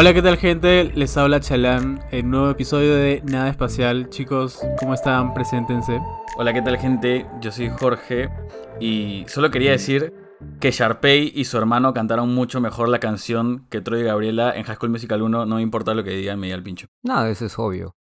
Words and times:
Hola, 0.00 0.14
¿qué 0.14 0.22
tal 0.22 0.36
gente? 0.36 0.92
Les 0.94 1.16
habla 1.16 1.40
Chalán 1.40 2.00
en 2.12 2.26
un 2.26 2.30
nuevo 2.30 2.50
episodio 2.50 2.94
de 2.94 3.20
Nada 3.24 3.48
Espacial. 3.48 4.08
Chicos, 4.10 4.60
¿cómo 4.78 4.94
están? 4.94 5.34
Preséntense. 5.34 6.00
Hola, 6.36 6.52
¿qué 6.52 6.62
tal 6.62 6.78
gente? 6.78 7.26
Yo 7.40 7.50
soy 7.50 7.68
Jorge 7.68 8.30
y 8.78 9.24
solo 9.26 9.50
quería 9.50 9.72
decir 9.72 10.14
que 10.60 10.70
Sharpay 10.70 11.32
y 11.34 11.46
su 11.46 11.58
hermano 11.58 11.94
cantaron 11.94 12.32
mucho 12.32 12.60
mejor 12.60 12.88
la 12.90 13.00
canción 13.00 13.66
que 13.70 13.80
Troy 13.80 14.02
y 14.02 14.04
Gabriela 14.04 14.56
en 14.56 14.62
High 14.62 14.76
School 14.76 14.90
Musical 14.90 15.20
1, 15.20 15.46
no 15.46 15.56
me 15.56 15.62
importa 15.62 15.94
lo 15.94 16.04
que 16.04 16.10
digan, 16.10 16.38
me 16.38 16.46
di 16.46 16.52
al 16.52 16.62
pincho. 16.62 16.86
No, 17.02 17.26
eso 17.26 17.46
es 17.46 17.58
obvio. 17.58 17.96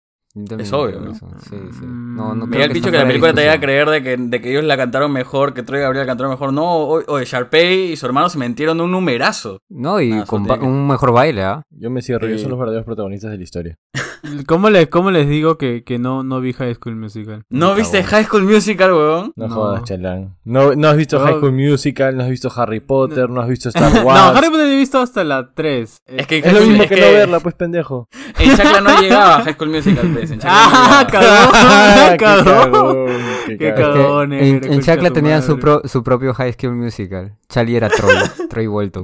Es 0.60 0.74
obvio, 0.74 1.00
¿no? 1.00 1.14
Sí, 1.14 1.20
sí. 1.50 1.86
Mm, 1.86 2.16
No, 2.16 2.36
no 2.36 2.48
Me 2.48 2.58
di 2.58 2.64
al 2.64 2.74
que 2.74 2.92
la 2.92 3.06
película 3.08 3.34
te 3.34 3.42
haga 3.42 3.54
discusión. 3.54 3.62
creer 3.62 3.90
de 3.90 4.04
que, 4.04 4.18
de 4.18 4.42
que 4.42 4.52
ellos 4.52 4.64
la 4.64 4.78
cantaron 4.78 5.12
mejor, 5.12 5.54
que 5.54 5.64
Troy 5.64 5.80
y 5.80 5.84
Gabriela 5.84 6.06
cantaron 6.06 6.32
mejor. 6.32 6.54
No, 6.54 6.64
o- 6.78 7.04
oye, 7.08 7.26
Sharpay 7.26 7.92
y 7.92 7.96
su 7.96 8.06
hermano 8.06 8.30
se 8.30 8.38
mentieron 8.38 8.80
un 8.82 8.92
numerazo. 8.92 9.60
No, 9.70 10.00
y 10.02 10.12
Ah, 10.14 10.26
con 10.28 10.46
que- 10.46 10.54
un 10.54 10.88
mejor 10.88 11.12
baile, 11.14 11.44
¿ah? 11.44 11.64
Yo 11.72 11.90
me 11.90 12.02
cierro, 12.02 12.26
ellos 12.28 12.40
Sí. 12.40 12.44
son 12.44 12.52
los 12.52 12.60
verdaderos 12.60 12.86
protagonistas 12.86 13.32
de 13.32 13.38
la 13.38 13.44
historia. 13.44 13.78
¿Cómo 14.48 14.70
les, 14.70 14.88
cómo 14.88 15.12
les 15.12 15.30
digo 15.30 15.58
que, 15.58 15.84
que 15.84 16.00
no, 16.00 16.24
no 16.24 16.42
vi 16.42 16.52
High 16.54 16.76
School 16.76 16.96
Musical? 16.96 17.44
¿No 17.50 17.76
viste. 17.76 18.04
High 18.04 18.26
School 18.26 18.44
Musical, 18.44 18.92
weón? 18.94 19.32
No, 19.36 19.48
No. 19.48 19.54
jodas, 19.56 19.84
chalán. 19.84 20.36
No, 20.44 20.74
no 20.76 20.88
has 20.90 20.98
visto 20.98 21.20
No. 21.20 21.26
High 21.26 21.36
School 21.36 21.52
Musical, 21.54 22.18
no 22.18 22.24
has 22.24 22.30
visto 22.30 22.52
Harry 22.56 22.80
Potter, 22.80 23.30
no, 23.30 23.42
has 23.42 23.48
visto 23.50 23.70
Star 23.70 23.94
No, 23.94 24.02
Wars. 24.02 24.20
Harry 24.36 24.50
Potter 24.50 24.68
he 24.68 24.76
visto 24.76 25.00
hasta 25.00 25.24
la 25.24 25.52
3. 25.54 25.98
Es 26.08 26.28
que, 26.28 26.40
Es 26.40 26.54
lo 26.54 26.62
mismo 26.62 26.84
es 26.84 26.90
que, 26.90 26.96
no 27.00 27.02
verla, 27.12 27.40
pues 27.40 27.56
pendejo. 27.56 28.08
En 28.40 28.56
Chacla 28.58 28.82
no 28.82 28.90
llegaba 29.02 29.42
High 29.44 29.54
School 29.54 29.70
Musical, 29.70 30.10
pues. 30.14 30.27
En 30.32 30.40
Chacla 30.40 30.52
¡Ah, 30.54 31.08
cagón! 32.20 33.08
Qué 33.48 33.74
¡Cagón! 33.74 34.34
en, 34.34 34.74
en 34.74 34.82
Chacla 34.82 35.10
tu 35.10 35.16
tenían 35.16 35.42
su, 35.44 35.58
pro- 35.60 35.82
su 35.86 36.04
propio 36.04 36.34
High 36.34 36.54
School 36.54 36.76
Musical. 36.76 37.36
Charlie 37.50 37.78
era 37.78 37.90
Troy, 37.90 38.16
Troy 38.50 38.68
Bolton. 38.68 39.04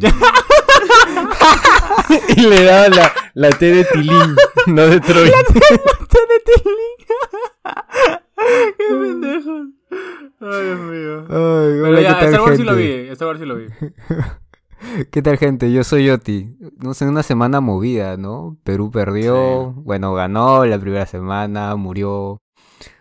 Y 2.35 2.41
le 2.41 2.63
daba 2.63 2.89
la, 2.89 3.11
la 3.33 3.49
T 3.49 3.65
de 3.71 3.85
Tilín, 3.85 4.35
no 4.67 4.87
de 4.87 4.99
Troy. 4.99 5.31
¡Qué 8.77 8.83
pendejo! 8.89 9.51
Ay, 10.41 10.63
Dios 10.65 10.79
mío. 10.79 11.19
Ay, 11.29 11.79
Pero 11.81 12.01
ya, 12.01 12.19
¿qué 12.19 12.25
Star 12.25 12.41
Wars 12.41 12.57
sí 12.57 12.63
lo 12.63 12.75
vi. 12.75 12.91
Star 13.11 13.27
Wars 13.29 13.39
sí 13.39 13.45
lo 13.45 13.55
vi. 13.55 13.67
¿Qué 15.11 15.21
tal, 15.21 15.37
gente? 15.37 15.71
Yo 15.71 15.83
soy 15.83 16.05
Yoti. 16.05 16.55
No 16.77 16.93
sé, 16.93 17.05
una 17.07 17.23
semana 17.23 17.61
movida, 17.61 18.17
¿no? 18.17 18.57
Perú 18.63 18.91
perdió, 18.91 19.73
Sí. 19.75 19.81
bueno, 19.83 20.13
ganó 20.13 20.65
la 20.65 20.77
primera 20.79 21.05
semana, 21.05 21.75
murió 21.75 22.39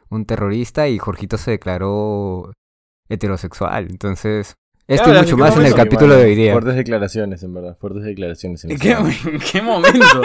un 0.09 0.25
terrorista 0.27 0.89
y 0.89 0.99
Jorgito 0.99 1.39
se 1.39 1.53
declaró 1.53 2.53
heterosexual. 3.09 3.89
Entonces, 3.91 4.55
esto 4.87 5.11
y 5.11 5.17
mucho 5.17 5.31
¿en 5.31 5.37
qué 5.37 5.43
más 5.43 5.57
en 5.57 5.67
el 5.67 5.75
capítulo 5.75 6.15
de 6.15 6.25
hoy 6.25 6.35
día. 6.35 6.53
Fuertes 6.53 6.77
declaraciones, 6.77 7.43
en 7.43 7.55
verdad. 7.55 7.77
Fuertes 7.79 8.05
declaraciones. 8.05 8.65
En 8.65 8.71
¿En 8.73 8.77
esta 8.77 9.03
qué, 9.03 9.31
en 9.31 9.39
qué 9.41 9.63
momento? 9.63 10.23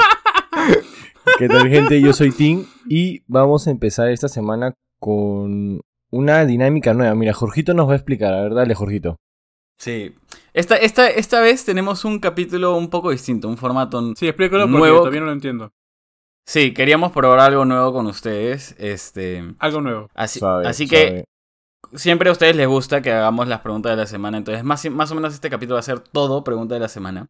¿Qué 1.39 1.47
tal, 1.47 1.67
gente? 1.69 2.01
Yo 2.01 2.13
soy 2.13 2.31
Tim 2.31 2.65
y 2.87 3.23
vamos 3.27 3.67
a 3.67 3.71
empezar 3.71 4.09
esta 4.09 4.27
semana 4.27 4.73
con 4.99 5.81
una 6.11 6.45
dinámica 6.45 6.93
nueva. 6.93 7.15
Mira, 7.15 7.33
Jorgito 7.33 7.73
nos 7.73 7.87
va 7.89 7.93
a 7.93 7.97
explicar. 7.97 8.33
A 8.33 8.41
ver, 8.43 8.53
dale, 8.53 8.75
Jorgito. 8.75 9.17
Sí. 9.77 10.15
Esta, 10.53 10.75
esta, 10.75 11.07
esta 11.09 11.39
vez 11.41 11.63
tenemos 11.65 12.03
un 12.03 12.19
capítulo 12.19 12.75
un 12.75 12.89
poco 12.89 13.11
distinto, 13.11 13.47
un 13.47 13.57
formato. 13.57 14.13
Sí, 14.15 14.27
explícalo 14.27 14.63
porque 14.63 14.77
Nuevo- 14.77 14.97
todavía 14.99 15.19
no 15.19 15.27
lo 15.27 15.31
entiendo. 15.33 15.71
Sí, 16.47 16.73
queríamos 16.73 17.11
probar 17.11 17.39
algo 17.41 17.65
nuevo 17.65 17.91
con 17.93 18.07
ustedes. 18.07 18.75
Este. 18.79 19.43
Algo 19.59 19.81
nuevo. 19.81 20.09
Así, 20.15 20.87
que 20.87 21.25
siempre 21.93 22.29
a 22.29 22.31
ustedes 22.31 22.55
les 22.55 22.67
gusta 22.67 23.01
que 23.01 23.11
hagamos 23.11 23.47
las 23.47 23.59
preguntas 23.61 23.91
de 23.91 23.97
la 23.97 24.07
semana. 24.07 24.37
Entonces, 24.37 24.63
más, 24.63 24.89
más 24.89 25.11
o 25.11 25.15
menos 25.15 25.33
este 25.33 25.49
capítulo 25.49 25.75
va 25.75 25.81
a 25.81 25.83
ser 25.83 25.99
todo 25.99 26.43
pregunta 26.43 26.73
de 26.73 26.79
la 26.79 26.87
semana. 26.89 27.27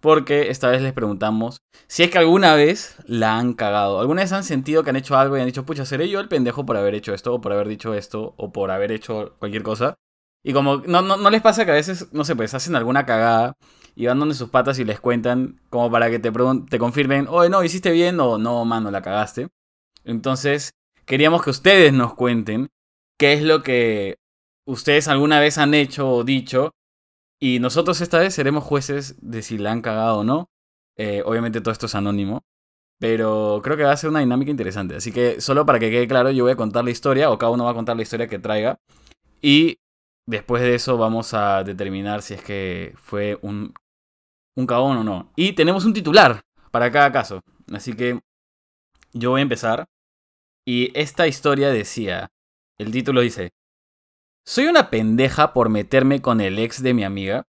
Porque 0.00 0.50
esta 0.50 0.68
vez 0.70 0.82
les 0.82 0.92
preguntamos 0.92 1.58
si 1.86 2.02
es 2.02 2.10
que 2.10 2.18
alguna 2.18 2.54
vez 2.54 2.96
la 3.06 3.38
han 3.38 3.52
cagado. 3.54 4.00
¿Alguna 4.00 4.22
vez 4.22 4.32
han 4.32 4.44
sentido 4.44 4.82
que 4.82 4.90
han 4.90 4.96
hecho 4.96 5.16
algo 5.16 5.36
y 5.36 5.40
han 5.40 5.46
dicho, 5.46 5.64
pucha, 5.64 5.84
seré 5.86 6.08
yo 6.08 6.20
el 6.20 6.28
pendejo 6.28 6.66
por 6.66 6.76
haber 6.76 6.94
hecho 6.94 7.14
esto, 7.14 7.34
o 7.34 7.40
por 7.40 7.52
haber 7.52 7.68
dicho 7.68 7.94
esto, 7.94 8.34
o 8.36 8.52
por 8.52 8.70
haber 8.70 8.92
hecho 8.92 9.34
cualquier 9.38 9.62
cosa? 9.62 9.94
Y 10.44 10.52
como 10.52 10.76
no, 10.76 11.00
no, 11.00 11.16
no 11.16 11.30
les 11.30 11.40
pasa 11.40 11.64
que 11.64 11.70
a 11.70 11.74
veces, 11.74 12.12
no 12.12 12.24
sé, 12.24 12.36
pues 12.36 12.52
hacen 12.52 12.76
alguna 12.76 13.06
cagada 13.06 13.56
y 13.96 14.06
van 14.06 14.18
donde 14.18 14.34
sus 14.34 14.50
patas 14.50 14.78
y 14.78 14.84
les 14.84 15.00
cuentan 15.00 15.60
como 15.70 15.90
para 15.90 16.10
que 16.10 16.18
te, 16.18 16.30
te 16.68 16.78
confirmen, 16.78 17.26
oye, 17.28 17.48
no, 17.48 17.64
hiciste 17.64 17.90
bien 17.90 18.20
o 18.20 18.38
no, 18.38 18.64
mano, 18.64 18.90
la 18.90 19.02
cagaste. 19.02 19.48
Entonces, 20.04 20.74
queríamos 21.06 21.42
que 21.42 21.50
ustedes 21.50 21.92
nos 21.94 22.14
cuenten 22.14 22.68
qué 23.18 23.32
es 23.32 23.42
lo 23.42 23.62
que 23.62 24.18
ustedes 24.66 25.08
alguna 25.08 25.40
vez 25.40 25.56
han 25.58 25.72
hecho 25.74 26.10
o 26.10 26.24
dicho. 26.24 26.72
Y 27.40 27.58
nosotros 27.58 28.00
esta 28.00 28.18
vez 28.18 28.34
seremos 28.34 28.64
jueces 28.64 29.16
de 29.20 29.42
si 29.42 29.58
la 29.58 29.72
han 29.72 29.82
cagado 29.82 30.18
o 30.18 30.24
no. 30.24 30.50
Eh, 30.96 31.22
obviamente 31.24 31.60
todo 31.60 31.72
esto 31.72 31.86
es 31.86 31.94
anónimo. 31.94 32.42
Pero 32.98 33.60
creo 33.62 33.76
que 33.76 33.84
va 33.84 33.92
a 33.92 33.96
ser 33.96 34.10
una 34.10 34.20
dinámica 34.20 34.50
interesante. 34.50 34.96
Así 34.96 35.12
que 35.12 35.40
solo 35.40 35.66
para 35.66 35.78
que 35.78 35.90
quede 35.90 36.06
claro, 36.08 36.30
yo 36.30 36.44
voy 36.44 36.52
a 36.52 36.56
contar 36.56 36.84
la 36.84 36.90
historia, 36.90 37.30
o 37.30 37.38
cada 37.38 37.52
uno 37.52 37.64
va 37.64 37.72
a 37.72 37.74
contar 37.74 37.96
la 37.96 38.02
historia 38.02 38.28
que 38.28 38.38
traiga. 38.38 38.78
Y 39.42 39.78
después 40.26 40.62
de 40.62 40.74
eso 40.74 40.96
vamos 40.96 41.34
a 41.34 41.62
determinar 41.64 42.22
si 42.22 42.34
es 42.34 42.42
que 42.42 42.94
fue 42.96 43.38
un, 43.42 43.74
un 44.56 44.66
cagón 44.66 44.96
o 44.98 45.04
no. 45.04 45.32
Y 45.36 45.52
tenemos 45.52 45.84
un 45.84 45.92
titular 45.92 46.40
para 46.70 46.90
cada 46.90 47.12
caso. 47.12 47.40
Así 47.72 47.94
que 47.94 48.20
yo 49.12 49.30
voy 49.30 49.40
a 49.40 49.42
empezar. 49.42 49.86
Y 50.66 50.90
esta 50.98 51.26
historia 51.26 51.70
decía, 51.70 52.28
el 52.78 52.90
título 52.90 53.20
dice, 53.20 53.50
¿Soy 54.46 54.66
una 54.66 54.90
pendeja 54.90 55.52
por 55.52 55.68
meterme 55.68 56.20
con 56.22 56.40
el 56.40 56.58
ex 56.58 56.82
de 56.82 56.94
mi 56.94 57.04
amiga? 57.04 57.44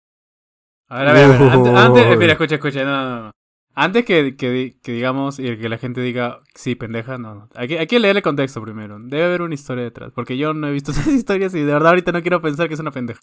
A 0.88 0.98
ver, 0.98 1.08
a 1.08 1.12
ver, 1.12 1.24
a 1.24 1.28
ver. 1.28 1.42
Antes, 1.50 1.72
antes- 1.74 2.06
espera, 2.12 2.32
escucha, 2.32 2.54
escucha. 2.56 2.84
No, 2.84 2.90
no, 3.04 3.22
no. 3.26 3.30
Antes 3.76 4.04
que, 4.04 4.36
que, 4.36 4.76
que 4.82 4.92
digamos 4.92 5.38
y 5.40 5.56
que 5.56 5.68
la 5.68 5.78
gente 5.78 6.00
diga, 6.00 6.40
sí, 6.54 6.76
pendeja, 6.76 7.18
no, 7.18 7.34
no. 7.34 7.48
Hay 7.56 7.66
que, 7.68 7.78
hay 7.80 7.86
que 7.88 7.98
leer 7.98 8.16
el 8.16 8.22
contexto 8.22 8.62
primero. 8.62 8.98
Debe 9.00 9.24
haber 9.24 9.42
una 9.42 9.54
historia 9.54 9.82
detrás. 9.82 10.12
Porque 10.14 10.36
yo 10.36 10.54
no 10.54 10.68
he 10.68 10.72
visto 10.72 10.90
esas 10.92 11.08
historias 11.08 11.54
y 11.54 11.58
de 11.60 11.72
verdad 11.72 11.88
ahorita 11.90 12.12
no 12.12 12.22
quiero 12.22 12.40
pensar 12.40 12.68
que 12.68 12.74
es 12.74 12.80
una 12.80 12.92
pendeja. 12.92 13.20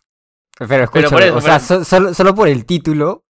Pero 0.57 0.84
escúchame, 0.84 1.09
por 1.09 1.23
eso, 1.23 1.35
o 1.38 1.41
sea, 1.41 1.56
pero- 1.59 1.66
so- 1.79 1.84
solo, 1.85 2.13
solo 2.13 2.35
por 2.35 2.47
el 2.50 2.66
título, 2.66 3.23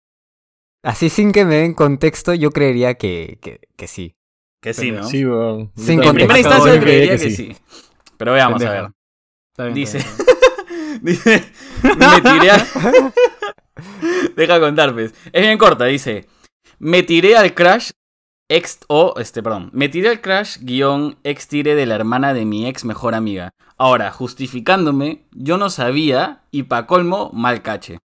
así 0.82 1.10
sin 1.10 1.30
que 1.32 1.44
me 1.44 1.56
den 1.56 1.74
contexto, 1.74 2.32
yo 2.34 2.50
creería 2.50 2.94
que, 2.94 3.38
que, 3.42 3.60
que 3.76 3.86
sí. 3.86 4.16
Que 4.62 4.72
sí, 4.74 4.90
¿no? 4.90 5.04
Sí. 5.04 5.20
Yo 5.20 5.70
Sin 5.76 6.00
en 6.00 6.06
también. 6.06 6.28
primera 6.28 6.42
contexto. 6.42 6.50
instancia 6.54 6.74
yo 6.74 6.80
creería 6.82 7.18
que 7.18 7.30
sí. 7.30 7.56
Pero 8.16 8.32
veamos, 8.32 8.62
a 8.62 8.64
Pendeja. 8.66 8.82
ver. 8.82 8.90
Está 9.52 9.64
bien, 9.64 9.74
Dice, 9.74 9.98
está 9.98 10.24
bien. 10.24 11.00
dice, 11.02 11.44
me 11.82 12.20
tiré 12.40 12.50
a... 12.50 13.12
Deja 14.36 14.60
contar, 14.60 14.92
pues. 14.92 15.14
Es 15.32 15.42
bien 15.42 15.58
corta, 15.58 15.84
dice, 15.86 16.26
me 16.80 17.02
tiré 17.04 17.36
al 17.36 17.54
crash 17.54 17.90
ex... 18.48 18.80
O, 18.88 19.14
este, 19.18 19.42
perdón. 19.42 19.70
Me 19.72 19.88
tiré 19.88 20.08
al 20.08 20.20
crash 20.20 20.58
guion 20.60 21.16
ex 21.22 21.46
tire 21.46 21.74
de 21.76 21.86
la 21.86 21.94
hermana 21.94 22.34
de 22.34 22.44
mi 22.44 22.66
ex 22.66 22.84
mejor 22.84 23.14
amiga. 23.14 23.50
Ahora, 23.78 24.10
justificándome, 24.10 25.24
yo 25.30 25.56
no 25.56 25.70
sabía 25.70 26.42
y 26.50 26.64
pa' 26.64 26.86
colmo, 26.86 27.30
mal 27.32 27.62
cache. 27.62 27.98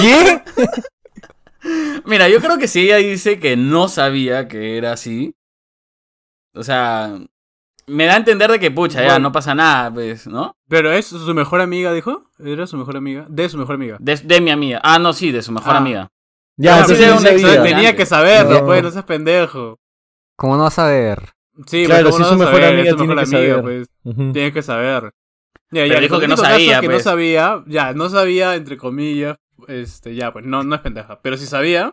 ¿Qué? 0.00 0.42
Mira, 2.04 2.28
yo 2.28 2.40
creo 2.40 2.58
que 2.58 2.68
si 2.68 2.82
ella 2.82 2.96
dice 2.98 3.40
que 3.40 3.56
no 3.56 3.88
sabía 3.88 4.48
que 4.48 4.76
era 4.78 4.92
así. 4.92 5.34
O 6.54 6.62
sea, 6.62 7.18
me 7.86 8.06
da 8.06 8.14
a 8.14 8.18
entender 8.18 8.50
de 8.50 8.58
que, 8.60 8.70
pucha, 8.70 9.00
ya 9.02 9.06
Bueno. 9.08 9.20
no 9.28 9.32
pasa 9.32 9.54
nada, 9.54 9.92
pues, 9.92 10.26
¿no? 10.26 10.52
Pero 10.68 10.92
es 10.92 11.06
su 11.06 11.34
mejor 11.34 11.60
amiga, 11.60 11.92
dijo. 11.92 12.30
¿Era 12.38 12.66
su 12.66 12.76
mejor 12.76 12.96
amiga? 12.96 13.26
De 13.28 13.48
su 13.48 13.58
mejor 13.58 13.74
amiga. 13.74 13.96
De, 14.00 14.16
de 14.16 14.40
mi 14.40 14.50
amiga. 14.50 14.80
Ah, 14.82 14.98
no, 14.98 15.12
sí, 15.12 15.32
de 15.32 15.42
su 15.42 15.52
mejor 15.52 15.74
Ah. 15.74 15.78
amiga. 15.78 16.08
Ya, 16.58 16.76
Ah, 16.76 16.80
entonces 16.80 17.40
sí, 17.40 17.46
Tenía 17.62 17.94
que 17.96 18.06
saberlo, 18.06 18.64
pues, 18.64 18.82
no 18.82 18.90
seas 18.90 19.04
pendejo. 19.04 19.78
¿Cómo 20.36 20.56
no 20.56 20.64
vas 20.64 20.78
a 20.78 20.86
ver? 20.86 21.18
Sí, 21.66 21.84
Claro, 21.86 22.10
pues, 22.10 22.16
si 22.16 22.22
¿cómo 22.22 22.24
es 22.24 22.28
su 22.28 22.34
no 22.34 22.38
mejor 22.44 22.60
saber? 22.62 22.74
amiga, 22.78 22.96
tiene 22.96 23.14
mejor 23.14 23.28
que 23.30 23.36
amiga, 23.36 23.54
saber. 23.56 23.62
pues. 23.62 23.88
Ujú. 24.16 24.32
Tienes 24.32 24.52
que 24.52 24.62
saber. 24.62 25.02
Ya, 25.04 25.10
Pero 25.82 25.86
ya, 25.94 26.00
dijo 26.00 26.20
que 26.20 26.28
no 26.28 26.36
sabía, 26.36 26.80
que 26.80 26.86
no 26.86 26.92
pues. 26.92 27.02
sabía, 27.04 27.64
ya, 27.66 27.92
no 27.92 28.08
sabía, 28.08 28.54
entre 28.54 28.76
comillas, 28.76 29.36
este, 29.68 30.14
ya, 30.14 30.32
pues 30.32 30.44
no, 30.44 30.62
no 30.62 30.74
es 30.74 30.80
pendeja. 30.80 31.20
Pero 31.22 31.36
si 31.36 31.46
sabía 31.46 31.92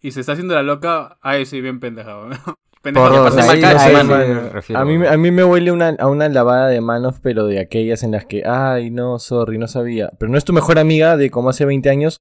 y 0.00 0.12
se 0.12 0.20
está 0.20 0.32
haciendo 0.32 0.54
la 0.54 0.62
loca, 0.62 1.18
ahí 1.20 1.44
sí, 1.46 1.60
bien 1.60 1.80
pendeja. 1.80 2.12
¿no? 2.14 2.30
pendeja 2.82 3.06
Por 3.06 3.12
que 3.14 3.18
dos, 3.18 3.34
pasa 3.34 3.40
ahí- 3.52 3.60
mal 3.60 3.72
cacho, 3.72 3.84
ahí 3.84 3.92
mano. 4.06 4.24
sí. 4.24 4.30
me 4.32 4.50
refiero. 4.50 4.80
A 4.80 4.84
mí, 4.84 4.98
me- 4.98 5.08
a 5.08 5.16
mí 5.16 5.30
me 5.32 5.44
huele 5.44 5.70
una, 5.72 5.88
a 5.98 6.06
una 6.06 6.28
lavada 6.28 6.68
de 6.68 6.80
manos, 6.80 7.16
pero 7.20 7.46
de 7.46 7.58
aquellas 7.60 8.02
en 8.04 8.12
las 8.12 8.24
que, 8.24 8.44
ay, 8.46 8.90
no, 8.90 9.18
sorry, 9.18 9.58
no 9.58 9.66
sabía. 9.68 10.10
Pero 10.18 10.30
no 10.32 10.38
es 10.38 10.44
tu 10.44 10.52
mejor 10.52 10.78
amiga 10.78 11.16
de 11.16 11.30
como 11.30 11.50
hace 11.50 11.64
20 11.64 11.90
años. 11.90 12.20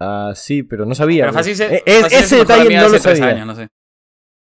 Ah, 0.00 0.32
sí, 0.34 0.62
pero 0.62 0.86
no 0.86 0.94
sabía. 0.94 1.24
Pero 1.24 1.34
fácil 1.34 1.54
se- 1.56 1.74
Eh, 1.76 1.82
es- 1.84 2.00
fácil 2.02 2.18
es 2.18 2.24
ese 2.24 2.36
detalle 2.36 2.76
no 2.76 2.88
lo 2.88 2.98
sabía. 2.98 3.26
años, 3.26 3.46
no 3.46 3.54
sé. 3.54 3.68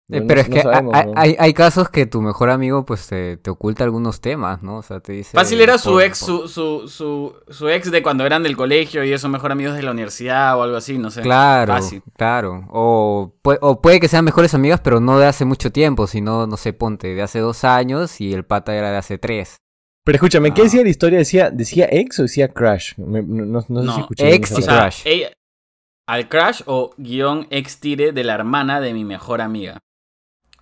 Eh, 0.09 0.21
pero 0.25 0.39
es 0.39 0.47
no 0.47 0.55
que 0.55 0.61
sabemos, 0.61 0.93
hay, 0.95 1.05
¿no? 1.05 1.13
hay, 1.17 1.35
hay 1.37 1.53
casos 1.53 1.89
que 1.89 2.05
tu 2.05 2.21
mejor 2.21 2.49
amigo 2.49 2.85
pues 2.85 3.07
te, 3.07 3.35
te 3.35 3.49
oculta 3.49 3.83
algunos 3.83 4.21
temas, 4.21 4.63
¿no? 4.63 4.77
O 4.77 4.81
sea, 4.81 5.01
te 5.01 5.11
dice... 5.11 5.31
Fácil 5.35 5.59
era 5.59 5.77
su 5.77 5.91
por- 5.91 6.03
ex, 6.03 6.17
su, 6.19 6.47
su, 6.47 6.87
su, 6.87 7.35
su 7.49 7.67
ex 7.67 7.91
de 7.91 8.01
cuando 8.01 8.25
eran 8.25 8.41
del 8.41 8.55
colegio 8.55 9.03
y 9.03 9.11
esos 9.11 9.29
mejor 9.29 9.51
amigos 9.51 9.75
de 9.75 9.83
la 9.83 9.91
universidad 9.91 10.57
o 10.57 10.63
algo 10.63 10.77
así, 10.77 10.97
no 10.97 11.11
sé. 11.11 11.23
Claro, 11.23 11.73
Fácil. 11.73 12.01
claro. 12.15 12.65
O, 12.69 13.33
o 13.43 13.81
puede 13.81 13.99
que 13.99 14.07
sean 14.07 14.23
mejores 14.23 14.53
amigas, 14.53 14.79
pero 14.81 15.01
no 15.01 15.19
de 15.19 15.25
hace 15.25 15.43
mucho 15.43 15.73
tiempo, 15.73 16.07
sino, 16.07 16.47
no 16.47 16.55
sé, 16.55 16.71
ponte, 16.71 17.13
de 17.13 17.21
hace 17.21 17.39
dos 17.39 17.65
años 17.65 18.21
y 18.21 18.31
el 18.33 18.45
pata 18.45 18.73
era 18.75 18.91
de 18.91 18.97
hace 18.97 19.17
tres. 19.17 19.57
Pero 20.05 20.15
escúchame, 20.15 20.53
¿qué 20.53 20.61
Ah. 20.61 20.63
decía 20.63 20.83
la 20.83 20.89
historia? 20.89 21.19
¿Decía, 21.19 21.49
decía 21.51 21.85
ex 21.91 22.17
o 22.19 22.21
decía 22.21 22.47
crash? 22.47 22.93
Me- 22.97 23.21
no, 23.23 23.43
no- 23.45 23.65
no 23.67 23.81
sé 23.81 23.85
No, 23.87 23.93
si 23.95 23.99
escuché 23.99 24.33
ex 24.35 24.51
y 24.51 24.53
O 24.53 24.55
parte. 24.55 24.65
sea, 24.71 24.77
Crash. 24.79 25.01
ella, 25.03 25.31
al 26.07 26.27
crush 26.29 26.61
o 26.65 26.93
guion 26.97 27.47
ex 27.49 27.79
tire 27.79 28.11
de 28.11 28.23
la 28.23 28.33
hermana 28.35 28.79
de 28.81 28.93
mi 28.93 29.03
mejor 29.05 29.41
amiga. 29.41 29.77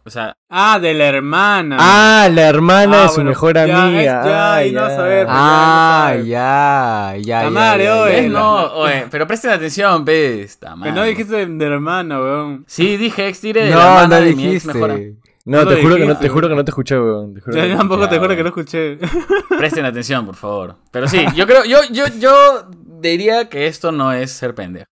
O 0.08 0.10
sea, 0.12 0.34
Ah, 0.50 0.78
de 0.80 0.94
la 0.94 1.06
hermana. 1.08 1.78
Ah, 1.80 2.30
la 2.32 2.48
hermana 2.48 3.00
Ah, 3.00 3.02
de 3.04 3.10
su 3.10 3.16
bueno, 3.16 3.30
mejor 3.32 3.56
ya, 3.56 3.64
amiga. 3.64 4.00
es- 4.00 4.06
ya, 4.06 4.22
Ah, 4.24 4.56
ahí 4.58 4.72
no 4.72 4.82
vas 4.82 4.92
a 4.94 5.02
ver, 5.04 5.26
pues. 5.26 5.36
Ah, 5.38 6.14
ya, 6.18 6.24
ya, 6.24 7.16
ya, 7.18 7.18
ya. 7.18 7.42
Tamare, 7.44 7.84
ya, 7.86 8.02
oye. 8.04 8.16
ya, 8.18 8.22
ya. 8.22 8.30
no, 8.30 8.56
oye, 8.74 9.08
pero 9.10 9.26
presten 9.26 9.50
atención, 9.52 10.06
pez. 10.06 10.58
Que 10.58 10.70
madre. 10.70 10.92
no 10.92 11.04
dijiste 11.04 11.46
de, 11.48 11.66
hermana, 11.66 12.20
weón. 12.22 12.64
Sí, 12.68 12.98
dije 12.98 13.28
ex 13.28 13.42
tire 13.42 13.64
de 13.66 13.72
la 13.72 13.76
hermana 14.02 14.20
no 14.20 14.26
de 14.26 14.36
mi 14.36 14.48
ex 14.56 14.66
mejor 14.68 14.96
dijiste. 14.96 15.22
No, 15.46 15.64
No 15.64 15.68
te 15.68 15.82
juro 15.82 15.96
que 15.96 16.06
no, 16.06 16.18
te 16.18 16.30
juro 16.30 16.50
que 16.50 16.56
no 16.56 16.64
te 16.66 16.72
escuché, 16.72 17.00
weón. 17.00 17.34
Te 17.36 17.42
juro 17.42 17.58
Yo 17.58 17.64
te 17.64 17.76
tampoco 17.76 18.08
te 18.10 18.16
Ya, 18.16 18.22
juro 18.22 18.36
que 18.36 18.42
no 18.44 18.50
escuché. 18.50 18.98
Presten 19.58 19.86
atención, 19.86 20.26
por 20.26 20.36
favor. 20.36 20.76
Pero 20.92 21.08
sí, 21.08 21.26
yo 21.36 21.46
creo, 21.48 21.66
yo, 21.66 21.80
yo, 21.92 22.06
yo 22.20 22.68
diría 23.00 23.50
que 23.50 23.66
esto 23.68 23.92
no 23.92 24.12
es 24.14 24.32
ser 24.32 24.54
pendejo. 24.54 24.86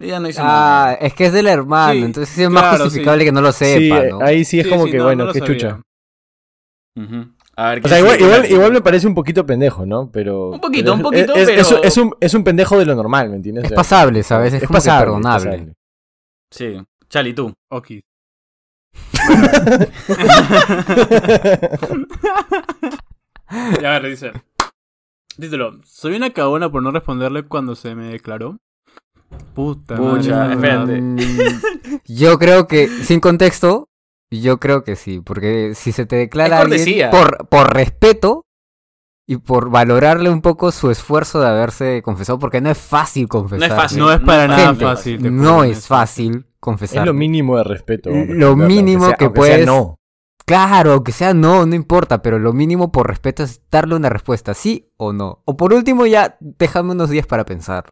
Ella 0.00 0.18
no 0.18 0.28
hizo 0.28 0.40
Ah, 0.42 0.46
nada. 0.46 0.94
es 0.94 1.14
que 1.14 1.26
es 1.26 1.32
del 1.32 1.46
hermano, 1.46 1.92
Sí, 1.92 1.98
entonces 2.02 2.34
sí 2.34 2.42
es 2.42 2.50
más 2.50 2.62
claro, 2.62 2.84
justificable 2.84 3.22
sí. 3.22 3.26
que 3.26 3.32
no 3.32 3.40
lo 3.42 3.52
sepa, 3.52 4.02
¿no? 4.04 4.20
ahí 4.22 4.44
sí 4.44 4.58
es 4.58 4.64
Sí, 4.64 4.70
como 4.70 4.86
sí, 4.86 4.92
que, 4.92 4.96
no, 4.98 5.04
bueno, 5.04 5.26
no 5.26 5.32
qué 5.32 5.38
sabía. 5.40 5.54
chucha. 5.54 5.80
A 7.56 7.68
ver, 7.68 7.78
O 7.78 7.82
¿quién 7.82 7.90
sea, 7.90 7.98
igual, 8.48 8.72
me 8.72 8.80
parece 8.80 9.06
un 9.06 9.14
poquito 9.14 9.44
pendejo, 9.44 9.84
¿no? 9.84 10.10
Pero. 10.10 10.50
Un 10.50 10.60
poquito, 10.60 10.96
pero 10.96 11.08
un 11.08 11.14
es- 11.14 11.26
poquito, 11.26 11.34
es, 11.34 11.48
es- 11.48 11.68
pero- 11.68 11.82
es 11.84 11.96
un, 11.98 12.14
es 12.20 12.34
un 12.34 12.44
pendejo 12.44 12.78
de 12.78 12.86
lo 12.86 12.94
normal, 12.94 13.28
¿me 13.28 13.36
entiendes? 13.36 13.64
Es 13.64 13.72
pasable, 13.72 14.22
¿sabes? 14.22 14.54
Es, 14.54 14.66
como 14.66 14.78
que 14.80 14.88
perdonable. 14.88 15.50
pasable. 15.50 15.74
Sí. 16.50 16.80
Chali, 17.10 17.34
tú. 17.34 17.52
Ok. 17.70 17.88
Ya, 23.82 23.96
a 23.96 24.00
ver, 24.00 24.10
dice. 24.10 24.32
Díselo. 25.36 25.80
Soy 25.84 26.14
una 26.16 26.30
cagona 26.30 26.70
por 26.70 26.82
no 26.82 26.90
responderle 26.92 27.42
cuando 27.44 27.74
se 27.74 27.94
me 27.94 28.06
declaró. 28.10 28.58
Puta. 29.54 29.96
Pucha, 29.96 30.36
madre, 30.36 30.54
espérate. 30.54 31.00
Mm, 31.00 31.18
Yo 32.06 32.38
creo 32.38 32.66
que, 32.66 32.88
sin 32.88 33.20
contexto, 33.20 33.88
yo 34.32 34.60
creo 34.60 34.84
que 34.84 34.94
sí, 34.96 35.20
porque 35.20 35.72
si 35.74 35.90
se 35.92 36.06
te 36.06 36.16
declara 36.16 36.62
Es 36.62 36.62
alguien 36.86 37.10
por, 37.10 37.48
por 37.48 37.74
respeto 37.74 38.44
y 39.28 39.36
por 39.38 39.70
valorarle 39.70 40.30
un 40.30 40.40
poco 40.40 40.70
su 40.72 40.90
esfuerzo 40.90 41.40
de 41.40 41.48
haberse 41.48 42.00
confesado, 42.02 42.38
porque 42.38 42.60
no 42.60 42.70
es 42.70 42.78
fácil 42.78 43.28
confesar. 43.28 43.68
No 43.68 43.74
es 43.74 43.80
fácil. 43.82 43.98
No 43.98 44.12
es 44.12 44.20
para 44.20 44.46
No 44.46 44.56
nada 44.56 44.68
Gente, 44.68 44.84
fácil. 44.84 45.36
No 45.36 45.64
es 45.64 45.86
fácil 45.86 46.46
confesar. 46.60 47.00
Es 47.00 47.06
lo 47.06 47.14
mínimo 47.14 47.56
de 47.56 47.64
respeto. 47.64 48.10
Lo 48.10 48.54
mínimo 48.56 49.06
sea- 49.06 49.16
que 49.16 49.24
aunque 49.24 49.40
sea 49.40 49.50
puedes- 49.54 49.66
no. 49.66 49.96
Claro, 50.46 50.92
aunque 50.94 51.12
sea 51.12 51.32
no, 51.32 51.64
no 51.64 51.76
importa, 51.76 52.22
pero 52.22 52.40
lo 52.40 52.52
mínimo 52.52 52.90
por 52.90 53.06
respeto 53.06 53.44
es 53.44 53.62
darle 53.70 53.94
una 53.94 54.08
respuesta, 54.08 54.52
sí 54.54 54.88
o 54.96 55.12
no. 55.12 55.42
O 55.44 55.56
por 55.56 55.72
último 55.72 56.06
ya 56.06 56.36
déjame 56.40 56.90
unos 56.92 57.08
días 57.10 57.26
para 57.26 57.44
pensar. 57.44 57.88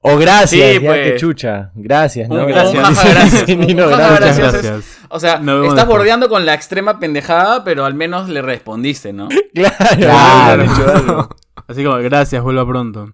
O 0.00 0.16
gracias, 0.16 0.50
Sí, 0.50 0.80
ya 0.82 0.88
pues. 0.90 1.12
que 1.12 1.16
chucha. 1.18 1.70
Gracias, 1.74 2.28
Un- 2.30 2.36
¿no? 2.36 2.42
un 2.46 2.48
Gracias. 2.52 2.82
jaja, 2.84 3.08
gracias. 3.10 3.48
Un 3.48 3.76
jaja, 3.76 3.86
gracias. 4.16 4.38
gracias. 4.38 4.62
Gracias. 4.64 4.98
O 5.08 5.18
sea, 5.20 5.34
estás 5.34 5.46
después. 5.62 5.86
bordeando 5.86 6.28
con 6.28 6.46
la 6.46 6.54
extrema 6.54 6.98
pendejada, 7.00 7.64
pero 7.64 7.84
al 7.84 7.94
menos 7.94 8.28
le 8.28 8.42
respondiste, 8.42 9.12
¿no? 9.12 9.28
Claro, 9.54 10.64
Claro. 10.76 11.28
Así 11.66 11.84
como, 11.84 11.96
gracias, 11.98 12.42
vuelva 12.42 12.66
pronto. 12.66 13.12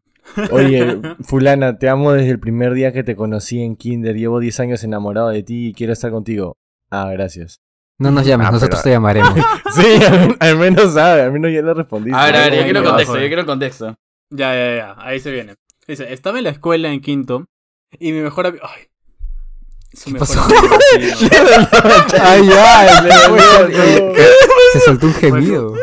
Oye, 0.50 1.00
fulana, 1.24 1.78
te 1.78 1.88
amo 1.88 2.12
desde 2.12 2.30
el 2.30 2.40
primer 2.40 2.72
día 2.74 2.92
que 2.92 3.02
te 3.04 3.16
conocí 3.16 3.60
en 3.62 3.76
Kinder. 3.76 4.16
Llevo 4.16 4.40
10 4.40 4.60
años 4.60 4.84
enamorado 4.84 5.28
de 5.30 5.42
ti 5.42 5.68
y 5.68 5.72
quiero 5.74 5.92
estar 5.92 6.10
contigo. 6.10 6.56
Ah, 6.90 7.10
gracias. 7.12 7.60
No 7.98 8.10
nos 8.10 8.26
llames, 8.26 8.48
Ah, 8.48 8.50
nosotros 8.52 8.80
pero- 8.82 8.90
te 8.90 8.90
llamaremos. 8.90 9.34
Sí, 9.74 10.04
al, 10.04 10.36
al 10.38 10.56
menos 10.56 10.94
sabe, 10.94 11.22
al 11.22 11.32
menos 11.32 11.50
ya 11.52 11.60
le 11.62 11.74
respondí. 11.74 12.10
A 12.14 12.26
ver, 12.26 12.36
a 12.36 12.40
ver, 12.42 12.54
yo 12.58 12.62
quiero 12.64 12.84
contexto, 12.84 13.14
yo 13.18 13.26
quiero 13.26 13.44
contexto. 13.46 13.96
Ya, 14.30 14.54
ya, 14.54 14.76
ya. 14.76 14.94
Ahí 14.98 15.18
se 15.18 15.32
viene. 15.32 15.54
Dice, 15.86 16.12
estaba 16.12 16.38
en 16.38 16.44
la 16.44 16.50
escuela 16.50 16.90
en 16.92 17.00
quinto 17.00 17.44
y 17.98 18.12
mi 18.12 18.20
mejor 18.20 18.46
amigo... 18.46 18.64
Ay. 18.66 18.84
Su 19.92 20.10
mejor 20.10 20.26
pasó? 20.26 20.40
amigo. 20.42 20.76
Ay, 22.20 22.50
ay, 22.52 23.10
se 24.72 24.80
soltó 24.80 25.06
un 25.06 25.14
gemido. 25.14 25.74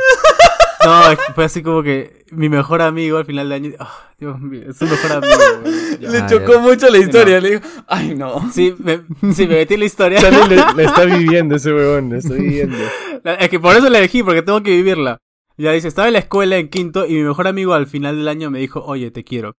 No, 0.84 1.02
fue 1.36 1.46
así 1.46 1.62
como 1.64 1.82
que 1.84 2.26
mi 2.32 2.50
mejor 2.50 2.82
amigo 2.82 3.18
al 3.18 3.26
final 3.26 3.48
del 3.50 3.54
año. 3.54 3.72
ah, 3.80 4.10
Dios 4.20 4.40
mío, 4.40 4.64
es 4.70 4.78
su 4.78 4.86
mejor 4.86 5.12
amigo. 5.14 5.36
güey. 5.62 6.00
Ya. 6.00 6.10
Le 6.10 6.18
Ah, 6.20 6.28
chocó 6.28 6.54
ya. 6.54 6.60
mucho 6.60 6.90
la 6.90 6.98
historia, 6.98 7.36
no. 7.36 7.42
le 7.42 7.50
dijo, 7.52 7.62
ay 7.88 8.16
no. 8.16 8.52
Sí, 8.52 8.76
me, 8.80 9.02
sí, 9.34 9.48
me 9.48 9.56
metí 9.56 9.76
en 9.76 9.80
la 9.80 9.86
historia. 9.86 10.20
Le, 10.48 10.56
le 10.76 10.84
está 10.84 11.06
viviendo 11.06 11.56
ese 11.56 11.72
huevón, 11.72 12.10
le 12.10 12.18
está 12.18 12.34
viviendo. 12.34 12.78
La- 13.24 13.36
Es 13.36 13.50
que 13.50 13.60
por 13.60 13.76
eso 13.78 13.90
la 13.90 14.00
elegí, 14.00 14.24
porque 14.24 14.42
tengo 14.42 14.62
que 14.64 14.72
vivirla. 14.72 15.20
Ya 15.58 15.72
dice, 15.72 15.88
estaba 15.88 16.08
en 16.08 16.14
la 16.14 16.20
escuela 16.20 16.58
en 16.58 16.70
quinto 16.70 17.06
y 17.06 17.14
mi 17.14 17.24
mejor 17.24 17.48
amigo 17.48 17.74
al 17.76 17.86
final 17.88 18.18
del 18.18 18.28
año 18.28 18.50
me 18.50 18.60
dijo, 18.60 18.84
oye, 18.84 19.12
te 19.12 19.24
quiero. 19.24 19.54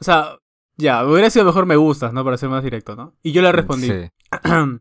O 0.00 0.04
sea, 0.04 0.38
ya, 0.76 1.04
hubiera 1.06 1.30
sido 1.30 1.44
mejor 1.44 1.66
me 1.66 1.76
gustas, 1.76 2.12
¿no? 2.12 2.24
Para 2.24 2.36
ser 2.36 2.48
más 2.48 2.62
directo, 2.62 2.94
¿no? 2.96 3.14
Y 3.22 3.32
yo 3.32 3.42
le 3.42 3.52
respondí, 3.52 3.88
Sí. 3.88 4.10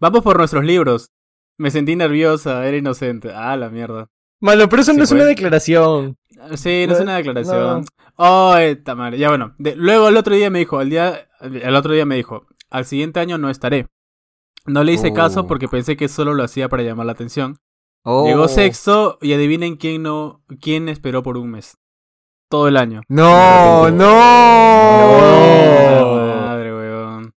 vamos 0.00 0.22
por 0.22 0.38
nuestros 0.38 0.64
libros. 0.64 1.10
Me 1.58 1.70
sentí 1.70 1.96
nerviosa, 1.96 2.66
era 2.66 2.76
inocente. 2.76 3.32
Ah, 3.34 3.56
la 3.56 3.68
mierda. 3.68 4.08
Malo, 4.40 4.68
pero 4.68 4.82
eso 4.82 4.92
Sí, 4.92 4.98
no 4.98 5.04
es 5.04 5.10
pues. 5.10 5.20
una 5.20 5.28
declaración. 5.28 6.16
Sí, 6.54 6.84
no 6.86 6.94
es 6.94 7.00
una 7.00 7.16
declaración. 7.16 7.84
Ay, 8.16 8.76
tamare. 8.76 9.18
Ya 9.18 9.28
bueno. 9.28 9.54
De- 9.58 9.74
luego 9.74 10.08
el 10.08 10.16
otro 10.16 10.34
día 10.36 10.50
me 10.50 10.60
dijo, 10.60 10.80
el 10.80 10.90
día, 10.90 11.28
el 11.40 11.74
otro 11.74 11.92
día 11.92 12.06
me 12.06 12.14
dijo, 12.14 12.46
al 12.70 12.84
siguiente 12.84 13.18
año 13.18 13.38
no 13.38 13.50
estaré. 13.50 13.86
No 14.66 14.84
le 14.84 14.92
hice 14.92 15.12
caso 15.12 15.40
Oh. 15.40 15.46
porque 15.48 15.66
pensé 15.66 15.96
que 15.96 16.08
solo 16.08 16.34
lo 16.34 16.44
hacía 16.44 16.68
para 16.68 16.82
llamar 16.84 17.06
la 17.06 17.12
atención. 17.12 17.56
Oh. 18.04 18.26
Llegó 18.26 18.46
sexto 18.46 19.18
y 19.20 19.32
adivinen 19.32 19.76
quién 19.76 20.02
no, 20.04 20.44
quién 20.60 20.88
esperó 20.88 21.22
por 21.24 21.36
un 21.36 21.50
mes. 21.50 21.76
Todo 22.50 22.68
el 22.68 22.76
año. 22.76 23.02
No, 23.08 23.90
no. 23.90 24.14
Madre, 26.46 26.74
weón. 26.74 27.32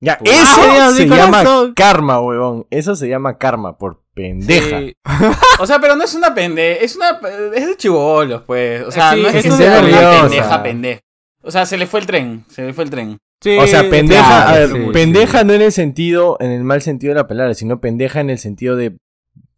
Ya, 0.00 0.18
eso 0.24 0.60
Dios, 0.72 0.96
se 0.96 1.06
llama 1.06 1.42
corazón. 1.44 1.74
karma, 1.74 2.20
huevón. 2.20 2.66
Eso 2.70 2.96
se 2.96 3.08
llama 3.08 3.38
karma, 3.38 3.76
por 3.78 4.02
pendeja. 4.14 4.80
Sí. 4.80 4.94
O 5.60 5.66
sea, 5.66 5.78
pero 5.78 5.94
no 5.94 6.04
es 6.04 6.14
una 6.14 6.34
pendeja, 6.34 6.82
es 6.82 6.96
una 6.96 7.20
es 7.54 7.66
de 7.66 7.76
chivolos, 7.76 8.42
pues. 8.46 8.82
O 8.86 8.90
sea, 8.90 9.12
Sí, 9.12 9.20
no 9.22 9.28
es 9.28 9.34
es 9.34 9.44
que 9.44 9.50
sea 9.50 9.80
una 9.80 10.10
pendeja, 10.22 10.62
pendeja. 10.62 11.00
O 11.42 11.50
sea, 11.50 11.66
se 11.66 11.76
le 11.76 11.86
fue 11.86 12.00
el 12.00 12.06
tren, 12.06 12.44
se 12.48 12.62
le 12.62 12.72
fue 12.72 12.84
el 12.84 12.90
tren. 12.90 13.18
Sí, 13.42 13.56
O 13.58 13.66
sea, 13.66 13.88
pendeja, 13.88 14.26
claro, 14.26 14.48
a 14.48 14.58
ver, 14.58 14.68
sí, 14.70 14.90
pendeja 14.92 15.44
no 15.44 15.52
en 15.52 15.62
el 15.62 15.72
sentido, 15.72 16.36
en 16.40 16.50
el 16.50 16.64
mal 16.64 16.80
sentido 16.82 17.12
de 17.14 17.20
la 17.20 17.26
palabra, 17.28 17.54
sino 17.54 17.80
pendeja 17.80 18.20
en 18.20 18.30
el 18.30 18.38
sentido 18.38 18.76
de, 18.76 18.96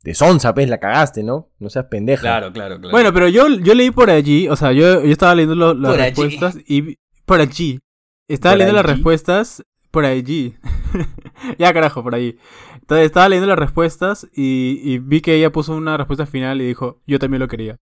de 0.04 0.14
sonsa, 0.14 0.52
pues, 0.54 0.68
la 0.68 0.78
cagaste, 0.78 1.22
¿no? 1.22 1.48
No 1.58 1.70
seas 1.70 1.86
pendeja. 1.86 2.22
Claro, 2.22 2.52
claro, 2.52 2.76
claro. 2.78 2.90
Bueno, 2.90 3.12
pero 3.12 3.28
yo, 3.28 3.48
yo 3.48 3.74
leí 3.74 3.90
por 3.90 4.10
allí, 4.10 4.48
o 4.48 4.56
sea, 4.56 4.72
yo, 4.72 5.02
yo 5.02 5.12
estaba 5.12 5.34
leyendo 5.34 5.54
lo- 5.54 5.74
las 5.74 5.92
Por 5.92 6.00
allí. 6.00 6.10
respuestas 6.10 6.58
y 6.66 6.80
vi- 6.80 6.98
por 7.24 7.40
allí. 7.40 7.80
Estaba 8.28 8.52
¿Por 8.54 8.58
leyendo 8.58 8.82
las 8.82 8.86
respuestas 8.90 9.64
por 9.90 10.04
allí. 10.04 10.56
ya 11.58 11.72
carajo, 11.72 12.02
por 12.02 12.14
allí. 12.14 12.36
Entonces 12.80 13.06
estaba 13.06 13.28
leyendo 13.28 13.46
las 13.48 13.58
respuestas 13.58 14.26
y, 14.34 14.80
y 14.82 14.98
vi 14.98 15.20
que 15.20 15.34
ella 15.34 15.50
puso 15.52 15.74
una 15.74 15.96
respuesta 15.96 16.26
final 16.26 16.60
y 16.60 16.66
dijo, 16.66 17.00
yo 17.06 17.18
también 17.18 17.40
lo 17.40 17.48
quería. 17.48 17.76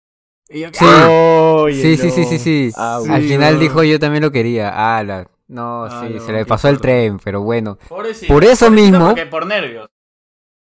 Y 0.49 0.61
yo, 0.61 0.69
Sí. 0.73 0.85
Oye, 0.85 1.81
Sí, 1.81 1.97
sí, 1.97 2.11
sí, 2.11 2.25
sí, 2.25 2.39
sí. 2.39 2.71
Ah, 2.77 3.01
Sí, 3.05 3.11
Al 3.11 3.23
final 3.23 3.59
dijo 3.61 3.83
yo 3.85 3.99
también 3.99 4.23
lo 4.23 4.31
quería. 4.33 4.71
Ah, 4.75 5.03
la... 5.05 5.31
No, 5.49 5.85
Ah, 5.85 6.05
sí, 6.07 6.15
no, 6.15 6.21
se 6.21 6.33
le 6.33 6.45
pasó 6.47 6.69
el 6.69 6.81
tren, 6.81 7.19
pero 7.23 7.43
bueno. 7.43 7.77
Pobrecito, 7.89 8.33
por 8.33 8.45
eso 8.45 8.71
mismo- 8.71 9.07
Porque 9.09 9.27
por 9.27 9.47
nervios. 9.47 9.89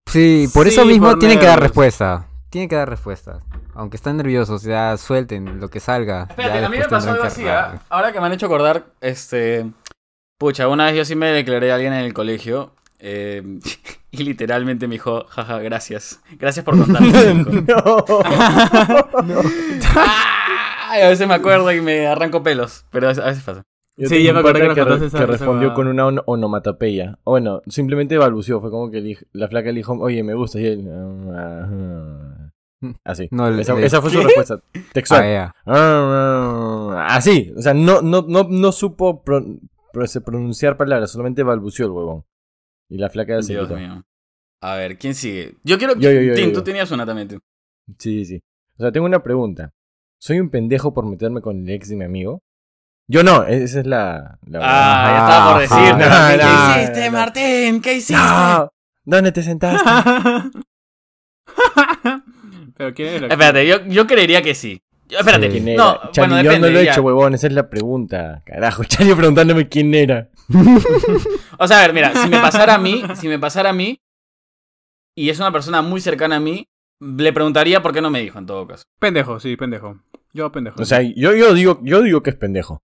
Sí, 0.06 0.48
por 0.54 0.66
eso 0.66 0.84
mismo 0.84 1.10
por 1.10 1.18
tienen 1.18 1.38
que 1.38 1.46
dar 1.46 1.60
respuesta. 1.60 2.26
Tienen 2.50 2.68
que 2.68 2.76
dar 2.76 2.88
respuesta. 2.88 3.40
Aunque 3.74 3.96
están 3.96 4.16
nerviosos, 4.16 4.62
ya 4.62 4.96
suelten 4.96 5.60
lo 5.60 5.68
que 5.68 5.80
salga. 5.80 6.26
Espérate, 6.30 6.64
a 6.64 6.68
mí 6.68 6.78
me 6.78 6.84
pasó 6.88 7.10
algo 7.10 7.24
así, 7.24 7.46
¿ah? 7.46 7.80
Ahora 7.90 8.12
que 8.12 8.20
me 8.20 8.26
han 8.26 8.32
hecho 8.32 8.46
acordar, 8.46 8.86
este. 9.00 9.66
Pucha, 10.38 10.68
una 10.68 10.86
vez 10.86 10.96
yo 10.96 11.04
sí 11.04 11.14
me 11.16 11.26
declaré 11.28 11.72
a 11.72 11.74
alguien 11.74 11.92
en 11.92 12.04
el 12.04 12.14
colegio. 12.14 12.72
eh, 12.98 13.42
y 14.10 14.22
literalmente 14.22 14.86
me 14.88 14.94
dijo, 14.94 15.26
jaja, 15.28 15.58
gracias. 15.58 16.20
Gracias 16.38 16.64
por 16.64 16.78
contarme. 16.78 17.10
me 17.34 17.60
dijo. 17.62 18.04
no. 19.24 19.40
Ay, 20.88 21.02
a 21.02 21.08
veces 21.08 21.26
me 21.28 21.34
acuerdo 21.34 21.70
y 21.72 21.80
me 21.80 22.06
arranco 22.06 22.42
pelos. 22.42 22.84
Pero 22.90 23.08
a 23.08 23.12
veces 23.12 23.42
pasa. 23.42 23.62
Yo 23.98 24.08
Sí, 24.08 24.22
ya 24.22 24.34
me 24.34 24.42
pata 24.42 24.60
que 24.60 24.74
que, 24.74 24.84
re- 24.84 25.06
esa- 25.06 25.18
que 25.18 25.26
respondió 25.26 25.72
con 25.72 25.86
una 25.88 26.06
on- 26.06 26.20
onomatopeya. 26.26 27.18
O 27.24 27.30
bueno, 27.30 27.62
simplemente 27.66 28.18
balbuceó. 28.18 28.60
Fue 28.60 28.70
como 28.70 28.90
que 28.90 29.02
dij- 29.02 29.26
la 29.32 29.48
flaca 29.48 29.68
le 29.70 29.76
dijo, 29.76 29.94
oye, 29.94 30.22
me 30.22 30.34
gusta. 30.34 30.60
Y 30.60 30.66
él, 30.66 30.88
"Ah, 31.34 31.68
ah". 31.70 32.50
así. 33.04 33.28
No, 33.30 33.48
esa, 33.48 34.00
fue 34.02 34.10
su 34.10 34.20
respuesta. 34.20 34.60
Textual. 34.92 35.52
Ah, 35.64 37.06
Así, 37.10 37.52
o 37.56 37.62
sea, 37.62 37.72
no, 37.74 38.02
no, 38.02 38.22
no, 38.28 38.44
no 38.48 38.72
supo 38.72 39.22
pro- 39.22 39.44
pro- 39.92 40.06
se 40.06 40.20
pronunciar 40.20 40.76
palabras, 40.76 41.10
solamente 41.10 41.42
balbuceó 41.42 41.86
el 41.86 41.92
huevón. 41.92 42.24
Y 42.88 42.98
la 42.98 43.08
flaca 43.10 43.40
se 43.42 43.54
Dios 43.54 43.66
quitó. 43.66 43.78
mío. 43.80 44.04
A 44.60 44.76
ver, 44.76 44.98
¿quién 44.98 45.14
sigue? 45.14 45.54
Yo 45.64 45.78
quiero. 45.78 45.94
Yo, 45.96 46.10
yo, 46.10 46.20
yo, 46.20 46.34
Tim, 46.34 46.48
yo, 46.48 46.52
tú 46.52 46.62
tenías 46.62 46.90
una 46.90 47.04
también, 47.06 47.28
tú. 47.28 47.38
Sí, 47.98 48.24
sí. 48.24 48.40
O 48.78 48.82
sea, 48.82 48.92
tengo 48.92 49.06
una 49.06 49.22
pregunta. 49.22 49.72
¿Soy 50.18 50.40
un 50.40 50.50
pendejo 50.50 50.92
por 50.94 51.06
meterme 51.06 51.40
con 51.40 51.58
el 51.60 51.70
ex 51.70 51.88
de 51.88 51.96
mi 51.96 52.04
amigo? 52.04 52.42
Yo 53.08 53.22
no, 53.22 53.44
esa 53.44 53.80
es 53.80 53.86
la... 53.86 54.38
la 54.46 54.60
Ah, 54.62 55.12
ya 55.12 55.18
estaba 55.24 55.52
por 55.54 55.62
Ajá. 55.62 55.86
decirte. 55.86 56.04
No, 56.10 56.74
¿Qué 56.74 56.80
hiciste, 56.82 57.06
no. 57.10 57.12
Martín? 57.18 57.80
¿Qué 57.80 57.94
hiciste? 57.94 58.14
¡No! 58.22 58.72
¿Dónde 59.04 59.32
te 59.32 59.42
sentaste? 59.42 59.88
Pero 62.76 62.94
quién 62.94 63.08
era? 63.14 63.26
Espérate, 63.28 63.66
yo, 63.66 63.84
yo 63.86 64.06
creería 64.06 64.42
que 64.42 64.54
sí. 64.54 64.82
Yo- 65.08 65.18
Espérate, 65.20 65.46
Sí. 65.46 65.52
¿Quién 65.52 65.68
era? 65.68 65.84
no, 65.84 66.10
Charlie, 66.10 66.34
bueno, 66.34 66.36
yo 66.42 66.50
depende. 66.50 66.68
no 66.68 66.72
lo 66.74 66.80
he 66.80 66.84
ya. 66.84 66.92
hecho, 66.92 67.02
huevón, 67.02 67.34
esa 67.34 67.46
es 67.46 67.52
la 67.52 67.70
pregunta. 67.70 68.42
Carajo, 68.44 68.84
Charlie 68.88 69.14
preguntándome 69.14 69.68
quién 69.68 69.94
era. 69.94 70.28
O 71.58 71.66
sea, 71.66 71.78
a 71.78 71.82
ver, 71.82 71.94
mira, 71.94 72.12
si 72.22 72.28
me 72.28 72.38
pasara 72.38 72.74
a 72.74 72.78
mí, 72.78 73.02
si 73.14 73.28
me 73.28 73.38
pasara 73.38 73.70
a 73.70 73.72
mí, 73.72 73.98
y 75.16 75.30
es 75.30 75.38
una 75.38 75.50
persona 75.50 75.80
muy 75.80 76.02
cercana 76.02 76.36
a 76.36 76.40
mí, 76.40 76.68
le 77.00 77.32
preguntaría 77.32 77.82
por 77.82 77.92
qué 77.94 78.02
no 78.02 78.10
me 78.10 78.20
dijo 78.20 78.38
en 78.38 78.44
todo 78.46 78.66
caso. 78.66 78.84
Pendejo, 78.98 79.40
sí, 79.40 79.56
pendejo. 79.56 79.98
Yo 80.34 80.52
pendejo. 80.52 80.82
O 80.82 80.84
sea, 80.84 81.00
yo, 81.00 81.34
yo, 81.34 81.54
digo, 81.54 81.80
yo 81.82 82.02
digo 82.02 82.22
que 82.22 82.28
es 82.30 82.36
pendejo. 82.36 82.82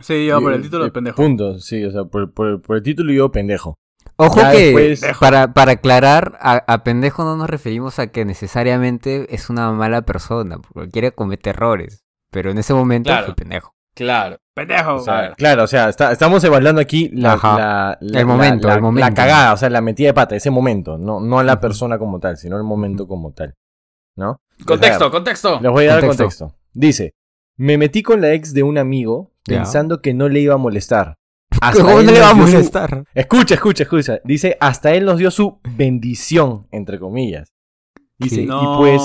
Sí, 0.00 0.26
yo 0.26 0.40
por 0.40 0.52
el 0.52 0.60
Y- 0.60 0.64
título 0.64 0.84
de 0.84 0.90
pendejo. 0.90 1.16
Punto, 1.16 1.58
sí, 1.60 1.84
o 1.84 1.90
sea, 1.90 2.04
por, 2.04 2.32
por- 2.32 2.60
por 2.62 2.76
el 2.76 2.82
título 2.82 3.12
yo 3.12 3.30
pendejo. 3.32 3.74
Ojo 4.18 4.40
Ya 4.40 4.52
que, 4.52 4.72
después- 4.72 5.18
para, 5.20 5.52
para 5.52 5.72
aclarar, 5.72 6.38
a, 6.40 6.56
a 6.72 6.84
pendejo 6.84 7.24
no 7.24 7.36
nos 7.36 7.50
referimos 7.50 7.98
a 7.98 8.06
que 8.06 8.24
necesariamente 8.24 9.34
es 9.34 9.50
una 9.50 9.70
mala 9.72 10.02
persona, 10.02 10.58
porque 10.72 10.90
quiere 10.90 11.12
cometer 11.12 11.56
errores. 11.56 12.02
Pero 12.30 12.50
en 12.50 12.58
ese 12.58 12.72
momento 12.74 13.08
Claro. 13.10 13.26
fue 13.26 13.34
pendejo. 13.34 13.72
Claro. 13.94 14.36
Pendejo. 14.54 14.94
O 14.96 14.98
sea, 15.00 15.32
claro, 15.36 15.64
o 15.64 15.66
sea, 15.66 15.88
está- 15.90 16.12
estamos 16.12 16.42
evaluando 16.44 16.80
aquí 16.80 17.10
la, 17.12 17.34
Ajá. 17.34 17.58
la- 17.58 17.98
la- 18.00 18.20
El 18.20 18.26
momento, 18.26 18.68
la- 18.68 18.74
el 18.74 18.80
momento. 18.82 19.08
La 19.08 19.14
cagada, 19.14 19.52
o 19.52 19.56
sea, 19.56 19.68
la 19.70 19.80
metida 19.82 20.08
de 20.08 20.14
pata, 20.14 20.34
ese 20.36 20.50
momento. 20.50 20.96
No, 20.98 21.20
no 21.20 21.38
a 21.38 21.44
la 21.44 21.60
persona 21.60 21.98
como 21.98 22.18
tal, 22.18 22.36
sino 22.38 22.56
el 22.56 22.62
momento 22.64 23.06
como 23.06 23.32
tal. 23.32 23.54
¿No? 24.16 24.38
Contexto, 24.66 24.96
O 24.96 25.08
sea, 25.08 25.10
contexto. 25.10 25.60
Les 25.60 25.70
voy 25.70 25.84
a 25.86 25.94
dar 25.94 26.00
Contexto. 26.00 26.22
contexto. 26.46 26.54
Dice, 26.72 27.12
me 27.58 27.76
metí 27.76 28.02
con 28.02 28.22
la 28.22 28.32
ex 28.32 28.54
de 28.54 28.62
un 28.62 28.78
amigo 28.78 29.30
Pensando 29.46 30.00
que 30.02 30.14
no 30.14 30.28
le 30.28 30.40
iba 30.40 30.54
a 30.54 30.58
molestar. 30.58 31.14
Hasta 31.60 31.82
¿Cómo 31.82 32.02
no 32.02 32.10
le 32.12 32.20
va 32.20 32.28
a 32.28 32.30
su- 32.30 32.36
molestar? 32.36 33.04
Escucha, 33.14 33.54
escucha, 33.54 33.84
escucha. 33.84 34.18
Dice, 34.24 34.56
hasta 34.60 34.92
él 34.94 35.04
nos 35.04 35.18
dio 35.18 35.30
su 35.30 35.60
bendición, 35.76 36.66
entre 36.70 36.98
comillas. 36.98 37.52
Dice, 38.18 38.44
no. 38.46 38.62
y 38.62 38.76
pues, 38.78 39.02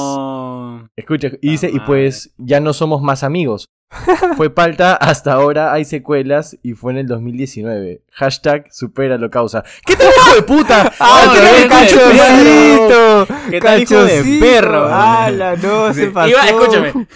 escucha, 0.96 1.30
y 1.42 1.52
dice, 1.52 1.70
y 1.72 1.80
pues 1.82 2.34
ya 2.38 2.60
no 2.60 2.74
somos 2.74 3.02
más 3.02 3.24
amigos. 3.24 3.68
Fue 4.38 4.50
palta, 4.50 4.96
hasta 4.96 5.34
ahora 5.34 5.74
hay 5.74 5.84
secuelas 5.84 6.58
y 6.64 6.74
fue 6.74 6.94
en 6.94 7.00
el 7.00 7.08
2019. 7.08 8.04
Hashtag 8.14 8.68
supera 8.72 9.18
lo 9.18 9.30
causa. 9.30 9.64
¿Qué 9.86 9.98
tal 9.98 10.08
hijo 10.08 10.36
de 10.36 10.42
puta? 10.44 10.94
¡Ah, 11.00 11.34
¡Qué 11.34 11.68
cachorrito! 11.68 13.28
¿Qué 13.50 13.60
tal, 13.60 13.82
hijo 13.82 14.02
de 14.06 14.40
perro? 14.40 14.86
¡Hala, 14.88 15.58
no, 15.58 15.94
se 15.94 16.08
pasó! 16.08 16.30
Iba, 16.30 16.46
escúchame. 16.46 17.08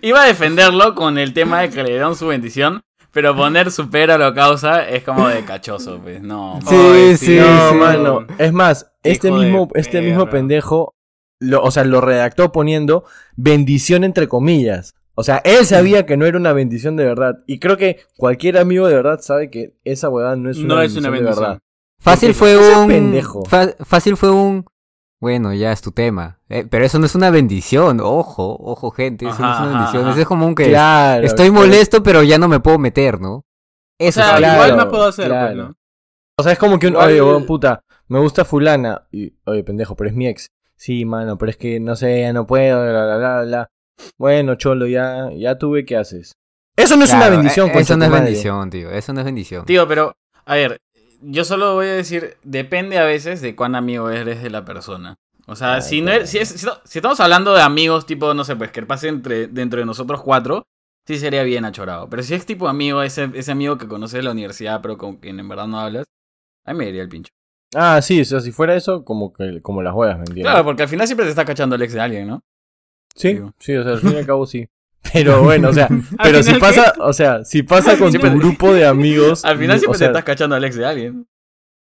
Iba 0.00 0.22
a 0.22 0.26
defenderlo 0.26 0.94
con 0.94 1.18
el 1.18 1.32
tema 1.34 1.60
de 1.60 1.70
que 1.70 1.82
le 1.82 1.90
dieron 1.90 2.16
su 2.16 2.26
bendición, 2.28 2.82
pero 3.12 3.36
poner 3.36 3.70
supera 3.70 4.16
lo 4.18 4.32
causa 4.34 4.88
es 4.88 5.02
como 5.02 5.28
de 5.28 5.44
cachoso, 5.44 5.98
pues. 6.02 6.22
No. 6.22 6.58
Sí, 6.66 6.74
Ay, 6.74 7.16
sí, 7.16 7.36
no, 7.36 7.70
sí. 7.70 7.74
mano. 7.76 8.26
Es 8.38 8.52
más, 8.52 8.92
este 9.02 9.28
de 9.30 9.34
mismo, 9.34 9.68
este 9.74 10.00
mismo 10.00 10.28
pendejo, 10.30 10.94
lo, 11.40 11.62
o 11.62 11.70
sea, 11.70 11.84
lo 11.84 12.00
redactó 12.00 12.52
poniendo 12.52 13.04
bendición 13.36 14.04
entre 14.04 14.28
comillas. 14.28 14.94
O 15.14 15.24
sea, 15.24 15.42
él 15.44 15.66
sabía 15.66 16.06
que 16.06 16.16
no 16.16 16.24
era 16.24 16.38
una 16.38 16.54
bendición 16.54 16.96
de 16.96 17.04
verdad. 17.04 17.40
Y 17.46 17.58
creo 17.58 17.76
que 17.76 18.00
cualquier 18.16 18.56
amigo 18.56 18.86
de 18.88 18.94
verdad 18.94 19.20
sabe 19.20 19.50
que 19.50 19.74
esa 19.84 20.08
huevada 20.08 20.36
no 20.36 20.48
es 20.50 20.56
una 20.56 20.68
No 20.68 20.80
es 20.80 20.94
bendición 20.94 21.04
una 21.04 21.08
de 21.10 21.22
bendición. 21.22 21.44
verdad. 21.44 21.58
Fácil 22.00 22.28
Porque 22.34 22.56
fue 22.56 22.76
un... 22.78 22.88
pendejo. 22.88 23.44
fa- 23.44 23.74
fácil 23.84 24.16
fue 24.16 24.30
un... 24.30 24.64
Bueno, 25.22 25.54
ya 25.54 25.70
es 25.70 25.80
tu 25.80 25.92
tema. 25.92 26.40
Eh, 26.48 26.66
pero 26.68 26.84
eso 26.84 26.98
no 26.98 27.06
es 27.06 27.14
una 27.14 27.30
bendición. 27.30 28.00
Ojo, 28.00 28.56
ojo, 28.60 28.90
gente. 28.90 29.24
Eso 29.28 29.40
no 29.40 29.52
es 29.54 29.60
una 29.60 29.68
bendición. 29.68 30.02
ajá. 30.02 30.10
Eso 30.10 30.20
es 30.20 30.26
como 30.26 30.48
un 30.48 30.56
que... 30.56 30.66
Claro. 30.68 31.24
Estoy 31.24 31.52
molesto, 31.52 32.02
pero 32.02 32.24
ya 32.24 32.38
no 32.38 32.48
me 32.48 32.58
puedo 32.58 32.76
meter, 32.80 33.20
¿no? 33.20 33.44
Eso 34.00 34.18
O 34.20 34.24
sea, 34.24 34.32
es 34.32 34.38
claro, 34.38 34.54
igual 34.54 34.76
más 34.78 34.86
puedo 34.86 35.04
hacer, 35.04 35.28
claro. 35.28 35.46
pues, 35.46 35.56
¿no? 35.68 35.74
O 36.40 36.42
sea, 36.42 36.50
es 36.50 36.58
como 36.58 36.76
que 36.80 36.88
un, 36.88 36.96
oye, 36.96 37.20
puta, 37.46 37.84
me 38.08 38.18
gusta 38.18 38.44
fulana. 38.44 39.06
Y, 39.12 39.32
oye, 39.44 39.62
pendejo, 39.62 39.94
pero 39.94 40.10
es 40.10 40.16
mi 40.16 40.26
ex. 40.26 40.48
Sí, 40.74 41.04
mano, 41.04 41.38
pero 41.38 41.50
es 41.50 41.56
que 41.56 41.78
no 41.78 41.94
sé, 41.94 42.22
ya 42.22 42.32
no 42.32 42.44
puedo, 42.44 42.82
bla, 42.82 43.04
bla, 43.04 43.16
bla, 43.16 43.42
bla. 43.42 43.70
Bueno, 44.18 44.56
cholo, 44.56 44.88
ya, 44.88 45.30
ya 45.36 45.56
tuve, 45.56 45.84
¿qué 45.84 45.98
haces? 45.98 46.32
Eso 46.76 46.96
no 46.96 47.04
es 47.04 47.10
una 47.10 47.20
Claro, 47.20 47.36
bendición, 47.36 47.68
eh, 47.70 47.72
Eso 47.78 47.96
no 47.96 48.04
es 48.06 48.10
madre. 48.10 48.24
bendición, 48.24 48.70
tío. 48.70 48.90
Eso 48.90 49.12
no 49.12 49.20
es 49.20 49.24
bendición. 49.24 49.66
Tío, 49.66 49.86
pero, 49.86 50.16
a 50.46 50.54
ver, 50.56 50.80
yo 51.22 51.44
solo 51.44 51.74
voy 51.74 51.86
a 51.86 51.92
decir, 51.92 52.36
depende 52.42 52.98
a 52.98 53.04
veces 53.04 53.40
de 53.40 53.54
cuán 53.56 53.74
amigo 53.74 54.10
eres 54.10 54.42
de 54.42 54.50
la 54.50 54.64
persona. 54.64 55.16
O 55.46 55.56
sea, 55.56 55.74
Ay, 55.76 55.82
si, 55.82 56.00
no 56.02 56.10
eres- 56.12 56.30
si, 56.30 56.38
es- 56.38 56.50
si 56.84 56.98
estamos 56.98 57.20
hablando 57.20 57.54
de 57.54 57.62
amigos, 57.62 58.06
tipo, 58.06 58.32
no 58.34 58.44
sé, 58.44 58.56
pues 58.56 58.70
que 58.70 58.82
pase 58.82 59.08
entre, 59.08 59.48
dentro 59.48 59.80
de 59.80 59.86
nosotros 59.86 60.22
cuatro, 60.22 60.64
sí 61.06 61.18
sería 61.18 61.42
bien 61.42 61.64
achorado. 61.64 62.08
Pero 62.08 62.22
si 62.22 62.34
es 62.34 62.46
tipo 62.46 62.68
amigo, 62.68 63.02
ese, 63.02 63.30
ese 63.34 63.50
amigo 63.52 63.78
que 63.78 63.88
conoces 63.88 64.18
de 64.18 64.22
la 64.22 64.30
universidad, 64.32 64.80
pero 64.82 64.96
con 64.98 65.16
quien 65.16 65.40
en 65.40 65.48
verdad 65.48 65.66
no 65.66 65.80
hablas, 65.80 66.04
ahí 66.64 66.74
me 66.74 66.88
iría 66.88 67.02
el 67.02 67.08
pincho. 67.08 67.30
Ah, 67.74 68.00
sí, 68.02 68.20
o 68.20 68.24
sea, 68.24 68.40
si 68.40 68.52
fuera 68.52 68.74
eso, 68.76 69.04
como 69.04 69.32
que 69.32 69.60
como 69.62 69.82
las 69.82 69.94
juegas, 69.94 70.16
¿me 70.18 70.24
entiendes? 70.24 70.44
Claro, 70.44 70.64
porque 70.64 70.82
al 70.82 70.88
final 70.88 71.06
siempre 71.06 71.24
te 71.26 71.30
está 71.30 71.44
cachando 71.44 71.74
el 71.76 71.82
ex 71.82 71.92
de 71.94 72.00
alguien, 72.00 72.28
¿no? 72.28 72.40
Sí, 73.14 73.34
digo. 73.34 73.52
sí, 73.58 73.74
o 73.76 73.82
sea, 73.82 73.92
al 73.92 73.98
fin 74.00 74.12
y 74.12 74.16
al 74.16 74.26
cabo 74.26 74.46
sí. 74.46 74.68
Pero 75.12 75.42
bueno, 75.42 75.68
o 75.70 75.72
sea, 75.72 75.88
pero 76.22 76.42
si 76.42 76.54
pasa, 76.54 76.92
o 77.00 77.12
sea, 77.12 77.44
si 77.44 77.62
pasa 77.62 77.96
con 77.98 78.10
Siempre- 78.10 78.30
tu 78.30 78.38
grupo 78.38 78.72
de 78.72 78.86
amigos. 78.86 79.44
Al 79.44 79.58
final 79.58 79.76
o 79.76 79.78
siempre 79.80 79.98
sea, 79.98 80.08
te 80.08 80.12
estás 80.12 80.24
cachando 80.24 80.56
al 80.56 80.64
ex 80.64 80.76
de 80.76 80.86
alguien. 80.86 81.26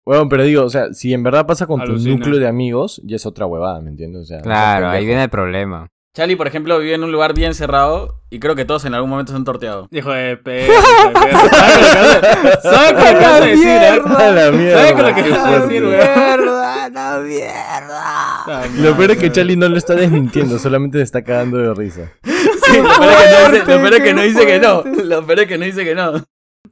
Bueno, 0.06 0.27
pero 0.30 0.44
digo, 0.44 0.63
o 0.63 0.70
sea, 0.70 0.94
si 0.94 1.13
en 1.13 1.22
verdad 1.24 1.46
pasa 1.46 1.68
con 1.68 1.84
tu 1.84 1.94
núcleo 1.98 2.39
de 2.39 2.48
amigos, 2.48 3.00
ya 3.03 3.15
es 3.18 3.25
otra 3.25 3.46
huevada, 3.46 3.82
¿me 3.82 3.89
entiendes? 3.89 4.22
O 4.24 4.25
sea, 4.25 4.41
Claro, 4.41 4.89
ahí 4.89 5.06
viene 5.06 5.24
el 5.24 5.30
problema. 5.30 5.88
Charlie, 6.13 6.36
por 6.36 6.46
ejemplo, 6.48 6.77
vive 6.80 6.96
en 6.96 7.03
un 7.06 7.12
lugar 7.13 7.34
bien 7.34 7.53
cerrado 7.53 8.22
y 8.30 8.39
creo 8.39 8.53
que 8.56 8.65
todos 8.65 8.84
en 8.84 8.94
algún 8.94 9.10
momento 9.12 9.32
se 9.32 9.38
han 9.38 9.46
torteado. 9.46 9.88
Hijo 9.91 10.12
de 10.12 10.36
perro. 10.36 10.74
¿Sabes 12.62 12.91
lo 12.91 12.98
que 12.98 13.13
vas 13.15 13.25
a 13.25 13.39
decir? 13.46 13.68
eh? 13.68 14.01
A 14.18 14.32
la 14.32 14.51
mierda. 14.51 14.88
¿Sabes 14.88 15.03
lo 15.06 15.15
que 15.24 15.30
vas 15.30 15.39
a 15.46 15.60
decir, 15.62 15.84
weón? 15.84 15.91
mierda, 15.98 16.89
la 16.89 17.20
mierda. 17.20 18.68
Lo 18.77 18.98
peor 18.98 19.12
es 19.12 19.18
que 19.20 19.32
Charlie 19.32 19.56
no 19.56 19.70
lo 19.70 19.77
está 19.77 19.94
desmintiendo, 19.96 20.58
solamente 20.60 20.98
se 20.98 21.03
está 21.06 21.24
cagando 21.24 21.58
de 21.58 21.74
risa. 21.74 22.12
Lo 22.78 22.86
peor 22.88 23.54
es 23.56 23.63
que 23.63 23.63
no 23.63 23.72
dice- 23.72 23.75
lo 23.75 23.82
peor 23.82 23.94
es 23.94 24.01
que 24.04 24.13
no 24.13 24.22
dice 24.22 24.46
que 24.46 24.60
no. 24.60 24.82
fuerte. 24.84 25.04
Lo 25.06 25.25
peor 25.25 25.40
es 25.40 25.48
que 25.48 25.58
no 25.58 25.66
dice 25.66 25.84
que 25.84 25.96
no. 25.96 26.13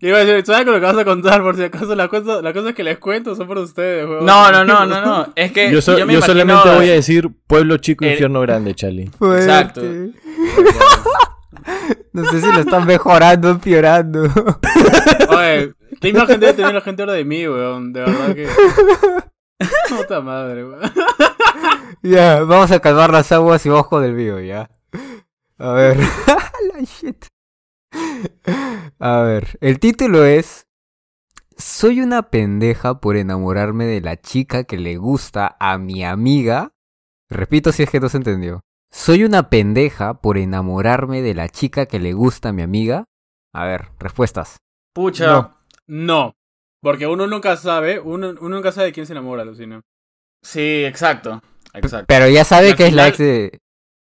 Iba 0.02 0.18
a 0.20 0.24
decir, 0.24 0.46
¿sabes 0.46 0.64
con 0.64 0.74
lo 0.76 0.80
que 0.80 0.86
vas 0.86 0.98
a 0.98 1.04
contar? 1.04 1.42
Por 1.42 1.58
si 1.58 1.64
acaso, 1.64 1.94
las 1.94 2.08
cosas, 2.08 2.42
las 2.42 2.54
cosas 2.54 2.74
que 2.74 2.84
les 2.84 3.00
cuento 3.00 3.36
son 3.36 3.48
por 3.48 3.58
ustedes, 3.58 4.08
weón. 4.08 4.26
No, 4.26 4.50
no, 4.52 4.64
no, 4.64 4.86
no, 4.86 5.02
no. 5.06 5.28
Es 5.36 5.52
que 5.52 5.70
Yo, 5.72 5.82
so- 5.82 5.98
yo 5.98 6.06
me 6.06 6.14
yo 6.14 6.20
imagino- 6.20 6.26
solamente 6.26 6.70
voy 6.76 6.90
a 6.90 6.94
decir 6.94 7.30
pueblo 7.48 7.78
chico, 7.78 8.06
el- 8.06 8.12
infierno 8.12 8.40
grande, 8.42 8.74
Charlie. 8.76 9.10
Exacto. 9.36 9.82
No 12.14 12.26
sé 12.26 12.42
si 12.42 12.48
lo 12.52 12.60
están 12.60 12.86
mejorando 12.88 13.50
o 13.50 13.52
empeorando. 13.52 14.24
Oye, 15.30 15.74
¿qué 16.02 16.10
imagen 16.10 16.40
debe 16.40 16.54
tener 16.54 16.74
la 16.74 16.82
gente 16.82 17.02
ahora 17.02 17.14
de 17.14 17.26
mí, 17.26 17.48
weón? 17.48 17.92
De 17.94 18.02
verdad 18.02 18.34
que... 18.36 18.48
Puta 19.90 20.22
madre, 20.22 20.66
weón. 20.66 20.80
ya, 22.02 22.42
vamos 22.44 22.72
a 22.72 22.80
calmar 22.80 23.12
las 23.12 23.32
aguas 23.32 23.66
y 23.66 23.70
vamos 23.70 23.88
con 23.88 24.04
el 24.04 24.14
video, 24.16 24.40
ya. 24.40 24.70
A 25.60 25.74
ver. 25.74 25.98
La 26.74 26.82
shit. 26.82 27.26
A 29.00 29.22
ver, 29.22 29.58
el 29.62 29.80
título 29.80 30.24
es 30.24 30.68
Soy 31.58 32.02
una 32.02 32.30
pendeja 32.30 33.00
por 33.00 33.18
enamorarme 33.18 33.86
de 33.86 34.02
la 34.02 34.18
chica 34.18 34.64
que 34.64 34.78
le 34.78 34.98
gusta 34.98 35.58
a 35.60 35.78
mi 35.78 36.04
amiga. 36.04 36.72
Repito 37.30 37.72
si 37.72 37.84
es 37.84 37.90
que 37.90 38.00
no 38.00 38.10
se 38.10 38.18
entendió. 38.18 38.62
Soy 38.92 39.24
una 39.24 39.50
pendeja 39.50 40.22
por 40.22 40.38
enamorarme 40.38 41.22
de 41.22 41.36
la 41.36 41.50
chica 41.50 41.86
que 41.86 42.00
le 42.00 42.14
gusta 42.14 42.50
a 42.50 42.54
mi 42.54 42.62
amiga. 42.62 43.06
A 43.54 43.66
ver, 43.66 43.90
respuestas. 44.00 44.58
Pucha. 44.94 45.28
No. 45.28 45.58
No. 45.88 46.34
Porque 46.82 47.06
uno 47.06 47.28
nunca 47.28 47.58
sabe, 47.58 48.00
uno, 48.00 48.30
uno 48.40 48.56
nunca 48.56 48.72
sabe 48.72 48.88
de 48.88 48.94
quién 48.94 49.06
se 49.06 49.14
enamora, 49.14 49.44
Lucina. 49.44 49.82
Sí, 50.42 50.86
exacto. 50.86 51.42
Exacto. 51.74 52.06
Pero 52.08 52.28
ya 52.30 52.46
sabe 52.46 52.76
que 52.76 52.88
es 52.88 52.94
la 52.94 53.10
ex 53.10 53.18
de... 53.18 53.60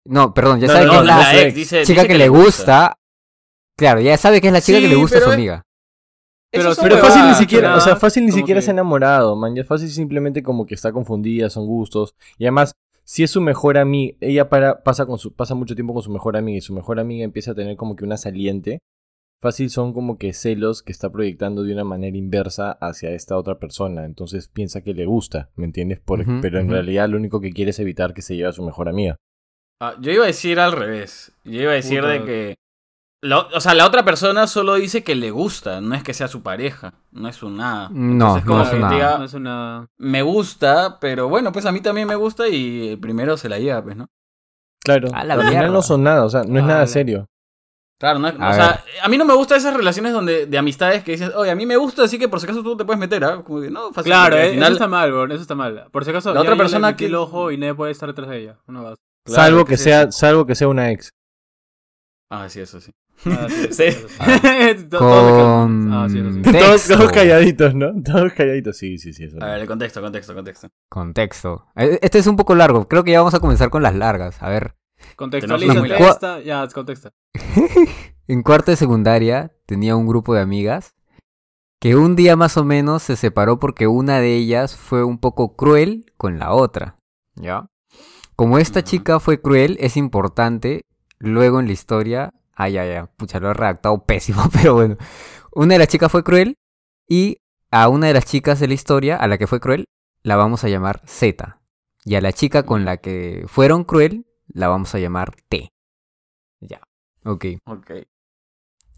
No, 0.07 0.35
perdón, 0.35 0.61
ya 0.61 0.67
No, 0.69 0.73
sabe 0.75 0.87
no, 0.87 0.91
que 0.93 0.97
no, 0.99 1.03
es 1.03 1.07
la, 1.09 1.17
la 1.19 1.25
su 1.31 1.37
ex 1.37 1.45
ex. 1.47 1.55
dice, 1.55 1.83
chica 1.85 2.03
dice 2.03 2.13
que 2.13 2.19
le 2.19 2.29
gusta. 2.29 2.97
Claro, 3.77 4.01
ya 4.01 4.17
sabe 4.17 4.41
que 4.41 4.49
es 4.49 4.53
la 4.53 4.61
chica 4.61 4.79
que 4.81 4.89
le 4.89 4.95
gusta 4.97 5.19
a 5.19 5.21
su 5.23 5.31
amiga. 5.31 5.63
Pero- 6.51 6.73
fácil 6.75 7.23
ni 7.27 7.35
siquiera, 7.35 7.69
pero- 7.71 7.79
o 7.79 7.81
sea, 7.81 7.97
fácil 7.97 8.25
ni 8.27 8.33
siquiera 8.33 8.59
que- 8.61 8.65
se 8.65 8.71
ha 8.71 8.75
enamorado, 8.75 9.35
man. 9.35 9.55
Ya 9.57 9.63
es 9.63 9.69
fácil 9.69 9.89
simplemente 9.91 10.43
como 10.43 10.67
que 10.67 10.75
está 10.75 10.93
confundida, 10.93 11.51
son 11.51 11.67
gustos. 11.67 12.15
Y 12.39 12.45
además, 12.45 12.75
si 13.03 13.25
es 13.25 13.31
su 13.33 13.41
mejor 13.41 13.77
amiga, 13.77 14.17
ella 14.21 14.49
para, 14.49 14.83
pasa, 14.85 15.05
con 15.07 15.19
su, 15.19 15.35
pasa 15.35 15.55
mucho 15.57 15.75
tiempo 15.75 15.93
con 15.95 16.03
su 16.03 16.13
mejor 16.13 16.37
amiga 16.37 16.59
y 16.59 16.61
su 16.61 16.73
mejor 16.73 17.01
amiga 17.01 17.25
empieza 17.25 17.51
a 17.51 17.55
tener 17.55 17.77
como 17.77 17.97
que 17.97 18.05
una 18.05 18.17
saliente. 18.17 18.79
Fácil 19.43 19.69
son 19.69 19.93
como 19.93 20.17
que 20.17 20.33
celos 20.33 20.83
que 20.83 20.93
está 20.93 21.11
proyectando 21.11 21.65
de 21.65 21.73
una 21.75 21.85
manera 21.85 22.17
inversa 22.17 22.73
hacia 22.81 23.11
esta 23.11 23.37
otra 23.37 23.59
persona. 23.59 24.05
Entonces 24.05 24.49
piensa 24.49 24.81
que 24.83 24.95
le 24.95 25.07
gusta, 25.07 25.51
¿me 25.57 25.65
entiendes? 25.67 25.99
Por- 26.01 26.25
pero 26.41 26.61
en 26.61 26.71
realidad 26.71 27.09
lo 27.09 27.17
único 27.17 27.41
que 27.41 27.53
quiere 27.53 27.73
es 27.73 27.79
evitar 27.81 28.15
que 28.15 28.23
se 28.23 28.37
lleve 28.37 28.49
a 28.49 28.53
su 28.53 28.63
mejor 28.65 28.89
amiga. 28.89 29.17
Ah, 29.81 29.95
yo 30.00 30.12
iba 30.12 30.25
a 30.25 30.28
decir 30.28 30.61
al 30.61 30.73
revés. 30.73 31.33
Yo 31.45 31.62
iba 31.62 31.73
a 31.73 31.75
decir 31.75 32.00
Puta. 32.00 32.12
de 32.12 32.25
que. 32.25 32.54
la- 33.23 33.40
o 33.54 33.61
sea, 33.61 33.75
la 33.75 33.87
otra 33.87 34.04
persona 34.04 34.47
solo 34.47 34.75
dice 34.75 35.02
que 35.02 35.14
le 35.14 35.31
gusta, 35.31 35.81
no 35.81 35.95
es 35.95 36.02
que 36.02 36.12
sea 36.14 36.28
su 36.28 36.43
pareja, 36.43 36.93
no 37.11 37.28
es 37.28 37.43
un 37.43 37.57
nada. 37.57 37.88
No, 37.90 38.37
Entonces, 38.37 38.45
como 38.45 38.59
no 38.59 38.64
es 38.64 38.71
que 38.71 38.78
nada. 38.78 38.95
diga, 38.95 39.19
No 39.19 39.25
es 39.25 39.35
una... 39.35 39.87
me 39.99 40.23
gusta, 40.23 40.99
pero 41.00 41.28
bueno, 41.28 41.50
pues 41.50 41.64
a 41.66 41.73
mí 41.73 41.81
también 41.81 42.07
me 42.07 42.16
gusta 42.16 42.47
y 42.49 42.90
el 42.90 42.99
primero 42.99 43.37
se 43.37 43.49
la 43.49 43.59
lleva, 43.59 43.83
pues, 43.83 43.97
¿no? 43.97 44.07
Claro, 44.85 45.09
A 45.14 45.25
la 45.25 45.35
al 45.35 45.49
final 45.49 45.73
no 45.73 45.81
son 45.81 46.02
nada, 46.02 46.25
o 46.25 46.28
sea, 46.28 46.43
no 46.45 46.59
es 46.59 46.64
nada 46.66 46.81
la- 46.81 46.87
serio. 46.87 47.26
Claro, 47.99 48.19
no, 48.19 48.26
A 48.28 48.50
o 48.50 48.54
sea, 48.54 48.85
a 49.02 49.09
mí 49.09 49.16
no 49.16 49.25
me 49.25 49.35
gustan 49.35 49.57
esas 49.57 49.73
relaciones 49.75 50.12
donde 50.12 50.45
de 50.47 50.59
amistades 50.59 51.02
que 51.04 51.12
dices, 51.12 51.33
oye, 51.35 51.50
a 51.50 51.54
mí 51.54 51.64
me 51.64 51.76
gusta, 51.78 52.02
así 52.04 52.19
que 52.19 52.28
por 52.28 52.40
si 52.40 52.45
acaso 52.45 52.62
tú 52.62 52.76
te 52.76 52.85
puedes 52.85 53.00
meter, 53.00 53.25
¿ah? 53.25 53.43
Como 53.43 53.62
que, 53.62 53.71
no, 53.71 53.87
fácil. 53.93 54.11
Claro, 54.11 54.37
eh, 54.37 54.50
final- 54.50 54.64
eso 54.64 54.73
está 54.75 54.88
mal, 54.88 55.11
weón, 55.12 55.33
eso 55.33 55.40
está 55.40 55.54
mal. 55.54 55.87
Por 55.90 56.04
si 56.04 56.11
acaso, 56.11 56.31
La 56.35 56.40
ya 56.40 56.43
otra 56.43 56.57
persona 56.57 56.95
que- 56.97 57.07
el 57.07 57.14
ojo 57.14 57.50
y 57.50 57.57
nadie 57.57 57.73
puede 57.75 57.93
estar 57.93 58.09
detrás 58.09 58.28
de 58.28 58.38
ella. 58.43 58.59
Una. 58.66 58.95
Claro, 59.25 59.43
salvo 59.43 59.64
que 59.64 59.76
sea, 59.76 60.12
salvo 60.12 60.47
que 60.47 60.54
sea 60.54 60.69
una 60.69 60.90
ex. 60.90 61.11
Ah, 62.31 62.49
sí, 62.49 62.61
eso 62.61 62.81
sí. 62.81 62.90
Ah, 63.26 63.47
sí, 63.71 63.85
eso. 63.85 64.07
Ah. 64.19 64.75
Con- 64.99 65.90
Todos, 66.43 67.12
calladitos, 67.12 67.75
¿no? 67.75 67.93
Todos 68.04 68.33
calladitos, 68.33 68.76
sí, 68.76 68.99
sí, 68.99 69.12
sí. 69.12 69.25
Eso. 69.25 69.38
A 69.43 69.47
ver, 69.52 69.61
el 69.62 69.66
contexto, 69.66 70.00
contexto, 70.00 70.35
contexto. 70.35 70.69
Contexto. 70.90 71.66
Eh, 71.76 71.99
Este 72.02 72.19
es 72.19 72.26
un 72.26 72.37
poco 72.37 72.54
largo. 72.54 72.87
Creo 72.88 73.04
que 73.04 73.12
ya 73.12 73.21
vamos 73.21 73.35
a 73.35 73.40
comenzar 73.40 73.71
con 73.71 73.83
las 73.83 73.95
largas. 73.95 74.43
A 74.43 74.49
ver. 74.49 74.75
Una- 75.81 75.97
esta. 76.11 76.40
Ya, 76.40 76.66
contexta. 76.69 77.12
En 78.26 78.43
cuarto 78.43 78.71
de 78.71 78.78
secundaria 78.78 79.54
tenía 79.66 79.97
un 79.97 80.07
grupo 80.07 80.35
de 80.35 80.40
amigas 80.40 80.95
que 81.78 81.95
un 81.95 82.16
día 82.16 82.37
más 82.37 82.57
o 82.57 82.64
menos 82.64 83.02
se 83.02 83.16
separó 83.16 83.59
porque 83.59 83.87
una 83.87 84.19
de 84.19 84.35
ellas 84.35 84.76
fue 84.76 85.04
un 85.04 85.19
poco 85.19 85.57
cruel 85.57 86.11
con 86.16 86.38
la 86.38 86.52
otra. 86.52 86.97
¿Ya? 87.37 87.66
Como 88.37 88.59
esta 88.59 88.83
chica 88.83 89.21
fue 89.21 89.41
cruel, 89.41 89.76
es 89.81 89.97
importante 89.97 90.83
luego 91.19 91.61
en 91.61 91.67
la 91.67 91.73
historia. 91.73 92.35
Ay, 92.53 92.79
ay, 92.79 92.91
ay, 92.91 93.05
pucha, 93.17 93.38
lo 93.41 93.50
he 93.50 93.55
redactado 93.55 94.05
pésimo, 94.07 94.49
pero 94.53 94.75
bueno. 94.75 94.97
Una 95.53 95.75
de 95.75 95.79
las 95.79 95.88
chicas 95.88 96.11
fue 96.11 96.25
cruel 96.25 96.57
y 97.09 97.38
a 97.71 97.88
una 97.88 98.09
de 98.09 98.14
las 98.14 98.25
chicas 98.25 98.61
de 98.61 98.69
la 98.69 98.75
historia, 98.75 99.17
a 99.17 99.26
la 99.29 99.38
que 99.38 99.47
fue 99.47 99.61
cruel, 99.61 99.87
la 100.23 100.37
vamos 100.37 100.64
a 100.64 100.69
llamar 100.69 101.03
Z. 101.07 101.61
Y 102.05 102.17
a 102.17 102.21
la 102.21 102.33
chica 102.33 102.64
con 102.64 102.85
la 102.85 102.99
que 102.99 103.45
fueron 103.47 103.85
cruel, 103.85 104.26
la 104.49 104.69
vamos 104.69 104.95
a 104.95 104.99
llamar 104.99 105.35
T. 105.49 105.71
Ya. 106.61 106.81
Ok. 107.25 107.47
Ok. 107.67 107.91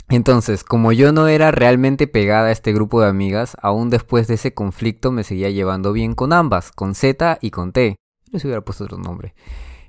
Entonces, 0.09 0.63
como 0.63 0.93
yo 0.93 1.13
no 1.13 1.27
era 1.27 1.51
realmente 1.51 2.07
pegada 2.07 2.49
a 2.49 2.53
este 2.53 2.73
grupo 2.73 3.01
de 3.01 3.09
amigas, 3.09 3.57
aún 3.61 3.91
después 3.91 4.29
de 4.29 4.35
ese 4.35 4.55
conflicto 4.55 5.11
me 5.11 5.25
seguía 5.25 5.51
llevando 5.51 5.93
bien 5.93 6.15
con 6.15 6.33
ambas, 6.33 6.71
con 6.71 6.95
Z 6.95 7.39
y 7.41 7.51
con 7.51 7.73
T. 7.73 7.97
Les 8.37 8.45
hubiera 8.45 8.61
puesto 8.61 8.85
otro 8.85 8.99
nombre. 8.99 9.35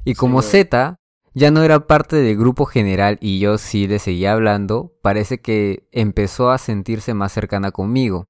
Y 0.06 0.16
como. 0.16 0.42
Z 0.42 0.98
ya 1.34 1.52
no 1.52 1.62
era 1.62 1.86
parte 1.86 2.16
del 2.16 2.36
grupo 2.36 2.66
general 2.66 3.20
y 3.22 3.38
yo 3.38 3.60
sí 3.60 3.88
le 3.88 4.00
seguía 4.00 4.34
hablando, 4.34 4.96
parece 5.04 5.40
que 5.40 5.88
empezó 5.92 6.50
a 6.50 6.58
sentirse 6.58 7.14
más 7.14 7.32
cercana 7.32 7.72
conmigo. 7.72 8.26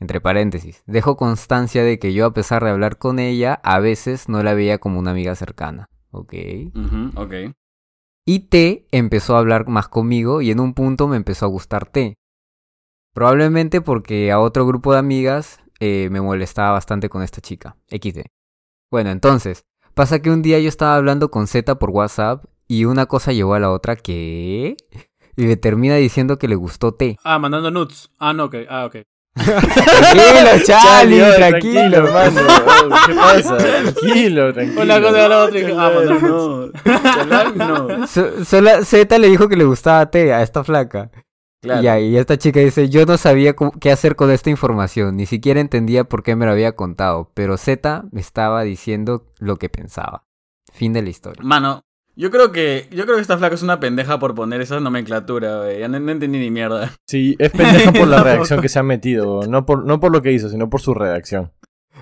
Entre 0.00 0.22
paréntesis, 0.22 0.82
dejo 0.86 1.18
constancia 1.18 1.84
de 1.84 1.98
que 1.98 2.14
yo 2.14 2.24
a 2.24 2.32
pesar 2.32 2.64
de 2.64 2.70
hablar 2.70 2.96
con 2.96 3.18
ella, 3.18 3.60
a 3.62 3.78
veces 3.78 4.30
no 4.30 4.42
la 4.42 4.54
veía 4.54 4.78
como 4.78 4.98
una 4.98 5.10
amiga 5.10 5.34
cercana. 5.34 5.90
¿Ok? 6.12 6.32
Ujú, 6.74 7.20
ok. 7.20 7.34
Y 8.24 8.38
T 8.48 8.86
empezó 8.90 9.36
a 9.36 9.40
hablar 9.40 9.68
más 9.68 9.88
conmigo 9.88 10.40
y 10.40 10.50
en 10.50 10.60
un 10.60 10.72
punto 10.72 11.08
me 11.08 11.16
empezó 11.16 11.44
a 11.44 11.50
gustar 11.50 11.86
T. 11.86 12.14
Probablemente 13.12 13.82
porque 13.82 14.32
a 14.32 14.40
otro 14.40 14.66
grupo 14.66 14.94
de 14.94 14.98
amigas 14.98 15.60
eh, 15.78 16.08
me 16.10 16.22
molestaba 16.22 16.72
bastante 16.72 17.10
con 17.10 17.22
esta 17.22 17.42
chica, 17.42 17.76
XD. 17.90 18.20
Bueno, 18.90 19.10
entonces, 19.10 19.64
pasa 19.94 20.20
que 20.20 20.30
un 20.30 20.42
día 20.42 20.58
yo 20.60 20.68
estaba 20.68 20.96
hablando 20.96 21.30
con 21.30 21.46
Z 21.46 21.78
por 21.78 21.90
WhatsApp 21.90 22.44
y 22.68 22.84
una 22.84 23.06
cosa 23.06 23.32
llevó 23.32 23.54
a 23.54 23.60
la 23.60 23.70
otra 23.70 23.96
que... 23.96 24.76
Y 25.38 25.44
le 25.46 25.56
termina 25.56 25.96
diciendo 25.96 26.38
que 26.38 26.48
le 26.48 26.54
gustó 26.54 26.94
T. 26.94 27.18
Ah, 27.22 27.38
mandando 27.38 27.70
nudes. 27.70 28.10
Ah, 28.18 28.32
no, 28.32 28.44
ok. 28.44 28.54
Ah, 28.70 28.86
ok. 28.86 28.96
Tranquilo, 29.36 30.50
Charlie, 30.64 31.20
tranquilo. 31.36 31.96
hermano. 32.06 32.40
¿Qué 33.06 33.14
pasa? 33.14 33.56
Tranquilo, 33.58 34.52
tranquilo. 34.54 34.82
Una 34.82 35.00
cosa 35.00 35.12
de 35.12 35.28
la 35.28 35.42
otra 35.44 35.58
y 35.58 35.60
dije, 35.62 35.74
ah, 35.76 35.92
no. 37.54 37.88
No. 37.98 38.06
Z 38.06 39.18
le 39.18 39.28
dijo 39.28 39.48
que 39.48 39.56
le 39.56 39.64
gustaba 39.64 40.10
T 40.10 40.32
a 40.32 40.42
esta 40.42 40.64
flaca. 40.64 41.10
Claro. 41.66 42.00
Y 42.00 42.16
esta 42.16 42.38
chica 42.38 42.60
dice, 42.60 42.88
yo 42.88 43.04
no 43.06 43.16
sabía 43.18 43.54
qué 43.80 43.90
hacer 43.92 44.16
con 44.16 44.30
esta 44.30 44.50
información, 44.50 45.16
ni 45.16 45.26
siquiera 45.26 45.60
entendía 45.60 46.04
por 46.04 46.22
qué 46.22 46.36
me 46.36 46.46
lo 46.46 46.52
había 46.52 46.72
contado, 46.76 47.30
pero 47.34 47.56
Z 47.56 48.04
me 48.12 48.20
estaba 48.20 48.62
diciendo 48.62 49.26
lo 49.38 49.56
que 49.56 49.68
pensaba. 49.68 50.24
Fin 50.72 50.92
de 50.92 51.02
la 51.02 51.10
historia. 51.10 51.42
Mano, 51.44 51.82
yo 52.14 52.30
creo 52.30 52.50
que 52.52 52.88
yo 52.90 53.04
creo 53.04 53.16
que 53.16 53.22
esta 53.22 53.36
flaca 53.38 53.54
es 53.54 53.62
una 53.62 53.78
pendeja 53.80 54.18
por 54.18 54.34
poner 54.34 54.60
esa 54.60 54.80
nomenclatura, 54.80 55.58
güey. 55.58 55.80
Ya 55.80 55.88
no, 55.88 55.98
no 56.00 56.12
entendí 56.12 56.38
ni 56.38 56.50
mierda. 56.50 56.92
Sí, 57.06 57.36
es 57.38 57.50
pendeja 57.50 57.92
por 57.92 58.08
la 58.08 58.22
reacción 58.24 58.60
que 58.60 58.68
se 58.68 58.78
ha 58.78 58.82
metido. 58.82 59.42
No 59.48 59.66
por, 59.66 59.84
no 59.84 60.00
por 60.00 60.12
lo 60.12 60.22
que 60.22 60.32
hizo, 60.32 60.48
sino 60.48 60.68
por 60.70 60.80
su 60.80 60.94
redacción. 60.94 61.52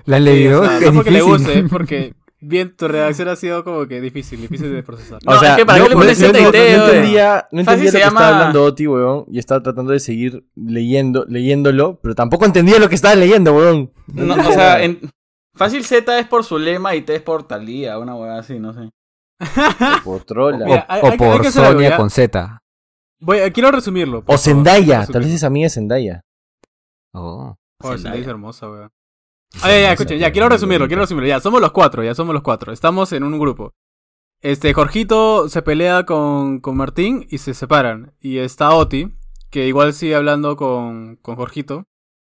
¿La 0.05 0.17
has 0.17 0.23
Sí, 0.23 0.29
leído? 0.29 0.61
o 0.61 0.65
sea, 0.65 0.79
no 0.91 0.93
porque 0.95 1.11
le 1.11 1.21
guste, 1.21 1.59
es 1.59 1.69
porque 1.69 2.13
bien, 2.47 2.75
tu 2.75 2.87
redacción 2.87 3.27
ha 3.27 3.35
sido 3.35 3.63
como 3.63 3.87
que 3.87 4.01
difícil, 4.01 4.39
difícil 4.41 4.73
de 4.73 4.83
procesar. 4.83 5.19
No, 5.25 5.33
es 5.41 5.55
que 5.55 5.65
para 5.65 5.83
qué 5.83 5.89
le 5.89 5.95
pones 5.95 6.19
no, 6.19 6.27
Z 6.27 6.39
y 6.39 6.43
no- 6.43 6.51
T, 6.51 6.77
no 6.77 6.83
güey. 6.83 6.95
entendía, 6.97 7.47
no 7.51 7.59
entendía 7.61 7.85
lo 7.85 7.91
se 7.91 7.97
que 7.97 8.03
llama- 8.03 8.19
estaba 8.21 8.37
hablando 8.37 8.63
Oti, 8.63 8.87
weón, 8.87 9.25
y 9.31 9.39
estaba 9.39 9.61
tratando 9.63 9.91
de 9.91 9.99
seguir 9.99 10.45
leyendo, 10.55 11.25
leyéndolo, 11.27 11.99
pero 12.01 12.15
tampoco 12.15 12.45
entendía 12.45 12.79
lo 12.79 12.89
que 12.89 12.95
estaba 12.95 13.15
leyendo, 13.15 13.53
weón. 13.55 13.91
No, 14.07 14.33
o 14.35 14.51
sea, 14.51 14.83
en... 14.83 14.99
fácil 15.55 15.83
Z 15.85 16.19
es 16.19 16.27
por 16.27 16.43
Zulema 16.43 16.95
y 16.95 17.01
T 17.01 17.15
es 17.15 17.21
por 17.21 17.47
Talía, 17.47 17.97
una 17.99 18.15
hueá 18.15 18.39
así, 18.39 18.59
no 18.59 18.73
sé. 18.73 18.89
Por 20.03 20.23
trola. 20.23 20.65
O, 20.65 20.67
Mira, 20.67 20.85
hay- 20.87 21.01
o 21.01 21.05
hay- 21.05 21.11
hay 21.11 21.17
por 21.17 21.27
algo, 21.27 21.51
Sonia 21.51 21.97
con 21.97 22.09
Z. 22.09 22.59
Voy, 23.19 23.37
eh, 23.39 23.51
quiero 23.51 23.71
resumirlo. 23.71 24.19
O 24.19 24.21
favor, 24.23 24.39
Zendaya, 24.39 25.05
tal 25.07 25.21
vez 25.23 25.31
resumirlo. 25.31 25.35
es 25.35 25.43
amiga 25.43 25.65
de 25.65 25.69
Zendaya. 25.69 26.21
Oh. 27.13 27.55
Oh, 27.81 27.87
Zendaya. 27.87 27.97
Zendaya 28.03 28.21
es 28.21 28.27
hermosa, 28.27 28.69
weón. 28.69 28.89
Ah, 29.61 29.69
ya, 29.69 29.79
ya, 29.79 29.91
escuchen, 29.93 30.19
ya, 30.19 30.31
quiero 30.31 30.49
resumirlo, 30.49 30.87
quiero 30.87 31.01
resumirlo. 31.01 31.27
Ya, 31.27 31.39
somos 31.39 31.61
los 31.61 31.71
cuatro, 31.71 32.03
ya 32.03 32.13
somos 32.13 32.33
los 32.33 32.43
cuatro. 32.43 32.71
Estamos 32.71 33.11
en 33.13 33.23
un 33.23 33.39
grupo. 33.39 33.73
Este, 34.41 34.73
Jorgito 34.73 35.49
se 35.49 35.61
pelea 35.61 36.05
con, 36.05 36.59
con 36.59 36.77
Martín 36.77 37.25
y 37.29 37.39
se 37.39 37.53
separan. 37.53 38.13
Y 38.19 38.37
está 38.37 38.73
Oti, 38.75 39.07
que 39.49 39.67
igual 39.67 39.93
sigue 39.93 40.15
hablando 40.15 40.55
con, 40.55 41.15
con 41.17 41.35
Jorgito. 41.35 41.85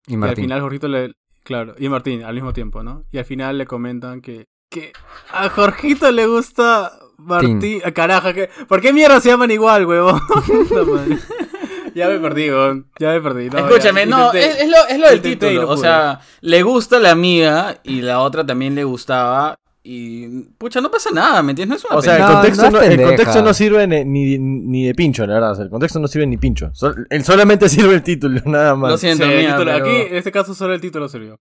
Y 0.07 0.13
Y 0.13 0.15
al 0.15 0.21
Martín. 0.21 0.45
final 0.45 0.61
Jorgito 0.61 0.89
le... 0.89 1.15
Claro, 1.45 1.75
y 1.79 1.89
Martín 1.89 2.23
al 2.23 2.35
mismo 2.35 2.53
tiempo, 2.53 2.83
¿no? 2.83 3.05
Y 3.11 3.19
al 3.19 3.25
final 3.25 3.59
le 3.59 3.67
comentan 3.67 4.21
que... 4.21 4.47
Que 4.69 4.93
a 5.33 5.49
Jorgito 5.49 6.11
le 6.13 6.27
gusta 6.27 6.93
Martín... 7.19 7.81
Carajo, 7.95 8.33
que... 8.35 8.49
¿por 8.69 8.81
qué 8.81 8.93
mierda 8.93 9.21
se 9.21 9.31
llaman 9.31 9.51
igual, 9.51 9.87
huevón? 9.87 10.21
Ya 11.95 12.09
me 12.09 12.19
perdí, 12.19 12.51
weón. 12.51 12.87
Ya 12.99 13.11
me 13.13 13.21
perdí. 13.21 13.51
No, 13.51 13.59
Escúchame, 13.59 14.01
ya, 14.01 14.07
no, 14.07 14.27
intenté. 14.27 14.47
es, 14.51 14.61
es 14.63 14.69
lo, 14.71 14.77
es 14.89 14.99
lo 14.99 15.09
del 15.09 15.23
título. 15.23 15.63
no 15.63 15.69
o 15.69 15.77
sea, 15.77 16.21
le 16.41 16.63
gusta 16.63 16.99
la 16.99 17.11
amiga 17.11 17.79
y 17.85 18.01
la 18.03 18.21
otra 18.21 18.45
también 18.47 18.75
le 18.75 18.85
gustaba. 18.85 19.57
Y. 19.85 20.43
Pucha, 20.59 20.81
no 20.81 20.91
pasa 20.93 21.11
nada, 21.13 21.43
¿me 21.43 21.51
entiendes? 21.53 21.83
No 21.83 21.89
es 21.89 21.91
una 21.91 21.99
O 21.99 22.03
sea, 22.03 22.17
el, 22.17 22.33
contexto 22.35 22.63
no 22.63 22.67
es 22.69 22.73
no, 22.73 22.81
el 22.83 22.89
pendeja. 22.91 23.09
contexto 23.09 23.43
no 23.43 23.53
sirve 23.55 23.87
ni, 24.05 24.39
ni, 24.39 24.85
de 24.87 24.95
pincho, 24.95 25.27
la 25.27 25.35
verdad. 25.35 25.53
O 25.53 25.55
sea, 25.57 25.65
el 25.65 25.71
contexto 25.71 25.99
no 25.99 26.07
sirve 26.07 26.27
ni 26.29 26.37
pincho. 26.37 26.71
Sol- 26.73 27.07
él 27.11 27.25
solamente 27.25 27.69
sirve 27.69 27.95
el 27.95 28.03
título, 28.03 28.41
nada 28.47 28.77
más. 28.77 28.93
Lo 28.93 28.99
siento, 28.99 29.25
Sí, 29.25 29.33
el 29.33 29.39
mía, 29.41 29.57
título- 29.57 29.73
pero- 29.73 29.85
Aquí, 29.85 30.01
en 30.11 30.17
este 30.17 30.31
caso, 30.31 30.55
solo 30.55 30.75
el 30.75 30.81
título 30.81 31.09
sirvió. 31.09 31.37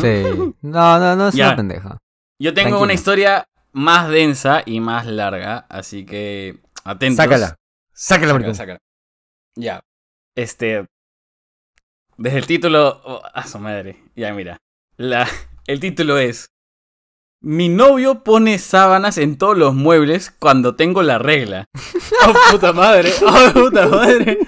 Sí. 0.00 0.22
No, 0.62 0.98
no, 0.98 1.14
no 1.16 1.28
es 1.28 1.34
Ya. 1.34 1.48
una 1.48 1.56
pendeja. 1.56 1.98
Yo 2.38 2.52
tengo 2.54 2.68
Tranquilo. 2.68 2.82
una 2.84 2.92
historia 2.94 3.44
más 3.72 4.08
densa 4.08 4.62
y 4.66 4.80
más 4.80 5.06
larga, 5.06 5.66
así 5.68 6.04
que 6.04 6.58
atentos. 6.84 7.22
Sácala. 7.22 7.56
Sácala, 7.92 8.32
Sácala, 8.32 8.54
sácala. 8.54 8.78
Ya. 9.56 9.82
Este. 10.36 10.86
Desde 12.16 12.38
el 12.38 12.46
título. 12.46 13.00
oh, 13.04 13.22
a 13.32 13.46
su 13.46 13.58
madre. 13.58 14.02
Ya, 14.14 14.32
mira. 14.32 14.58
La, 14.96 15.28
el 15.66 15.80
título 15.80 16.18
es. 16.18 16.50
Mi 17.42 17.68
novio 17.68 18.24
pone 18.24 18.58
sábanas 18.58 19.18
en 19.18 19.36
todos 19.36 19.56
los 19.56 19.74
muebles 19.74 20.30
cuando 20.30 20.74
tengo 20.74 21.02
la 21.02 21.18
regla. 21.18 21.66
¡Oh, 22.26 22.32
puta 22.50 22.72
madre! 22.72 23.12
¡Oh, 23.24 23.52
puta 23.52 23.86
madre! 23.88 24.38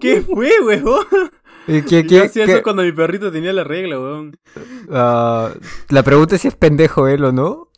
¿Qué 0.00 0.22
fue, 0.22 0.52
weón? 0.64 1.04
¿Y 1.66 1.82
qué- 1.82 2.02
Yo 2.04 2.08
qué- 2.08 2.20
hacía 2.22 2.46
qué- 2.46 2.52
eso 2.52 2.62
cuando 2.62 2.82
mi 2.84 2.92
perrito 2.92 3.32
tenía 3.32 3.52
la 3.52 3.64
regla, 3.64 3.98
weón. 3.98 4.36
ah, 4.90 5.50
la 5.88 6.02
pregunta 6.04 6.36
es 6.36 6.42
si 6.42 6.48
es 6.48 6.54
pendejo 6.54 7.08
él 7.08 7.24
o 7.24 7.32
no. 7.32 7.72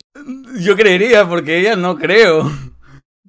Yo 0.59 0.75
creería, 0.75 1.27
porque 1.27 1.59
ella 1.59 1.75
no 1.75 1.97
creo. 1.97 2.49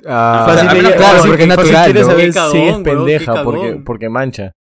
Ah, 0.07 0.45
Fácil, 0.49 0.81
ella- 0.81 0.97
claro, 0.97 1.23
porque 1.27 1.43
es 1.43 1.49
natural, 1.49 1.95
¿no? 1.95 2.05
saber 2.05 2.27
Qué 2.27 2.33
cagón, 2.33 2.53
si 2.53 2.59
es 2.69 2.79
pendeja 2.79 3.45
porque, 3.45 3.83
porque 3.85 4.09
mancha. 4.09 4.53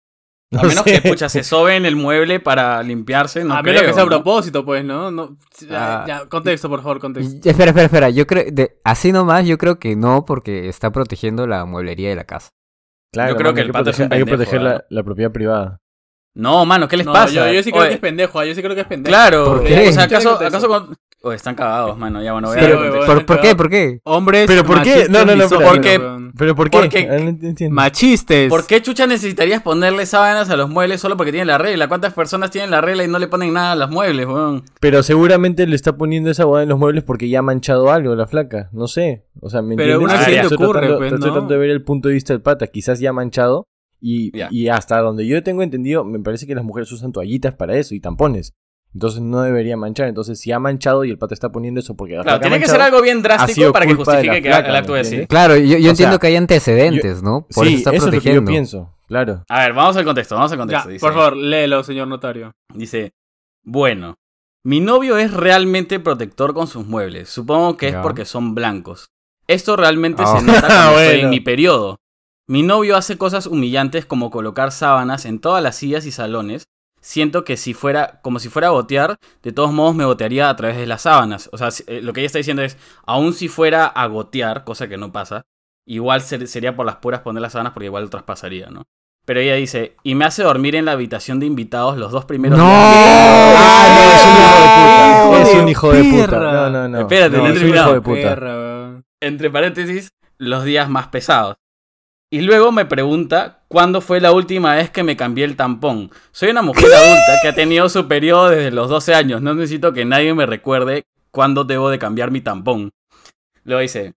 A 0.52 0.63
No 0.63 0.63
menos 0.63 0.84
sé. 0.84 0.99
que, 1.02 1.10
pucha, 1.10 1.30
se 1.30 1.43
sobe 1.43 1.75
en 1.75 1.86
el 1.86 1.95
mueble 1.95 2.39
para 2.39 2.82
limpiarse, 2.82 3.43
no 3.43 3.54
a 3.54 3.62
creo. 3.62 3.73
menos 3.75 3.88
que 3.88 3.93
sea 3.93 4.04
a 4.04 4.08
propósito, 4.08 4.65
pues, 4.65 4.84
¿no? 4.84 5.12
no 5.12 5.38
ya, 5.60 6.02
Ah. 6.02 6.06
ya, 6.08 6.25
contexto, 6.28 6.67
por 6.69 6.82
favor, 6.82 6.99
contexto. 6.99 7.47
espera, 7.47 7.69
espera, 7.69 7.86
espera. 7.86 8.10
Yo 8.10 8.25
creo, 8.25 8.45
de, 8.52 8.80
así 8.84 9.12
nomás, 9.12 9.45
yo 9.45 9.58
creo 9.60 9.78
que 9.78 9.95
no, 9.95 10.25
porque 10.25 10.67
está 10.67 10.91
protegiendo 10.91 11.45
la 11.45 11.65
mueblería 11.65 12.10
de 12.10 12.15
la 12.15 12.23
casa. 12.23 12.49
Claro, 13.13 13.32
Yo 13.32 13.36
creo 13.38 13.45
mano, 13.47 13.56
que 13.56 13.62
hay 13.62 13.67
el 13.67 13.71
pata 13.73 13.89
es 13.91 13.99
un 13.99 14.08
proteger, 14.10 14.13
hay 14.13 14.25
que 14.25 14.30
proteger 14.36 14.62
la, 14.62 14.86
la 14.89 15.04
propiedad 15.04 15.32
privada. 15.32 15.78
No, 16.36 16.65
mano, 16.65 16.88
¿qué 16.88 16.97
les 16.97 17.06
No, 17.06 17.13
pasa? 17.13 17.34
yo, 17.34 17.52
yo 17.52 17.62
sí 17.63 17.71
creo 17.71 17.82
Oye, 17.82 17.89
que 17.89 17.95
es 17.95 18.02
pendejo, 18.02 18.39
ah, 18.39 18.45
yo 18.45 18.56
sí 18.56 18.62
creo 18.62 18.75
que 18.75 18.82
es 18.82 18.88
pendejo. 18.88 19.12
Claro, 19.12 19.45
¿Por 19.45 19.62
eh, 19.65 19.67
qué? 19.67 19.89
o 19.89 19.93
sea, 19.93 20.08
Tiene 20.08 20.23
¿acaso. 20.47 20.89
Oye, 21.22 21.36
están 21.36 21.54
cagados, 21.54 21.98
mano, 21.98 22.24
ya 22.24 22.32
bueno, 22.32 22.48
voy 22.48 22.58
a 22.58 22.62
Sí, 22.62 22.66
weón, 22.68 22.82
contexto. 22.82 23.14
¿Por, 23.14 23.26
por 23.26 23.42
qué? 23.42 23.56
¿Por 23.56 23.70
qué? 23.70 24.00
Hombres 24.06 24.46
¿Pero 24.48 24.64
por 24.64 24.82
qué? 24.84 25.08
No, 25.10 25.26
no, 25.26 25.36
no, 25.36 25.50
pero- 25.50 25.62
Porque-. 25.68 26.00
¿Pero 26.38 26.56
por 26.56 26.70
qué? 26.70 26.78
Porque- 26.78 27.10
Ah, 27.12 27.18
no 27.20 27.28
entiendo. 27.30 27.76
Machistes. 27.76 28.48
¿Por 28.50 28.66
qué 28.66 28.82
chucha 28.82 29.06
necesitarías 29.06 29.62
ponerle 29.62 30.06
sábanas 30.06 30.50
a 30.50 30.56
los 30.56 30.70
muebles 30.70 31.02
solo 31.02 31.18
porque 31.18 31.32
tienen 31.32 31.48
la 31.48 31.58
regla? 31.58 31.90
¿Cuántas 31.90 32.14
personas 32.14 32.52
tienen 32.52 32.72
la 32.72 32.80
regla 32.80 33.04
y 33.04 33.10
no 33.10 33.20
le 33.20 33.28
ponen 33.28 33.52
nada 33.52 33.74
a 33.74 33.76
los 33.76 33.90
muebles, 33.90 34.28
weón? 34.28 34.64
Pero 34.80 35.04
seguramente 35.04 35.68
le 35.68 35.76
está 35.76 35.98
poniendo 35.98 36.30
esa 36.32 36.46
boda 36.46 36.64
en 36.64 36.70
los 36.70 36.80
muebles 36.80 37.04
porque 37.04 37.28
ya 37.28 37.40
ha 37.40 37.42
manchado 37.42 37.92
algo 37.92 38.16
la 38.16 38.26
flaca. 38.26 38.70
No 38.72 38.88
sé. 38.88 39.26
O 39.42 39.50
sea, 39.50 39.62
¿me 39.62 39.76
Pero 39.76 39.96
entiendes? 39.96 40.16
un 40.16 40.20
accidente 40.22 40.48
Estoy 40.54 40.66
ocurre, 40.66 40.80
tratando- 40.80 40.98
pues, 41.00 41.12
Estoy 41.14 41.28
¿no? 41.28 41.34
tratando 41.34 41.54
de 41.54 41.60
ver 41.60 41.70
el 41.72 41.84
punto 41.84 42.08
de 42.08 42.14
vista 42.14 42.32
del 42.32 42.42
pata. 42.42 42.68
Quizás 42.68 43.00
ya 43.02 43.10
ha 43.10 43.14
manchado. 43.14 43.66
Y, 44.02 44.32
y 44.52 44.70
hasta 44.70 45.02
donde 45.02 45.28
yo 45.28 45.44
tengo 45.44 45.62
entendido, 45.64 46.06
me 46.06 46.20
parece 46.20 46.48
que 46.48 46.56
las 46.56 46.64
mujeres 46.64 46.90
usan 46.94 47.12
toallitas 47.12 47.56
para 47.56 47.76
eso 47.76 47.94
y 47.94 48.00
tampones. 48.00 48.54
Entonces 48.93 49.21
no 49.21 49.41
debería 49.41 49.78
manchar. 49.78 50.08
Entonces, 50.08 50.39
si 50.39 50.52
ha 50.52 50.58
manchado 50.60 51.04
y 51.06 51.12
el 51.12 51.17
pata 51.19 51.34
está 51.36 51.52
poniendo 51.52 51.80
eso 51.80 51.95
porque 51.95 52.15
la 52.15 52.23
Claro, 52.23 52.39
tiene 52.39 52.60
que 52.60 52.67
ser 52.67 52.82
algo 52.82 53.02
bien 53.02 53.21
drástico 53.21 53.71
para 53.71 53.86
que 53.86 53.93
justifique 53.93 54.41
que 54.41 54.47
el 54.49 54.54
acto 54.54 54.93
¿me 54.93 54.97
de 54.99 55.04
sí. 55.06 55.28
Claro, 55.28 55.56
yo, 55.58 55.63
yo 55.63 55.78
O 55.78 55.80
sea, 55.82 55.89
entiendo 55.91 56.19
que 56.19 56.28
hay 56.28 56.36
antecedentes, 56.36 57.21
¿no? 57.21 57.45
Por 57.54 57.65
sí, 57.67 57.73
eso 57.73 57.78
está 57.78 57.91
eso 57.93 58.08
es 58.10 58.13
lo 58.15 58.21
que 58.21 58.34
yo 58.34 58.43
pienso. 58.43 58.95
Claro. 59.08 59.43
A 59.49 59.60
ver, 59.62 59.73
vamos 59.73 59.95
al 59.97 60.06
contexto, 60.06 60.36
vamos 60.36 60.52
al 60.52 60.58
Ya, 60.58 60.62
contexto. 60.62 60.89
dice, 60.89 60.99
por 61.06 61.13
favor, 61.13 61.38
léelo, 61.38 61.84
señor 61.84 62.08
notario. 62.08 62.52
Dice, 62.73 63.12
bueno, 63.63 64.15
mi 64.63 64.80
novio 64.80 65.17
es 65.17 65.34
realmente 65.34 65.99
protector 65.99 66.54
con 66.54 66.67
sus 66.67 66.86
muebles. 66.88 67.30
Supongo 67.30 67.78
que 67.78 67.88
es 67.88 67.93
Ya. 67.93 68.02
porque 68.02 68.25
son 68.25 68.56
blancos. 68.56 69.10
Esto 69.47 69.75
realmente 69.75 70.23
Ah. 70.25 70.38
se 70.39 70.45
nota 70.45 70.62
cuando 70.62 70.73
estoy 70.99 71.06
Bueno. 71.13 71.23
en 71.23 71.30
mi 71.30 71.39
periodo. 71.39 71.97
Mi 72.47 72.63
novio 72.63 72.97
hace 72.97 73.17
cosas 73.17 73.45
humillantes 73.45 74.06
como 74.06 74.32
colocar 74.32 74.71
sábanas 74.71 75.25
en 75.25 75.39
todas 75.39 75.62
las 75.63 75.75
sillas 75.75 76.06
y 76.08 76.12
salones. 76.12 76.65
Siento 77.02 77.44
que 77.46 77.56
si 77.58 77.74
fuera, 77.74 78.20
como 78.22 78.40
si 78.40 78.50
fuera 78.50 78.68
a 78.68 78.72
gotear, 78.72 79.18
de 79.42 79.52
todos 79.52 79.72
modos 79.72 79.96
me 79.96 80.06
gotearía 80.06 80.50
a 80.50 80.56
través 80.56 80.78
de 80.78 80.86
las 80.88 81.04
sábanas. 81.04 81.50
O 81.54 81.58
sea, 81.58 81.70
eh, 81.88 82.02
lo 82.02 82.12
que 82.14 82.20
ella 82.22 82.28
está 82.28 82.40
diciendo 82.40 82.62
es, 82.62 82.78
aun 83.06 83.34
si 83.34 83.48
fuera 83.48 83.86
a 83.86 84.06
gotear, 84.08 84.64
cosa 84.66 84.88
que 84.88 84.98
no 84.98 85.12
pasa, 85.12 85.44
igual 85.88 86.22
ser- 86.22 86.48
sería 86.48 86.76
por 86.76 86.86
las 86.86 86.98
puras 86.98 87.22
poner 87.22 87.42
las 87.42 87.54
sábanas 87.54 87.74
porque 87.74 87.86
igual 87.86 88.04
lo 88.04 88.10
traspasaría, 88.10 88.70
¿no? 88.70 88.84
Pero 89.26 89.40
ella 89.42 89.56
dice, 89.56 89.96
y 90.04 90.16
me 90.16 90.26
hace 90.26 90.42
dormir 90.44 90.76
en 90.76 90.86
la 90.86 90.94
habitación 90.94 91.40
de 91.40 91.46
invitados 91.46 91.98
los 91.98 92.12
dos 92.12 92.26
primeros 92.26 92.58
¡No! 92.58 92.66
días. 92.66 92.76
Ah, 93.58 95.30
no, 95.30 95.38
es 95.38 95.54
un 95.54 95.70
hijo 95.70 95.92
de 95.94 96.04
puta. 96.04 96.10
¡Hijo 96.10 96.14
Es 96.14 96.14
un 96.14 96.14
hijo 96.14 96.20
de 96.20 96.24
puta. 96.26 96.40
No, 96.40 96.70
no, 96.70 96.88
no. 96.90 97.00
Espérate, 97.02 97.38
no, 97.38 97.44
no 97.44 97.50
he 97.50 97.52
es 97.52 97.62
un 97.62 97.68
hijo 97.68 97.74
terminado. 97.76 97.94
de 97.94 98.02
puta. 98.02 98.22
Perra, 98.22 98.56
weón. 98.56 99.06
entre 99.22 99.50
paréntesis, 99.52 100.10
los 100.38 100.64
días 100.64 100.90
más 100.90 101.08
pesados. 101.08 101.56
Y 102.32 102.42
luego 102.42 102.72
me 102.72 102.86
pregunta 102.86 103.63
cuándo 103.68 104.02
fue 104.02 104.22
la 104.22 104.32
última 104.32 104.76
vez 104.76 104.92
que 104.92 105.02
me 105.02 105.18
cambié 105.18 105.46
el 105.46 105.56
tampón. 105.56 106.12
Soy 106.32 106.50
una 106.50 106.62
mujer 106.62 106.86
adulta 106.94 107.39
que 107.42 107.48
ha 107.48 107.56
tenido 107.56 107.89
su 107.89 108.08
periodo 108.08 108.50
desde 108.50 108.70
los 108.70 108.88
12 108.88 109.15
años. 109.15 109.42
No 109.42 109.56
necesito 109.56 109.94
que 109.94 110.06
nadie 110.06 110.36
me 110.36 110.46
recuerde 110.46 111.06
cuándo 111.32 111.63
debo 111.63 111.89
de 111.89 111.98
cambiar 111.98 112.30
mi 112.30 112.42
tampón. 112.42 112.92
Luego 113.63 113.82
dice, 113.82 114.13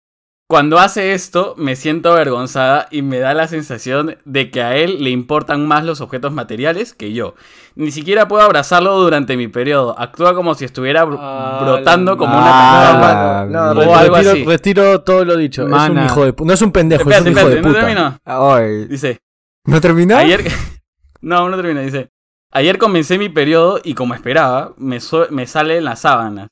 cuando 0.49 0.79
hace 0.79 1.15
esto 1.15 1.55
me 1.57 1.77
siento 1.77 2.13
avergonzada 2.13 2.87
y 2.91 3.01
me 3.01 3.19
da 3.19 3.33
la 3.33 3.49
sensación 3.49 4.19
de 4.27 4.51
que 4.51 4.61
a 4.63 4.77
él 4.77 5.03
le 5.03 5.09
importan 5.11 5.67
más 5.67 5.83
los 5.85 6.03
objetos 6.03 6.31
materiales 6.33 6.93
que 6.93 7.13
yo. 7.15 7.35
Ni 7.75 7.91
siquiera 7.91 8.29
puedo 8.29 8.43
abrazarlo 8.43 8.99
durante 9.01 9.39
mi 9.39 9.49
periodo. 9.49 9.99
Actúa 9.99 10.35
como 10.35 10.55
si 10.55 10.67
estuviera 10.67 11.07
br- 11.07 11.17
Ah, 11.19 11.61
brotando 11.65 12.19
como 12.19 12.37
una 12.37 12.51
Ah. 12.51 13.47
No, 13.49 13.71
O 13.71 13.75
re- 13.75 13.93
algo 13.95 14.17
retiro, 14.17 14.33
así. 14.33 14.45
retiro 14.45 15.01
todo 15.01 15.25
lo 15.25 15.37
dicho. 15.39 15.63
Es 15.67 15.89
un 15.91 16.05
hijo 16.05 16.25
de. 16.27 16.35
No 16.45 16.53
es 16.53 16.61
un 16.61 16.71
pendejo, 16.73 17.03
Espérate, 17.09 17.31
es 17.31 17.35
un 17.37 17.39
hijo 17.41 17.49
espérate, 17.49 17.57
de 17.57 17.63
no 17.63 17.69
puta. 17.69 18.19
terminó. 18.61 18.89
Dice, 18.89 19.21
¿No 19.65 19.81
terminó? 19.81 20.17
ayer... 20.19 20.43
no, 21.23 21.49
no 21.49 21.57
termina, 21.57 21.81
dice. 21.81 22.11
Ayer 22.51 22.77
comencé 22.77 23.17
mi 23.17 23.31
periodo 23.31 23.81
y 23.83 23.95
como 23.95 24.13
esperaba, 24.13 24.75
me, 24.77 25.01
so- 25.01 25.29
me 25.31 25.47
salen 25.47 25.85
las 25.85 26.01
sábanas. 26.01 26.49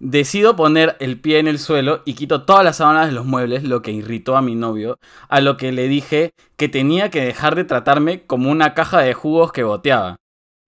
Decido 0.00 0.54
poner 0.54 0.96
el 1.00 1.18
pie 1.20 1.40
en 1.40 1.48
el 1.48 1.58
suelo 1.58 2.02
y 2.04 2.14
quito 2.14 2.42
todas 2.44 2.64
las 2.64 2.76
sábanas 2.76 3.06
de 3.06 3.12
los 3.12 3.24
muebles, 3.26 3.64
lo 3.64 3.82
que 3.82 3.90
irritó 3.90 4.36
a 4.36 4.42
mi 4.42 4.54
novio, 4.54 4.98
a 5.28 5.40
lo 5.40 5.56
que 5.56 5.72
le 5.72 5.88
dije 5.88 6.30
que 6.56 6.68
tenía 6.68 7.10
que 7.10 7.20
dejar 7.24 7.56
de 7.56 7.64
tratarme 7.64 8.22
como 8.24 8.50
una 8.50 8.74
caja 8.74 9.00
de 9.00 9.14
jugos 9.14 9.50
que 9.50 9.64
boteaba. 9.64 10.16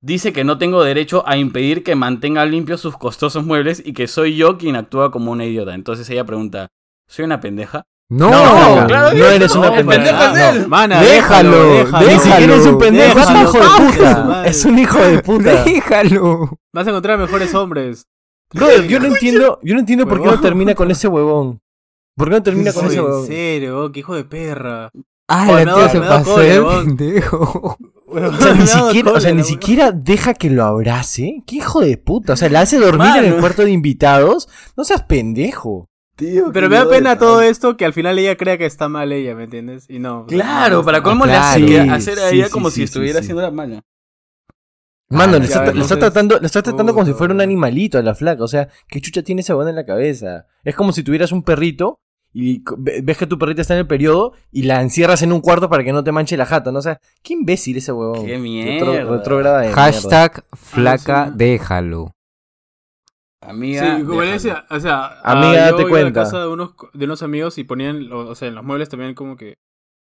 Dice 0.03 0.33
que 0.33 0.43
no 0.45 0.59
tengo 0.59 0.83
derecho 0.83 1.23
a 1.29 1.37
impedir 1.37 1.85
que 1.85 1.95
mantenga 1.95 2.45
limpios 2.47 2.81
sus 2.81 2.97
costosos 2.97 3.45
muebles 3.45 3.83
y 3.85 3.93
que 3.93 4.09
soy 4.09 4.35
yo 4.35 4.59
quien 4.59 4.75
actúa 4.75 5.13
como 5.13 5.31
una 5.31 5.45
idiota. 5.45 5.75
Entonces 5.75 6.09
ella 6.11 6.25
pregunta, 6.25 6.69
¿soy 7.07 7.25
una 7.27 7.39
pendeja? 7.41 7.85
No, 8.09 8.31
No, 8.31 8.81
No, 8.81 8.87
claro 8.89 9.11
que 9.11 9.19
no 9.19 9.27
eres 9.27 9.55
no, 9.55 9.61
una 9.61 9.75
pendeja. 9.77 10.01
pendejo 10.33 10.49
es 10.57 10.63
No. 10.63 10.69
Mana, 10.69 11.01
Déjalo, 11.03 11.73
déjalo. 11.75 12.09
Ni 12.09 12.19
siquiera 12.19 12.55
es 12.57 12.67
un 12.67 12.79
pendejo, 12.79 13.19
es 13.21 13.27
un 13.29 13.35
Déjalo, 13.35 13.43
hijo 13.43 13.59
de 13.61 13.87
puta. 13.93 14.47
Es 14.47 14.65
un 14.65 14.79
hijo 14.81 14.99
de 14.99 15.19
puta. 15.23 15.65
Déjalo. 15.65 16.59
Vas 16.73 16.87
a 16.87 16.91
encontrar 16.91 17.19
mejores 17.19 17.55
hombres. 17.55 18.07
Brother, 18.53 18.87
yo 18.89 18.99
no 19.01 19.07
entiendo, 19.07 19.59
yo 19.63 19.75
no 19.75 19.81
entiendo 19.81 20.07
por 20.09 20.21
qué 20.21 20.27
no 20.29 20.41
termina 20.41 20.75
con 20.75 20.91
ese 20.91 21.09
huevón. 21.09 21.61
¿Por 22.17 22.29
qué 22.29 22.35
no 22.35 22.43
termina 22.43 22.73
con 22.73 22.87
ese 22.87 22.97
En 22.99 23.05
huevón? 23.05 23.27
serio, 23.27 23.85
oh, 23.85 23.93
qué 23.93 24.01
hijo 24.01 24.15
de 24.15 24.25
perra. 24.25 24.91
Ah, 25.29 25.47
Oye, 25.49 25.65
la 25.65 25.77
me 25.77 25.81
tía 25.83 25.89
se 25.91 26.01
pasó 26.01 26.37
pendejo. 26.85 27.77
O 28.13 28.33
sea, 28.37 28.55
ni 28.55 28.67
siquiera, 28.67 29.13
o 29.13 29.21
sea, 29.21 29.33
ni 29.33 29.45
siquiera 29.45 29.93
deja 29.93 30.35
que 30.35 30.51
lo 30.51 30.65
abrace. 30.65 31.45
¿Qué 31.47 31.57
hijo 31.57 31.81
de 31.81 31.97
puta? 31.97 32.33
O 32.33 32.37
sea, 32.37 32.49
la 32.49 32.63
hace 32.63 32.77
dormir 32.81 33.13
en 33.17 33.25
el 33.27 33.37
cuarto 33.39 33.63
de 33.63 33.71
invitados. 33.71 34.49
No 34.77 34.83
seas 34.83 35.05
pendejo. 35.05 35.87
Pero 36.53 36.69
me 36.69 36.77
da 36.77 36.89
pena 36.89 37.17
todo 37.17 37.41
esto 37.41 37.77
que 37.77 37.85
al 37.85 37.93
final 37.93 38.19
ella 38.19 38.37
crea 38.37 38.59
que 38.59 38.67
está 38.67 38.89
mal 38.89 39.13
ella, 39.13 39.35
¿me 39.35 39.45
entiendes? 39.45 39.87
Y 39.89 40.01
no. 40.01 40.27
Claro, 40.27 40.85
para 40.85 41.03
cómo 41.03 41.21
cómo 41.21 41.27
le 41.27 41.35
hace 41.35 41.65
Claro. 41.65 41.93
hacer 41.93 42.19
a 42.19 42.31
ella 42.31 42.47
sí, 42.47 42.51
como 42.51 42.69
sí, 42.69 42.75
si 42.75 42.81
sí, 42.81 42.85
estuviera 42.85 43.21
sí. 43.21 43.27
haciendo 43.27 43.43
la 43.43 43.51
mala. 43.51 43.83
Mano, 45.11 45.35
Ah, 45.37 45.39
le 45.41 45.45
está, 45.45 45.59
le 45.61 45.65
está 45.67 45.73
entonces- 45.73 45.99
tratando, 45.99 46.39
le 46.39 46.47
está 46.47 46.63
tratando 46.63 46.95
como 46.95 47.05
si 47.05 47.13
fuera 47.15 47.35
un 47.35 47.41
animalito 47.41 47.99
a 47.99 48.03
la 48.03 48.15
flaca. 48.15 48.45
O 48.45 48.49
sea, 48.49 48.69
¿qué 48.89 49.01
chucha 49.01 49.23
tiene 49.23 49.41
ese 49.41 49.53
huevón 49.53 49.69
en 49.69 49.75
la 49.77 49.85
cabeza? 49.85 50.47
Es 50.65 50.77
como 50.77 50.93
si 50.93 51.03
tuvieras 51.03 51.33
un 51.33 51.43
perrito 51.43 51.99
y 52.33 52.63
ves 52.79 53.19
que 53.19 53.27
tu 53.27 53.37
perrita 53.39 53.61
está 53.63 53.75
en 53.75 53.81
el 53.81 53.87
periodo 53.89 54.35
y 54.53 54.63
la 54.63 54.81
encierras 54.81 55.23
en 55.23 55.33
un 55.33 55.41
cuarto 55.41 55.69
para 55.69 55.83
que 55.83 55.93
no 55.93 56.05
te 56.05 56.13
manche 56.13 56.37
la 56.37 56.47
jata, 56.47 56.71
¿no? 56.71 56.79
O 56.79 56.83
sea, 56.83 57.01
qué 57.25 57.33
imbécil 57.35 57.77
ese 57.79 57.91
huevón. 57.91 58.25
Qué 58.25 58.35
Retro- 58.37 58.41
mierda. 58.41 59.11
retrógrada 59.17 59.59
de 59.63 59.67
mierda. 59.67 59.83
Hashtag 59.83 60.45
flaca, 60.53 61.27
sí. 61.27 61.33
déjalo. 61.35 62.13
Amiga. 63.43 63.97
Sí, 63.99 64.05
como 64.05 64.21
decía, 64.21 64.65
o 64.71 64.79
sea, 64.79 65.19
Amiga, 65.25 65.67
ah, 65.67 65.71
date 65.73 65.83
yo 65.83 65.89
iba 65.89 65.99
a 65.99 66.01
la 66.03 66.05
cuenta. 66.05 66.23
casa 66.25 66.41
de 66.43 66.49
unos, 66.49 66.75
de 66.93 67.05
unos 67.07 67.23
amigos 67.23 67.57
y 67.59 67.65
ponían, 67.65 68.13
o 68.13 68.35
sea, 68.35 68.49
en 68.49 68.55
los 68.55 68.65
muebles 68.65 68.91
también 68.91 69.15
como 69.15 69.37
que, 69.37 69.55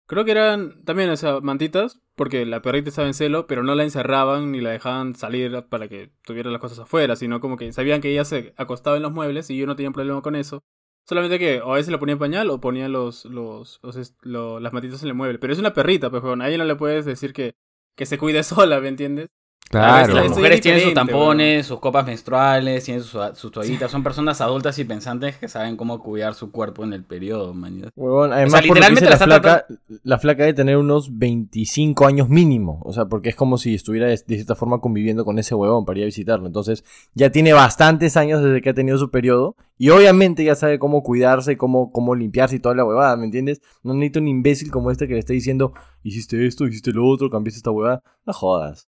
creo 0.08 0.23
que 0.25 0.31
eran 0.31 0.84
también, 0.86 1.10
o 1.10 1.17
sea, 1.17 1.39
mantitas, 1.41 1.99
porque 2.15 2.45
la 2.45 2.62
perrita 2.62 2.89
estaba 2.89 3.08
en 3.08 3.13
celo, 3.13 3.47
pero 3.47 3.63
no 3.63 3.75
la 3.75 3.84
encerraban 3.84 4.51
ni 4.51 4.62
la 4.62 4.71
dejaban 4.71 5.15
salir 5.15 5.65
para 5.69 5.88
que 5.88 6.12
tuviera 6.23 6.49
las 6.51 6.62
cosas 6.62 6.80
afuera, 6.80 7.15
sino 7.15 7.39
como 7.41 7.58
que 7.58 7.71
sabían 7.73 8.01
que 8.01 8.12
ella 8.12 8.25
se 8.25 8.54
acostaba 8.58 8.95
en 8.97 9.04
los 9.04 9.12
muebles 9.13 9.49
y 9.49 9.58
yo 9.58 9.65
no 9.67 9.75
tenía 9.75 9.91
problema 9.91 10.21
con 10.21 10.36
eso. 10.36 10.63
Solamente 11.08 11.38
que 11.39 11.62
o 11.62 11.73
a 11.73 11.75
veces 11.75 11.91
le 11.91 11.97
ponían 11.99 12.17
pañal 12.19 12.49
o 12.49 12.60
ponían 12.60 12.91
los, 12.91 13.25
los, 13.25 13.80
los 13.84 13.95
est- 13.95 14.17
lo- 14.23 14.60
las 14.60 14.73
mantitas 14.73 15.04
en 15.04 15.10
el 15.10 15.13
mueble. 15.15 15.38
Pero 15.39 15.54
es 15.54 15.60
una 15.60 15.73
perrita, 15.73 16.10
pues, 16.10 16.23
weón. 16.23 16.41
A 16.41 16.47
ella 16.47 16.58
no 16.58 16.65
le 16.65 16.75
puedes 16.75 17.06
decir 17.06 17.32
que, 17.34 17.56
que 17.95 18.06
se 18.08 18.17
cuide 18.17 18.43
sola, 18.43 18.80
¿me 18.82 18.88
entiendes? 18.88 19.30
Claro. 19.79 20.13
Las 20.13 20.29
mujeres 20.29 20.57
es 20.57 20.61
tienen 20.61 20.81
sus 20.81 20.93
tampones, 20.93 21.65
sus 21.65 21.79
copas 21.79 22.05
menstruales, 22.05 22.83
tienen 22.83 23.03
sus, 23.03 23.19
sus 23.33 23.51
toallitas. 23.51 23.91
Son 23.91 24.03
personas 24.03 24.41
adultas 24.41 24.77
y 24.79 24.85
pensantes 24.85 25.38
que 25.38 25.47
saben 25.47 25.77
cómo 25.77 26.01
cuidar 26.01 26.33
su 26.33 26.51
cuerpo 26.51 26.83
en 26.83 26.93
el 26.93 27.03
periodo, 27.03 27.53
man. 27.53 27.91
Huevón, 27.95 28.33
además, 28.33 28.51
sea, 28.51 28.61
literalmente 28.61 29.09
la 29.09 29.17
flaca, 29.17 29.65
la 30.03 30.19
flaca 30.19 30.43
debe 30.43 30.53
tener 30.53 30.77
unos 30.77 31.17
25 31.17 32.05
años 32.05 32.29
mínimo. 32.29 32.81
O 32.83 32.93
sea, 32.93 33.05
porque 33.05 33.29
es 33.29 33.35
como 33.35 33.57
si 33.57 33.75
estuviera 33.75 34.07
de, 34.07 34.13
de 34.13 34.35
cierta 34.35 34.55
forma 34.55 34.79
conviviendo 34.79 35.25
con 35.25 35.39
ese 35.39 35.55
huevón 35.55 35.85
para 35.85 35.99
ir 35.99 36.03
a 36.03 36.05
visitarlo. 36.05 36.47
Entonces, 36.47 36.83
ya 37.13 37.29
tiene 37.31 37.53
bastantes 37.53 38.17
años 38.17 38.41
desde 38.41 38.61
que 38.61 38.69
ha 38.69 38.73
tenido 38.73 38.97
su 38.97 39.11
periodo. 39.11 39.55
Y 39.77 39.89
obviamente 39.89 40.43
ya 40.43 40.55
sabe 40.55 40.79
cómo 40.79 41.03
cuidarse, 41.03 41.57
cómo, 41.57 41.91
cómo 41.91 42.15
limpiarse 42.15 42.55
y 42.55 42.59
toda 42.59 42.75
la 42.75 42.85
huevada, 42.85 43.17
¿me 43.17 43.25
entiendes? 43.25 43.61
No 43.83 43.93
necesito 43.93 44.19
un 44.19 44.29
imbécil 44.29 44.71
como 44.71 44.89
este 44.89 45.07
que 45.07 45.13
le 45.15 45.19
está 45.19 45.33
diciendo, 45.33 45.73
hiciste 46.01 46.45
esto, 46.45 46.65
hiciste 46.65 46.91
lo 46.91 47.05
otro, 47.05 47.29
cambiaste 47.29 47.57
esta 47.57 47.71
huevada. 47.71 48.01
No 48.25 48.33
jodas. 48.33 48.88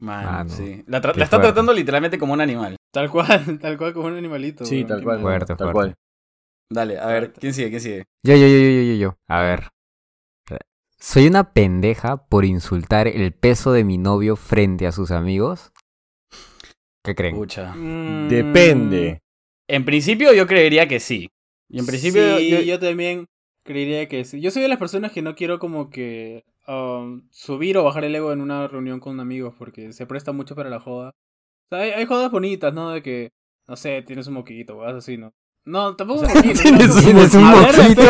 Man, 0.00 0.48
sí. 0.48 0.84
La, 0.86 1.00
la 1.00 1.10
está 1.10 1.12
fuerte. 1.12 1.38
tratando 1.38 1.72
literalmente 1.72 2.18
como 2.18 2.32
un 2.32 2.40
animal. 2.40 2.76
Tal 2.92 3.10
cual, 3.10 3.58
tal 3.60 3.76
cual 3.76 3.92
como 3.92 4.06
un 4.08 4.16
animalito. 4.16 4.64
Sí, 4.64 4.84
tal 4.84 5.02
cual. 5.02 5.20
Fuerte, 5.20 5.56
tal 5.56 5.72
fuerte. 5.72 5.72
cual. 5.72 5.94
Dale, 6.70 6.98
a 6.98 7.06
ver, 7.06 7.32
¿quién 7.32 7.52
sigue? 7.54 7.70
¿Quién 7.70 7.80
sigue? 7.80 8.04
Yo, 8.24 8.34
yo, 8.36 8.46
yo, 8.46 8.58
yo, 8.58 8.82
yo, 8.82 8.94
yo. 8.94 9.18
A 9.28 9.40
ver. 9.42 9.68
¿Soy 11.00 11.28
una 11.28 11.52
pendeja 11.52 12.26
por 12.26 12.44
insultar 12.44 13.06
el 13.06 13.32
peso 13.32 13.72
de 13.72 13.84
mi 13.84 13.98
novio 13.98 14.34
frente 14.34 14.86
a 14.86 14.92
sus 14.92 15.12
amigos? 15.12 15.72
¿Qué 17.04 17.14
creen? 17.14 17.34
Escucha. 17.36 17.72
Mm, 17.74 18.28
Depende. 18.28 19.20
En 19.68 19.84
principio 19.84 20.32
yo 20.34 20.46
creería 20.46 20.88
que 20.88 20.98
sí. 20.98 21.28
Y 21.70 21.78
en 21.78 21.86
principio 21.86 22.38
sí, 22.38 22.50
yo- 22.50 22.60
yo... 22.62 22.78
también 22.80 23.26
creería 23.64 24.08
que 24.08 24.24
sí. 24.24 24.40
Yo 24.40 24.50
soy 24.50 24.62
de 24.62 24.68
las 24.68 24.78
personas 24.78 25.12
que 25.12 25.22
no 25.22 25.34
quiero 25.36 25.58
como 25.60 25.88
que 25.90 26.44
um, 26.68 27.22
subir 27.30 27.76
o 27.78 27.84
bajar 27.84 28.04
el 28.04 28.14
ego 28.14 28.32
en 28.32 28.40
una 28.40 28.68
reunión 28.68 29.00
con 29.00 29.18
amigos 29.20 29.54
porque 29.58 29.92
se 29.92 30.06
presta 30.06 30.32
mucho 30.32 30.54
para 30.54 30.70
la 30.70 30.78
joda. 30.80 31.10
O 31.70 31.76
sea, 31.76 31.80
hay, 31.84 31.90
hay 31.90 32.06
jodas 32.06 32.30
bonitas, 32.30 32.72
¿no? 32.72 32.90
De 32.90 33.02
que, 33.02 33.30
no 33.66 33.76
sé, 33.76 34.02
tienes 34.02 34.26
un 34.28 34.34
moquito 34.34 34.76
o 34.76 34.82
algo 34.84 34.98
así, 34.98 35.16
¿no? 35.16 35.32
No, 35.64 35.96
tampoco 35.96 36.20
un 36.26 36.28
moquito. 36.28 36.60
Tienes 36.62 36.94
un 36.96 37.02
Tienes 37.04 37.34
un 37.34 37.44
moquito. 37.44 38.02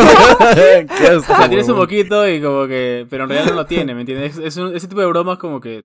O 1.17 1.21
sea, 1.23 1.49
tienes 1.49 1.69
un 1.69 1.77
moquito 1.77 2.29
y 2.29 2.41
como 2.41 2.67
que... 2.67 3.07
Pero 3.11 3.25
en 3.25 3.31
realidad 3.31 3.51
no 3.51 3.57
lo 3.57 3.67
tiene, 3.67 3.95
¿me 3.95 4.01
entiendes? 4.03 4.39
Es, 4.39 4.45
es 4.45 4.57
un- 4.59 4.75
ese 4.77 4.87
tipo 4.89 5.01
de 5.01 5.07
bromas 5.07 5.39
como 5.39 5.61
que 5.61 5.83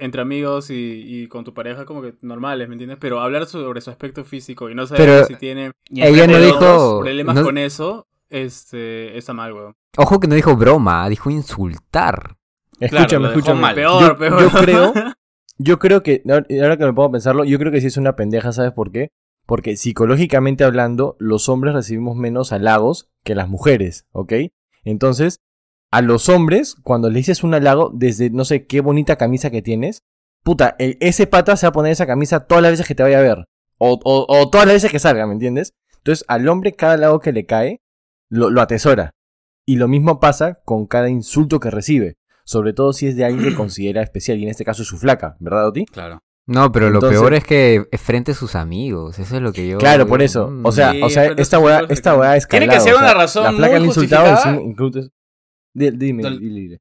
entre 0.00 0.20
amigos 0.22 0.70
y, 0.70 1.02
y 1.06 1.26
con 1.26 1.42
tu 1.42 1.52
pareja 1.52 1.84
como 1.84 2.00
que 2.02 2.14
normales, 2.20 2.68
¿me 2.68 2.74
entiendes? 2.74 2.98
Pero 3.00 3.20
hablar 3.20 3.46
sobre 3.46 3.80
su 3.80 3.90
aspecto 3.90 4.24
físico 4.24 4.70
y 4.70 4.74
no 4.76 4.86
saber 4.86 5.04
Pero 5.04 5.24
si 5.26 5.34
tiene 5.34 5.72
Ella 5.90 6.28
no 6.28 6.38
dijo- 6.38 7.00
problemas 7.00 7.34
no- 7.34 7.42
con 7.42 7.58
eso, 7.58 8.06
este, 8.30 9.16
está 9.16 9.32
mal, 9.32 9.52
weón. 9.52 9.74
Ojo 9.96 10.20
que 10.20 10.28
no 10.28 10.34
dijo 10.34 10.56
broma, 10.56 11.08
dijo 11.08 11.30
insultar. 11.30 12.36
Claro, 12.78 12.96
Escúchame, 12.96 13.28
dejó 13.28 13.38
escúchame. 13.38 13.60
mal. 13.60 13.74
Peor, 13.74 14.02
yo, 14.02 14.18
peor. 14.18 14.40
yo 14.42 14.50
creo, 14.50 14.92
yo 15.58 15.78
creo 15.78 16.02
que, 16.04 16.22
ahora 16.60 16.76
que 16.76 16.84
me 16.84 16.92
pongo 16.92 17.08
a 17.08 17.12
pensarlo, 17.12 17.44
yo 17.44 17.58
creo 17.58 17.72
que 17.72 17.80
sí 17.80 17.88
es 17.88 17.96
una 17.96 18.14
pendeja, 18.16 18.52
¿sabes 18.52 18.72
por 18.72 18.92
qué? 18.92 19.10
Porque 19.46 19.76
psicológicamente 19.76 20.64
hablando, 20.64 21.16
los 21.18 21.48
hombres 21.48 21.74
recibimos 21.74 22.16
menos 22.16 22.52
halagos 22.52 23.08
que 23.24 23.34
las 23.34 23.48
mujeres, 23.48 24.06
¿ok? 24.12 24.32
Entonces, 24.84 25.40
a 25.90 26.02
los 26.02 26.28
hombres, 26.28 26.76
cuando 26.82 27.08
le 27.10 27.18
dices 27.18 27.42
un 27.42 27.54
halago, 27.54 27.90
desde 27.94 28.30
no 28.30 28.44
sé 28.44 28.66
qué 28.66 28.80
bonita 28.82 29.16
camisa 29.16 29.50
que 29.50 29.62
tienes, 29.62 30.02
puta, 30.44 30.76
el- 30.78 30.98
ese 31.00 31.26
pata 31.26 31.56
se 31.56 31.66
va 31.66 31.70
a 31.70 31.72
poner 31.72 31.92
esa 31.92 32.06
camisa 32.06 32.40
todas 32.40 32.62
las 32.62 32.72
veces 32.72 32.86
que 32.86 32.94
te 32.94 33.02
vaya 33.02 33.18
a 33.18 33.22
ver. 33.22 33.46
O, 33.78 33.98
o- 34.04 34.26
o 34.28 34.50
todas 34.50 34.66
las 34.66 34.74
veces 34.76 34.92
que 34.92 34.98
salga, 34.98 35.26
¿me 35.26 35.32
entiendes? 35.32 35.72
Entonces, 35.96 36.24
al 36.28 36.46
hombre, 36.48 36.74
cada 36.74 36.96
lado 36.98 37.18
que 37.20 37.32
le 37.32 37.46
cae, 37.46 37.80
lo, 38.30 38.50
lo 38.50 38.60
atesora. 38.60 39.10
Y 39.66 39.76
lo 39.76 39.88
mismo 39.88 40.18
pasa 40.20 40.60
con 40.64 40.86
cada 40.86 41.08
insulto 41.10 41.60
que 41.60 41.70
recibe. 41.70 42.16
Sobre 42.44 42.72
todo 42.72 42.92
si 42.94 43.06
es 43.06 43.16
de 43.16 43.24
alguien 43.24 43.44
que 43.50 43.54
considera 43.56 44.02
especial, 44.02 44.38
y 44.38 44.44
en 44.44 44.48
este 44.50 44.64
caso 44.64 44.82
es 44.82 44.88
su 44.88 44.96
flaca, 44.98 45.36
¿verdad, 45.40 45.68
Oti? 45.68 45.84
Claro. 45.86 46.20
No, 46.46 46.72
pero 46.72 46.88
lo 46.88 46.94
Entonces- 46.96 47.20
peor 47.20 47.34
es 47.34 47.44
que 47.44 47.86
es 47.90 48.00
frente 48.00 48.32
a 48.32 48.34
sus 48.34 48.54
amigos. 48.54 49.18
Eso 49.18 49.36
es 49.36 49.42
lo 49.42 49.52
que 49.52 49.68
yo. 49.68 49.76
Claro, 49.76 50.06
por 50.06 50.22
eso. 50.22 50.48
Mm. 50.50 50.64
O 50.64 50.72
sea, 50.72 50.92
Sí, 50.92 51.02
o 51.02 51.10
sea 51.10 51.24
esta 51.36 51.58
weá, 51.58 51.82
esta 51.90 52.16
weá 52.16 52.36
es 52.36 52.48
Tiene 52.48 52.68
que 52.68 52.80
ser 52.80 52.94
o 52.94 52.98
sea, 52.98 53.04
una 53.04 53.14
razón 53.14 53.44
La 53.44 53.52
flaca 53.52 53.72
muy 53.72 53.78
le 53.80 53.84
ha 53.84 53.86
insultado 53.86 54.60
incluso- 54.62 55.10
Di- 55.74 55.90
Dime, 55.90 56.22
dile, 56.40 56.80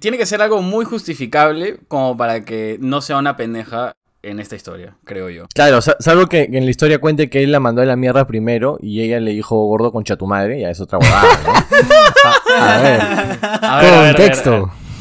Tiene 0.00 0.16
que 0.16 0.24
ser 0.24 0.40
algo 0.40 0.62
muy 0.62 0.86
justificable 0.86 1.80
como 1.88 2.16
para 2.16 2.46
que 2.46 2.78
no 2.80 3.02
sea 3.02 3.18
una 3.18 3.36
pendeja 3.36 3.92
en 4.22 4.40
esta 4.40 4.56
historia, 4.56 4.96
creo 5.04 5.30
yo. 5.30 5.44
Claro, 5.54 5.80
sa- 5.80 5.96
salvo 6.00 6.26
que 6.26 6.48
en 6.52 6.64
la 6.64 6.70
historia 6.70 7.00
cuente 7.00 7.30
que 7.30 7.42
él 7.42 7.52
la 7.52 7.60
mandó 7.60 7.82
a 7.82 7.84
la 7.84 7.96
mierda 7.96 8.26
primero 8.26 8.78
y 8.80 9.00
ella 9.02 9.20
le 9.20 9.32
dijo 9.32 9.56
gordo 9.66 9.92
concha 9.92 10.16
tu 10.16 10.26
madre, 10.26 10.60
ya 10.60 10.70
es 10.70 10.80
otra 10.80 10.98
huevada, 10.98 11.28
¿no? 11.44 11.52
A 12.58 12.78
ver. 12.82 13.00
A 13.00 13.02
ver, 13.02 13.38
a 13.62 13.80
ver, 13.80 13.94
a 13.94 14.02
ver, 14.02 14.16
Contexto. 14.16 14.54
a 14.54 14.58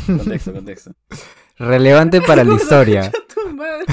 ver. 0.07 0.17
Contexto, 0.17 0.53
contexto. 0.53 0.91
Relevante 1.59 2.21
para 2.21 2.43
la 2.43 2.53
historia. 2.53 3.11
Tu 3.33 3.55
madre. 3.55 3.85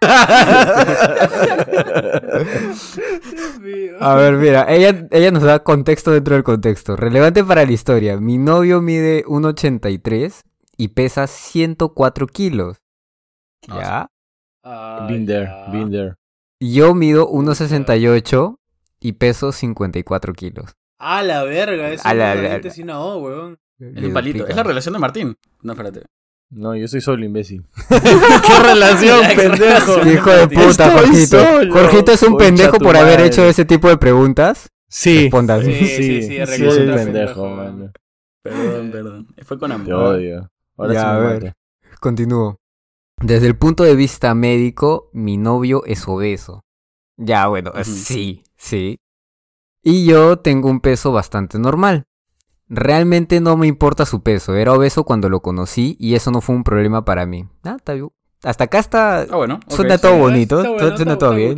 A 4.00 4.14
ver, 4.14 4.34
mira, 4.34 4.66
ella, 4.68 5.06
ella 5.10 5.30
nos 5.30 5.42
da 5.42 5.62
contexto 5.62 6.10
dentro 6.12 6.34
del 6.34 6.44
contexto. 6.44 6.96
Relevante 6.96 7.44
para 7.44 7.64
la 7.64 7.72
historia. 7.72 8.16
Mi 8.18 8.38
novio 8.38 8.80
mide 8.80 9.24
1,83 9.26 10.42
y 10.76 10.88
pesa 10.88 11.26
104 11.26 12.26
kilos. 12.26 12.78
¿Ya? 13.68 14.06
Ay, 14.62 15.08
Been 15.12 15.26
there, 15.26 15.44
ya. 15.46 15.70
been 15.72 15.90
there. 15.90 16.14
Yo 16.60 16.94
mido 16.94 17.28
1,68 17.30 18.56
y 19.00 19.12
peso 19.12 19.52
54 19.52 20.32
kilos. 20.34 20.72
A 20.98 21.22
la 21.22 21.42
verga, 21.44 21.90
es 21.90 22.04
A 22.04 22.12
la 22.14 22.60
sin 22.70 22.84
una 22.84 23.00
O, 23.00 23.18
weón. 23.18 23.58
Es 23.78 24.02
un 24.04 24.12
palito. 24.12 24.46
Es 24.46 24.54
la 24.54 24.62
relación 24.62 24.92
de 24.92 24.98
Martín. 24.98 25.36
No, 25.62 25.72
espérate. 25.72 26.02
No, 26.50 26.74
yo 26.76 26.86
soy 26.88 27.00
solo 27.00 27.24
imbécil. 27.24 27.64
¿Qué 27.88 28.62
relación, 28.62 29.22
La 29.22 29.28
pendejo? 29.34 30.06
Hijo 30.06 30.30
de 30.30 30.48
puta, 30.48 30.90
Jorgito. 30.90 31.38
solo. 31.42 31.72
Jorgito 31.72 32.12
es 32.12 32.22
un 32.24 32.32
Concha 32.32 32.44
pendejo 32.44 32.78
por 32.78 32.96
haber 32.96 33.20
hecho 33.20 33.44
ese 33.44 33.64
tipo 33.64 33.88
de 33.88 33.96
preguntas. 33.96 34.68
Sí. 34.88 35.22
Responda. 35.22 35.62
Sí, 35.62 35.72
Sí, 35.72 35.86
sí, 35.86 35.96
sí, 35.96 36.22
sí, 36.26 36.36
es 36.36 36.50
sí, 36.50 36.64
un 36.64 36.94
pendejo, 36.94 37.48
mano. 37.48 37.92
Perdón, 38.42 38.90
perdón. 38.90 39.26
Fue 39.44 39.58
con 39.58 39.70
Te 39.70 39.74
amor. 39.76 39.94
odio. 40.16 40.50
Ahora 40.76 40.92
Ya, 40.92 41.00
sí 41.00 41.06
a 41.06 41.12
me 41.14 41.20
ver. 41.26 41.42
mato. 41.44 41.56
Continúo. 42.00 42.59
Desde 43.22 43.46
el 43.46 43.56
punto 43.56 43.84
de 43.84 43.94
vista 43.94 44.34
médico, 44.34 45.10
mi 45.12 45.36
novio 45.36 45.84
es 45.84 46.08
obeso. 46.08 46.64
Ya, 47.18 47.46
bueno, 47.48 47.70
Ujú. 47.72 47.84
sí, 47.84 48.42
sí. 48.56 48.98
Y 49.82 50.06
yo 50.06 50.38
tengo 50.38 50.70
un 50.70 50.80
peso 50.80 51.12
bastante 51.12 51.58
normal. 51.58 52.04
Realmente 52.68 53.40
no 53.40 53.56
me 53.56 53.66
importa 53.66 54.06
su 54.06 54.22
peso. 54.22 54.54
Era 54.54 54.72
obeso 54.72 55.04
cuando 55.04 55.28
lo 55.28 55.40
conocí 55.40 55.96
y 55.98 56.14
eso 56.14 56.30
no 56.30 56.40
fue 56.40 56.54
un 56.54 56.64
problema 56.64 57.04
para 57.04 57.26
mí. 57.26 57.46
Ah, 57.64 57.76
está 57.76 57.94
bien. 57.94 58.08
Hasta 58.42 58.64
acá 58.64 58.78
está. 58.78 59.22
Ah, 59.22 59.36
bueno. 59.36 59.60
Suena 59.68 59.96
sí. 59.96 60.02
todo 60.02 60.16
bonito, 60.16 60.62
Está 60.62 60.96
suena 60.96 61.18
todo 61.18 61.34
bien. 61.34 61.56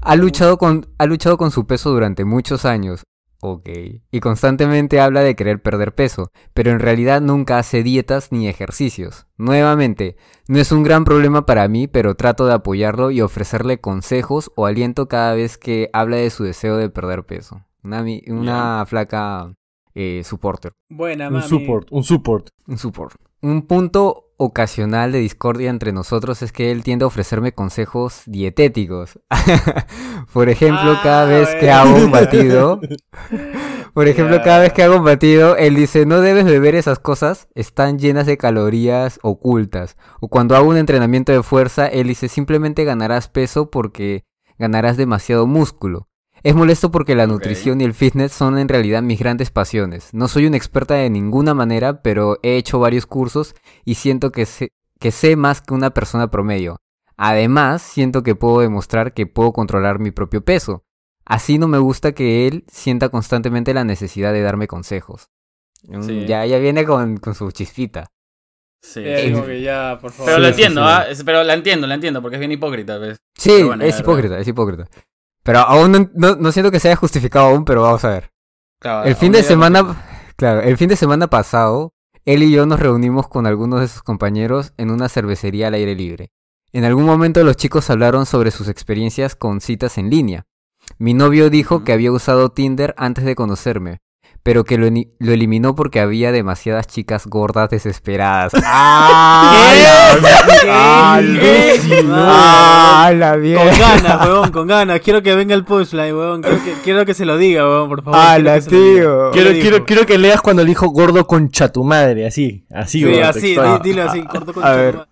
Ha 0.00 0.16
luchado, 0.16 0.56
con, 0.56 0.86
ha 0.96 1.06
luchado 1.06 1.36
con 1.36 1.50
su 1.50 1.66
peso 1.66 1.90
durante 1.90 2.24
muchos 2.24 2.64
años. 2.64 3.02
Ok. 3.40 3.68
Y 4.10 4.20
constantemente 4.20 5.00
habla 5.00 5.20
de 5.20 5.36
querer 5.36 5.62
perder 5.62 5.94
peso, 5.94 6.32
pero 6.54 6.70
en 6.72 6.80
realidad 6.80 7.20
nunca 7.20 7.58
hace 7.58 7.82
dietas 7.82 8.32
ni 8.32 8.48
ejercicios. 8.48 9.26
Nuevamente, 9.36 10.16
no 10.48 10.58
es 10.58 10.72
un 10.72 10.82
gran 10.82 11.04
problema 11.04 11.46
para 11.46 11.68
mí, 11.68 11.86
pero 11.86 12.16
trato 12.16 12.46
de 12.46 12.54
apoyarlo 12.54 13.10
y 13.10 13.20
ofrecerle 13.20 13.80
consejos 13.80 14.50
o 14.56 14.66
aliento 14.66 15.06
cada 15.06 15.34
vez 15.34 15.56
que 15.56 15.88
habla 15.92 16.16
de 16.16 16.30
su 16.30 16.42
deseo 16.42 16.76
de 16.76 16.90
perder 16.90 17.24
peso. 17.24 17.64
Una, 17.82 18.84
flaca 18.86 19.54
eh, 19.94 20.22
supporter. 20.24 20.72
Buena, 20.88 21.28
Un 21.28 21.34
mami. 21.34 21.48
support, 21.48 21.88
un 21.90 22.02
support. 22.02 22.48
Un 22.66 22.76
support. 22.76 23.14
Un 23.40 23.62
punto 23.62 24.27
ocasional 24.38 25.12
de 25.12 25.18
discordia 25.18 25.68
entre 25.68 25.92
nosotros 25.92 26.40
es 26.42 26.52
que 26.52 26.70
él 26.70 26.82
tiende 26.82 27.04
a 27.04 27.08
ofrecerme 27.08 27.52
consejos 27.52 28.22
dietéticos. 28.26 29.20
Por 30.32 30.48
ejemplo, 30.48 30.78
Ah, 30.78 31.00
cada 31.02 31.24
vez 31.26 31.48
que 31.60 31.70
hago 31.70 31.96
un 31.96 32.10
batido, 32.10 32.80
por 33.94 34.08
ejemplo, 34.08 34.40
cada 34.42 34.60
vez 34.60 34.72
que 34.72 34.82
hago 34.82 34.96
un 34.96 35.04
batido, 35.04 35.56
él 35.56 35.74
dice, 35.74 36.06
no 36.06 36.20
debes 36.20 36.44
beber 36.44 36.74
esas 36.74 36.98
cosas, 36.98 37.48
están 37.54 37.98
llenas 37.98 38.26
de 38.26 38.38
calorías 38.38 39.18
ocultas. 39.22 39.96
O 40.20 40.28
cuando 40.28 40.56
hago 40.56 40.68
un 40.68 40.76
entrenamiento 40.76 41.32
de 41.32 41.42
fuerza, 41.42 41.86
él 41.86 42.08
dice, 42.08 42.28
simplemente 42.28 42.84
ganarás 42.84 43.28
peso 43.28 43.70
porque 43.70 44.24
ganarás 44.58 44.96
demasiado 44.96 45.46
músculo. 45.46 46.08
Es 46.42 46.54
molesto 46.54 46.90
porque 46.90 47.14
la 47.16 47.26
nutrición 47.26 47.80
y 47.80 47.84
el 47.84 47.94
fitness 47.94 48.32
son 48.32 48.58
en 48.58 48.68
realidad 48.68 49.02
mis 49.02 49.18
grandes 49.18 49.50
pasiones. 49.50 50.10
No 50.12 50.28
soy 50.28 50.46
una 50.46 50.56
experta 50.56 50.94
de 50.94 51.10
ninguna 51.10 51.54
manera, 51.54 52.02
pero 52.02 52.38
he 52.42 52.56
hecho 52.56 52.78
varios 52.78 53.06
cursos 53.06 53.54
y 53.84 53.94
siento 53.96 54.30
que 54.30 54.46
sé, 54.46 54.70
que 55.00 55.10
sé 55.10 55.36
más 55.36 55.60
que 55.60 55.74
una 55.74 55.90
persona 55.90 56.30
promedio. 56.30 56.78
Además, 57.16 57.82
siento 57.82 58.22
que 58.22 58.36
puedo 58.36 58.60
demostrar 58.60 59.12
que 59.12 59.26
puedo 59.26 59.52
controlar 59.52 59.98
mi 59.98 60.12
propio 60.12 60.44
peso. 60.44 60.84
Así 61.24 61.58
no 61.58 61.66
me 61.68 61.78
gusta 61.78 62.12
que 62.12 62.46
él 62.46 62.64
sienta 62.68 63.08
constantemente 63.08 63.74
la 63.74 63.84
necesidad 63.84 64.32
de 64.32 64.42
darme 64.42 64.68
consejos. 64.68 65.28
Mm, 65.86 66.02
Sí. 66.02 66.26
Ya, 66.26 66.46
ya 66.46 66.58
viene 66.58 66.84
con, 66.84 67.18
con 67.18 67.34
su 67.34 67.50
chispita. 67.50 68.06
Sí. 68.80 69.00
Eh, 69.04 69.24
sí. 69.26 69.32
como 69.32 69.44
que 69.46 69.60
ya, 69.60 69.98
por 70.00 70.12
favor. 70.12 70.26
Pero 70.26 70.36
Sí, 70.36 70.42
lo 70.42 70.48
entiendo, 70.48 70.80
sí. 70.82 70.86
¿ah? 70.88 71.06
Pero 71.26 71.42
la 71.42 71.54
entiendo, 71.54 71.86
la 71.88 71.94
entiendo, 71.94 72.22
porque 72.22 72.36
es 72.36 72.40
bien 72.40 72.52
hipócrita, 72.52 72.96
¿ves? 72.98 73.18
Sí, 73.36 73.62
bueno, 73.64 73.84
es 73.84 73.98
hipócrita, 73.98 74.38
es 74.38 74.46
hipócrita. 74.46 74.88
Pero 75.48 75.60
aún 75.60 75.92
no, 75.92 76.10
no- 76.12 76.36
no 76.36 76.52
siento 76.52 76.70
que 76.70 76.78
se 76.78 76.88
haya 76.88 76.96
justificado 76.96 77.46
aún, 77.46 77.64
pero 77.64 77.80
vamos 77.80 78.04
a 78.04 78.10
ver. 78.10 78.30
Claro, 78.80 79.08
El 79.08 79.16
fin 79.16 79.32
de 79.32 79.42
semana, 79.42 79.96
claro, 80.36 80.60
el 80.60 80.76
fin 80.76 80.90
de 80.90 80.96
semana 80.96 81.28
pasado, 81.28 81.94
él 82.26 82.42
y 82.42 82.50
yo 82.52 82.66
nos 82.66 82.78
reunimos 82.78 83.28
con 83.28 83.46
algunos 83.46 83.80
de 83.80 83.88
sus 83.88 84.02
compañeros 84.02 84.74
en 84.76 84.90
una 84.90 85.08
cervecería 85.08 85.68
al 85.68 85.72
aire 85.74 85.94
libre. 85.94 86.32
En 86.74 86.84
algún 86.84 87.06
momento 87.06 87.42
los 87.44 87.56
chicos 87.56 87.88
hablaron 87.88 88.26
sobre 88.26 88.50
sus 88.50 88.68
experiencias 88.68 89.36
con 89.36 89.62
citas 89.62 89.96
en 89.96 90.10
línea. 90.10 90.44
Mi 90.98 91.14
novio 91.14 91.48
dijo 91.48 91.82
que 91.82 91.94
había 91.94 92.12
usado 92.12 92.50
Tinder 92.50 92.92
antes 92.98 93.24
de 93.24 93.34
conocerme, 93.34 94.00
pero 94.42 94.64
que 94.64 94.78
lo, 94.78 94.88
lo 95.18 95.32
eliminó 95.32 95.74
porque 95.74 96.00
había 96.00 96.32
demasiadas 96.32 96.86
chicas 96.86 97.26
gordas 97.26 97.70
desesperadas. 97.70 98.52
¡Ah! 98.64 100.16
¿Qué? 101.40 101.74
¡Ah. 102.10 102.10
Ah, 102.10 103.06
¡Ah, 103.06 103.12
la 103.12 103.32
Con 103.32 103.42
mierda! 103.42 103.78
ganas, 103.78 104.26
weón, 104.28 104.50
con 104.50 104.66
ganas. 104.66 105.00
Quiero 105.00 105.22
que 105.22 105.34
venga 105.34 105.54
el 105.54 105.64
punchline, 105.64 106.14
weón. 106.14 106.42
Quiero 106.42 106.64
que, 106.64 106.72
quiero 106.84 107.06
que 107.06 107.14
se 107.14 107.24
lo 107.24 107.36
diga, 107.36 107.66
weón, 107.66 107.88
por 107.88 108.02
favor. 108.02 108.18
quiero 108.20 108.32
¡Hala, 108.32 108.54
que 108.56 108.60
se 108.62 108.70
lo 108.70 108.76
diga. 108.78 108.94
tío! 109.02 109.30
¿Qué 109.32 109.40
Quiero, 109.42 109.60
quiero, 109.60 109.84
quiero 109.84 110.06
que 110.06 110.18
leas 110.18 110.40
cuando 110.40 110.62
le 110.62 110.68
dijo 110.68 110.88
gordo 110.88 111.26
concha 111.26 111.70
tu 111.72 111.84
madre, 111.84 112.26
así, 112.26 112.64
así, 112.72 113.00
Sí, 113.00 113.04
weón, 113.04 113.22
así, 113.24 113.56
dilo 113.82 114.02
así, 114.02 114.22
corto 114.22 114.52
con 114.52 114.64
A 114.64 114.72
ver. 114.72 115.07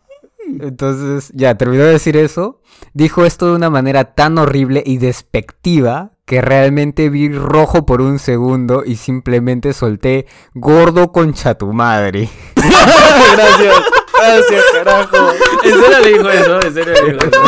Entonces, 0.60 1.30
ya, 1.34 1.56
terminó 1.56 1.84
de 1.84 1.92
decir 1.92 2.16
eso. 2.16 2.60
Dijo 2.92 3.24
esto 3.24 3.46
de 3.46 3.56
una 3.56 3.70
manera 3.70 4.14
tan 4.14 4.38
horrible 4.38 4.82
y 4.84 4.98
despectiva 4.98 6.12
que 6.24 6.40
realmente 6.40 7.08
vi 7.08 7.28
rojo 7.32 7.86
por 7.86 8.00
un 8.00 8.18
segundo 8.18 8.82
y 8.84 8.96
simplemente 8.96 9.72
solté 9.72 10.26
gordo 10.54 11.12
concha 11.12 11.54
tu 11.54 11.72
madre. 11.72 12.28
gracias, 12.56 13.82
gracias, 14.18 14.64
carajo. 14.72 15.32
¿En 15.64 15.72
serio 15.72 16.00
le 16.02 16.08
dijo 16.08 16.30
eso? 16.30 16.60
¿En 16.62 16.74
serio 16.74 16.94
le 16.94 17.12
dijo 17.12 17.18
eso? 17.26 17.42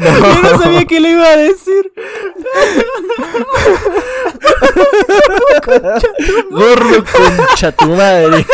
Yo 0.00 0.42
no 0.42 0.58
sabía 0.62 0.84
qué 0.86 1.00
le 1.00 1.10
iba 1.10 1.26
a 1.26 1.36
decir. 1.36 1.92
Gordo 6.50 7.04
concha 7.12 7.72
tu 7.72 7.88
madre. 7.88 8.46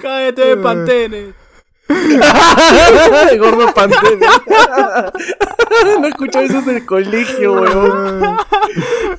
Cállate 0.00 0.44
de 0.44 0.56
pantene. 0.56 1.41
Gordo 3.38 3.74
pantene. 3.74 4.26
no 6.00 6.06
escuchaba 6.06 6.44
eso 6.44 6.58
en 6.58 6.76
el 6.76 6.86
colegio, 6.86 7.52
weón. 7.54 8.36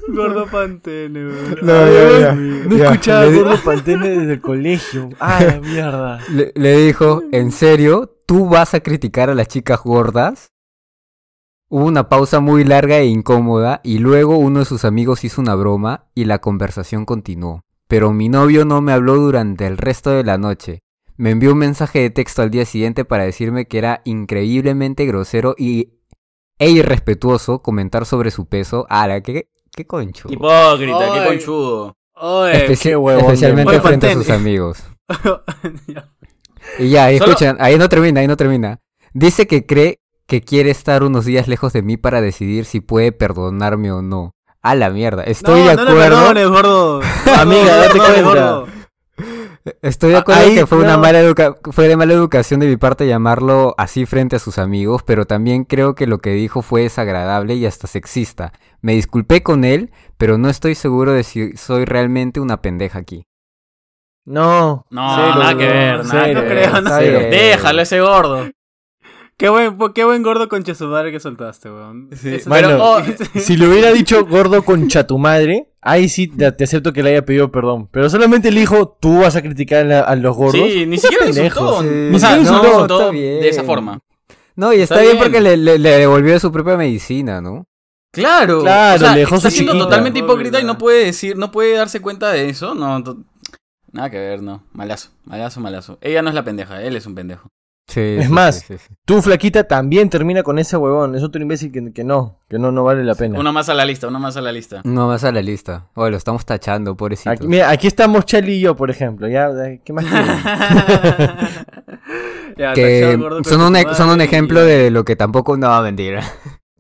Gordo 0.09 0.45
pantene, 0.47 1.27
weón. 1.27 1.57
No, 1.61 1.87
ya, 1.87 2.19
ya. 2.19 2.33
No 2.33 2.75
Ya, 2.77 2.85
escuchaba 2.85 3.25
gordo 3.25 3.57
pantene 3.63 4.09
desde 4.09 4.33
el 4.33 4.41
colegio. 4.41 5.09
Ah, 5.19 5.43
la 5.43 5.59
mierda. 5.59 6.19
Le, 6.29 6.51
le 6.55 6.77
dijo, 6.77 7.23
¿en 7.31 7.51
serio? 7.51 8.09
¿Tú 8.25 8.47
vas 8.47 8.73
a 8.73 8.79
criticar 8.79 9.29
a 9.29 9.35
las 9.35 9.47
chicas 9.47 9.81
gordas? 9.83 10.53
Hubo 11.69 11.85
una 11.85 12.07
pausa 12.07 12.39
muy 12.39 12.63
larga 12.63 12.99
e 12.99 13.05
incómoda 13.07 13.81
y 13.83 13.97
luego 13.97 14.37
uno 14.37 14.59
de 14.59 14.65
sus 14.65 14.85
amigos 14.85 15.23
hizo 15.23 15.41
una 15.41 15.55
broma 15.55 16.05
y 16.13 16.25
la 16.25 16.39
conversación 16.39 17.03
continuó. 17.03 17.61
Pero 17.87 18.13
mi 18.13 18.29
novio 18.29 18.63
no 18.63 18.79
me 18.81 18.91
habló 18.91 19.15
durante 19.15 19.65
el 19.65 19.77
resto 19.77 20.11
de 20.11 20.23
la 20.23 20.37
noche. 20.37 20.82
Me 21.17 21.29
envió 21.31 21.51
un 21.51 21.59
mensaje 21.59 21.99
de 21.99 22.09
texto 22.09 22.41
al 22.41 22.49
día 22.49 22.65
siguiente 22.65 23.05
para 23.05 23.23
decirme 23.23 23.65
que 23.67 23.77
era 23.77 24.01
increíblemente 24.05 25.05
grosero 25.05 25.55
y 25.57 25.93
e 26.59 26.69
irrespetuoso 26.69 27.59
comentar 27.61 28.05
sobre 28.05 28.31
su 28.31 28.47
peso. 28.47 28.85
¡Ala, 28.89 29.21
qué, 29.21 29.49
qué 29.75 29.85
concho! 29.85 30.27
Hipócrita, 30.31 31.13
qué 31.13 31.25
conchudo. 31.27 31.97
Oye, 32.15 32.67
Especi- 32.67 32.81
qué 32.83 32.95
huevón 32.95 33.27
de 33.27 33.33
especialmente 33.33 33.79
frente 33.81 34.07
a 34.09 34.13
sus 34.13 34.29
amigos. 34.29 34.83
Y 36.79 36.89
ya, 36.89 37.05
Solo- 37.17 37.25
escuchan, 37.31 37.57
ahí 37.59 37.77
no 37.77 37.89
termina, 37.89 38.21
ahí 38.21 38.27
no 38.27 38.37
termina. 38.37 38.79
Dice 39.13 39.47
que 39.47 39.65
cree 39.65 39.99
que 40.27 40.41
quiere 40.41 40.71
estar 40.71 41.03
unos 41.03 41.25
días 41.25 41.47
lejos 41.49 41.73
de 41.73 41.81
mí 41.81 41.97
para 41.97 42.21
decidir 42.21 42.63
si 42.65 42.79
puede 42.79 43.11
perdonarme 43.11 43.91
o 43.91 44.01
no. 44.01 44.31
A 44.61 44.73
la 44.75 44.89
mierda, 44.89 45.23
estoy 45.23 45.59
no, 45.61 45.67
de 45.69 45.75
no 45.75 45.83
le 45.83 45.91
acuerdo. 45.91 46.17
perdones, 46.19 46.47
gordo. 46.47 47.01
Amiga, 47.37 47.63
No, 47.75 47.77
date 47.81 47.97
no, 47.97 48.03
cuenta. 48.05 48.21
gordo. 48.23 48.67
Estoy 49.81 50.09
de 50.11 50.17
Ah, 50.17 50.19
acuerdo 50.19 50.41
ahí 50.41 50.55
que 50.55 50.65
fue 50.67 50.79
una 50.79 50.93
no. 50.97 50.99
mala 50.99 51.19
educa 51.21 51.55
fue 51.71 51.87
de 51.87 51.95
mala 51.95 52.13
educación 52.13 52.59
de 52.59 52.67
mi 52.67 52.75
parte 52.75 53.07
llamarlo 53.07 53.75
así 53.77 54.05
frente 54.05 54.35
a 54.35 54.39
sus 54.39 54.57
amigos, 54.57 55.03
pero 55.03 55.25
también 55.25 55.63
creo 55.63 55.95
que 55.95 56.05
lo 56.05 56.19
que 56.19 56.31
dijo 56.31 56.61
fue 56.61 56.81
desagradable 56.81 57.55
y 57.55 57.65
hasta 57.65 57.87
sexista. 57.87 58.51
Me 58.81 58.93
disculpé 58.93 59.41
con 59.41 59.63
él, 59.63 59.91
pero 60.17 60.37
no 60.37 60.49
estoy 60.49 60.75
seguro 60.75 61.13
de 61.13 61.23
si 61.23 61.55
soy 61.55 61.85
realmente 61.85 62.41
una 62.41 62.61
pendeja 62.61 62.99
aquí. 62.99 63.25
No. 64.25 64.85
No, 64.89 65.15
cero, 65.15 65.35
nada 65.39 65.57
que 65.57 65.65
ver, 65.67 65.97
no, 66.05 66.13
nada 66.13 66.25
cero, 66.25 66.41
Está 66.41 66.99
bien. 66.99 67.17
bien. 67.19 67.31
Déjalo 67.31 67.81
ese 67.81 67.99
gordo. 68.01 68.49
Qué 69.37 69.49
buen, 69.49 69.77
qué 69.93 70.03
buen 70.03 70.21
gordo 70.23 70.47
concha 70.47 70.75
su 70.75 70.85
madre 70.87 71.11
que 71.11 71.19
soltaste, 71.19 71.69
weón. 71.69 72.09
Sí. 72.15 72.35
Eso- 72.35 72.49
Bueno, 72.49 72.67
Pero, 72.69 72.83
oh, 72.85 73.01
Si 73.39 73.57
le 73.57 73.67
hubiera 73.67 73.91
dicho 73.91 74.25
gordo 74.25 74.63
concha 74.63 75.05
tu 75.07 75.17
madre, 75.17 75.69
ahí 75.81 76.07
sí 76.07 76.27
te, 76.27 76.51
te 76.51 76.63
acepto 76.63 76.93
que 76.93 77.01
le 77.03 77.09
haya 77.11 77.25
pedido 77.25 77.51
perdón. 77.51 77.87
Pero 77.91 78.09
solamente 78.09 78.51
le 78.51 78.59
dijo, 78.61 78.97
tú 79.01 79.21
vas 79.21 79.35
a 79.35 79.41
criticar 79.41 79.91
a, 79.91 80.15
los 80.15 80.35
gordos. 80.35 80.61
Sí, 80.61 80.85
ni 80.85 80.97
siquiera 80.97 81.27
insultó. 81.27 81.81
sí. 81.81 81.87
O 82.13 82.19
sea, 82.19 82.37
Ni 82.37 82.43
no 82.43 82.49
siquiera 82.49 82.61
le 82.61 82.69
insultó, 82.69 83.11
de 83.11 83.49
esa 83.49 83.63
forma. 83.63 83.99
No, 84.55 84.71
y 84.71 84.81
está, 84.81 84.95
Está 84.95 85.01
bien, 85.03 85.13
bien. 85.13 85.23
porque 85.23 85.41
le, 85.41 85.57
le- 85.57 85.79
le 85.79 85.89
devolvió 85.97 86.39
su 86.39 86.51
propia 86.51 86.77
medicina, 86.77 87.41
¿no? 87.41 87.65
Claro, 88.13 88.61
Claro, 88.61 88.95
o 88.97 88.99
sea, 88.99 89.13
le 89.15 89.21
dejó 89.21 89.35
está 89.37 89.49
su 89.49 89.55
siendo 89.55 89.71
chiquita. 89.73 89.85
totalmente 89.89 90.19
hipócrita 90.19 90.61
y 90.61 90.63
no 90.63 90.77
puede 90.77 91.05
decir, 91.05 91.35
no 91.35 91.51
puede 91.51 91.75
darse 91.75 91.99
cuenta 92.01 92.31
de 92.31 92.49
eso. 92.49 92.75
No, 92.75 93.01
nada 93.91 94.09
que 94.11 94.19
ver, 94.19 94.43
no. 94.43 94.63
Malazo, 94.73 95.09
malazo, 95.25 95.59
malazo. 95.59 95.97
Ella 96.01 96.21
no 96.21 96.29
es 96.29 96.35
la 96.35 96.43
pendeja, 96.43 96.83
él 96.83 96.95
es 96.95 97.07
un 97.07 97.15
pendejo. 97.15 97.49
Sí, 97.85 97.99
Es 97.99 98.27
sí, 98.27 98.31
más, 98.31 98.55
sí, 98.61 98.77
sí, 98.77 98.85
sí. 98.87 98.95
Tu 99.05 99.21
flaquita 99.21 99.65
también 99.65 100.09
termina 100.09 100.41
con 100.41 100.57
ese 100.57 100.77
huevón. 100.77 101.15
Es 101.15 101.21
otro 101.23 101.41
imbécil 101.41 101.71
que, 101.71 101.91
que 101.93 102.03
no, 102.03 102.39
que 102.47 102.57
no, 102.57 102.71
no 102.71 102.83
vale 102.85 103.03
la 103.03 103.13
pena. 103.13 103.37
Uno 103.37 103.51
más 103.51 103.67
a 103.69 103.73
la 103.73 103.83
lista, 103.85 104.07
uno 104.07 104.19
más 104.19 104.37
a 104.37 104.41
la 104.41 104.51
lista. 104.53 104.81
No 104.85 105.07
más 105.07 105.23
a 105.25 105.31
la 105.31 105.41
lista. 105.41 105.87
Oye, 105.95 106.11
lo 106.11 106.17
estamos 106.17 106.45
tachando, 106.45 106.95
pobrecito. 106.95 107.29
Aquí, 107.29 107.45
mira, 107.47 107.69
aquí 107.69 107.87
estamos 107.87 108.25
Charlie 108.25 108.53
y 108.55 108.61
yo, 108.61 108.75
por 108.75 108.89
ejemplo. 108.89 109.27
Ya, 109.27 109.49
¿qué 109.83 109.93
más? 109.93 110.05
Ya, 112.55 112.73
que 112.73 113.01
tachado, 113.01 113.17
gordo, 113.23 113.43
son 113.43 113.61
un, 113.61 113.75
e- 113.75 113.95
son 113.95 114.09
un 114.09 114.21
ejemplo 114.21 114.63
y- 114.63 114.67
de 114.67 114.91
lo 114.91 115.03
que 115.03 115.15
tampoco 115.15 115.57
no 115.57 115.67
va 115.69 115.79
a 115.79 115.81
mentir. 115.81 116.19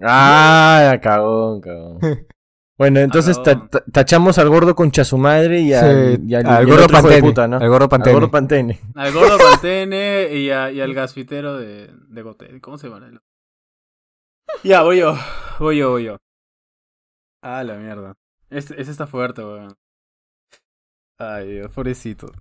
ah, 0.03 0.97
cagón, 1.01 1.61
cagón. 1.61 1.99
Bueno, 2.77 2.99
entonces 3.01 3.37
ta- 3.43 3.53
Cagón. 3.53 3.69
ta- 3.69 3.83
tachamos 3.91 4.37
al 4.39 4.49
gordo 4.49 4.73
concha 4.75 5.05
su 5.05 5.17
madre 5.17 5.59
y, 5.61 5.73
al, 5.73 6.15
Sí, 6.17 6.23
y 6.27 6.33
al, 6.35 6.45
al 6.47 6.51
y 6.51 6.55
al 6.55 6.65
gordo 6.65 6.87
Pantene, 6.87 7.21
puta, 7.21 7.47
¿no? 7.47 7.57
al 7.57 7.69
gordo 7.69 7.87
Pantene. 7.89 8.11
Al 8.15 8.19
gordo 8.19 8.31
Pantene. 8.31 8.79
Al 8.95 9.13
gordo 9.13 9.37
Pantene 9.51 10.29
y, 10.33 10.49
a- 10.49 10.71
y 10.71 10.81
al 10.81 10.93
gasfitero 10.93 11.55
de, 11.57 11.91
de 12.07 12.21
Gote. 12.23 12.59
¿Cómo 12.61 12.77
se 12.77 12.89
llama? 12.89 13.11
Ya, 14.63 14.81
voy 14.83 14.99
yo. 14.99 15.15
Voy 15.59 15.77
yo, 15.77 15.91
voy 15.91 16.05
yo. 16.05 16.17
Ah, 17.43 17.63
la 17.63 17.75
mierda. 17.75 18.13
Este, 18.49 18.79
ese 18.81 18.91
está 18.91 19.05
fuerte, 19.07 19.43
weón. 19.43 19.73
Ay, 21.19 21.51
Dios, 21.53 21.71
pobrecito. 21.71 22.31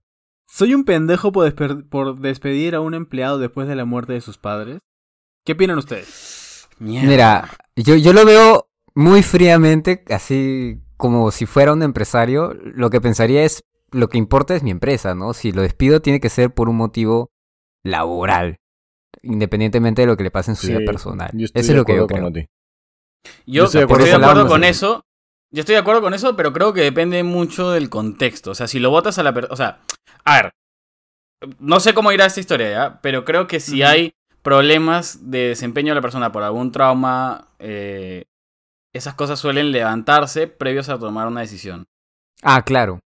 ¿Soy 0.49 0.75
un 0.75 0.85
pendejo 0.85 1.31
por, 1.33 1.47
desper- 1.51 1.89
por 1.89 2.19
despedir 2.21 2.75
a 2.75 2.81
un 2.81 2.95
empleado 2.95 3.39
después 3.39 3.69
de 3.69 3.77
la 3.77 3.85
muerte 3.85 4.13
de 4.15 4.21
sus 4.21 4.39
padres? 4.39 4.79
¿Qué 5.45 5.53
opinan 5.53 5.79
ustedes? 5.79 6.69
Mierda. 6.79 7.09
Mira, 7.09 7.49
yo, 7.77 7.97
yo 7.97 8.13
lo 8.13 8.25
veo 8.25 8.69
muy 8.95 9.23
fríamente, 9.23 10.05
así 10.11 10.81
como 10.97 11.31
si 11.31 11.47
fuera 11.47 11.73
un 11.73 11.83
empresario. 11.83 12.55
Lo 12.55 12.91
que 12.91 13.01
pensaría 13.01 13.45
es, 13.45 13.65
lo 13.91 14.09
que 14.09 14.19
importa 14.19 14.55
es 14.55 14.63
mi 14.63 14.71
empresa, 14.71 15.15
¿no? 15.15 15.35
Si 15.35 15.53
lo 15.53 15.63
despido 15.63 16.01
tiene 16.01 16.21
que 16.21 16.29
ser 16.29 16.53
por 16.53 16.69
un 16.69 16.77
motivo 16.77 17.31
laboral, 17.85 18.57
independientemente 19.23 20.03
de 20.03 20.07
lo 20.07 20.17
que 20.17 20.25
le 20.25 20.31
pase 20.31 20.53
en 20.53 20.57
su 20.57 20.67
Sí, 20.67 20.73
vida 20.73 20.85
personal. 20.87 21.31
Eso 21.35 21.51
es 21.55 21.69
lo 21.71 21.85
que 21.85 21.97
yo 21.97 22.07
creo. 22.07 22.31
Yo 22.31 22.43
Yo 23.47 23.65
estoy 23.65 23.81
de 23.81 23.83
estoy 23.83 23.83
acuerdo 23.83 24.05
de 24.05 24.13
con 24.13 24.25
acuerdo 24.25 24.65
eso. 24.67 25.05
Yo 25.51 25.61
estoy 25.61 25.75
de 25.75 25.81
acuerdo 25.81 26.01
con 26.01 26.15
eso, 26.15 26.35
pero 26.35 26.53
creo 26.53 26.73
que 26.73 26.81
depende 26.81 27.23
mucho 27.23 27.71
del 27.71 27.91
contexto. 27.91 28.53
O 28.53 28.55
sea, 28.55 28.67
si 28.67 28.79
lo 28.79 28.91
votas 28.91 29.19
a 29.19 29.23
la 29.23 29.35
persona. 29.35 29.53
O 29.53 29.57
sea, 29.57 29.81
a 30.25 30.37
ver. 30.43 30.53
No 31.59 31.81
sé 31.81 31.93
cómo 31.93 32.13
irá 32.13 32.27
esta 32.27 32.41
historia, 32.41 32.71
¿ya? 32.71 33.01
Pero 33.03 33.25
creo 33.25 33.47
que 33.49 33.61
si 33.61 33.83
hay 33.83 34.15
problemas 34.43 35.31
de 35.31 35.49
desempeño 35.49 35.91
de 35.91 35.97
la 35.97 36.01
persona 36.01 36.33
por 36.33 36.43
algún 36.43 36.73
trauma, 36.73 37.49
eh, 37.59 38.25
esas 38.93 39.15
cosas 39.15 39.39
suelen 39.39 39.73
levantarse 39.73 40.47
previos 40.49 40.89
a 40.89 40.99
tomar 40.99 41.27
una 41.29 41.41
decisión. 41.41 41.85
Ah, 42.43 42.63
claro. 42.63 43.01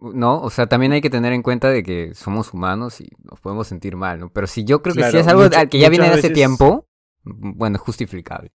No, 0.00 0.40
o 0.40 0.48
sea, 0.50 0.66
también 0.66 0.92
hay 0.92 1.02
que 1.02 1.10
tener 1.10 1.32
en 1.34 1.42
cuenta 1.42 1.68
de 1.68 1.82
que 1.82 2.14
somos 2.14 2.54
humanos 2.54 3.00
y 3.02 3.08
nos 3.22 3.38
podemos 3.40 3.66
sentir 3.68 3.96
mal, 3.96 4.18
¿no? 4.18 4.32
Pero 4.32 4.46
si 4.46 4.64
yo 4.64 4.80
creo 4.80 4.94
que 4.94 5.02
si 5.02 5.10
Claro, 5.10 5.18
es 5.20 5.26
algo 5.28 5.42
mucho- 5.42 5.68
que 5.68 5.78
ya 5.78 5.90
viene 5.90 6.06
de 6.06 6.12
hace 6.12 6.22
veces- 6.22 6.32
tiempo, 6.32 6.86
bueno, 7.24 7.76
es 7.76 7.82
justificable. 7.82 8.50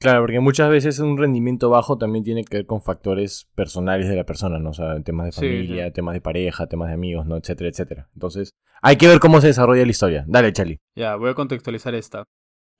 Claro, 0.00 0.22
porque 0.22 0.40
muchas 0.40 0.68
veces 0.70 0.98
un 0.98 1.16
rendimiento 1.18 1.68
bajo 1.70 1.96
también 1.98 2.24
tiene 2.24 2.42
que 2.42 2.56
ver 2.56 2.66
con 2.66 2.80
factores 2.82 3.48
personales 3.54 4.08
de 4.08 4.16
la 4.16 4.24
persona, 4.24 4.58
¿no? 4.58 4.70
O 4.70 4.72
sea, 4.74 5.00
temas 5.02 5.26
de 5.26 5.32
Sí, 5.32 5.38
familia, 5.40 5.86
sí. 5.86 5.92
temas 5.92 6.14
de 6.14 6.20
pareja, 6.22 6.66
temas 6.66 6.88
de 6.88 6.94
amigos, 6.94 7.26
¿no? 7.26 7.36
Etcétera, 7.36 7.68
etcétera. 7.70 8.08
Entonces, 8.14 8.50
hay 8.82 8.96
que 8.96 9.06
ver 9.06 9.20
cómo 9.20 9.40
se 9.42 9.48
desarrolla 9.48 9.84
la 9.84 9.90
historia. 9.90 10.24
Dale, 10.26 10.52
Charlie. 10.54 10.80
Ya, 10.96 11.16
voy 11.16 11.30
a 11.30 11.34
contextualizar 11.34 11.94
esta. 11.94 12.24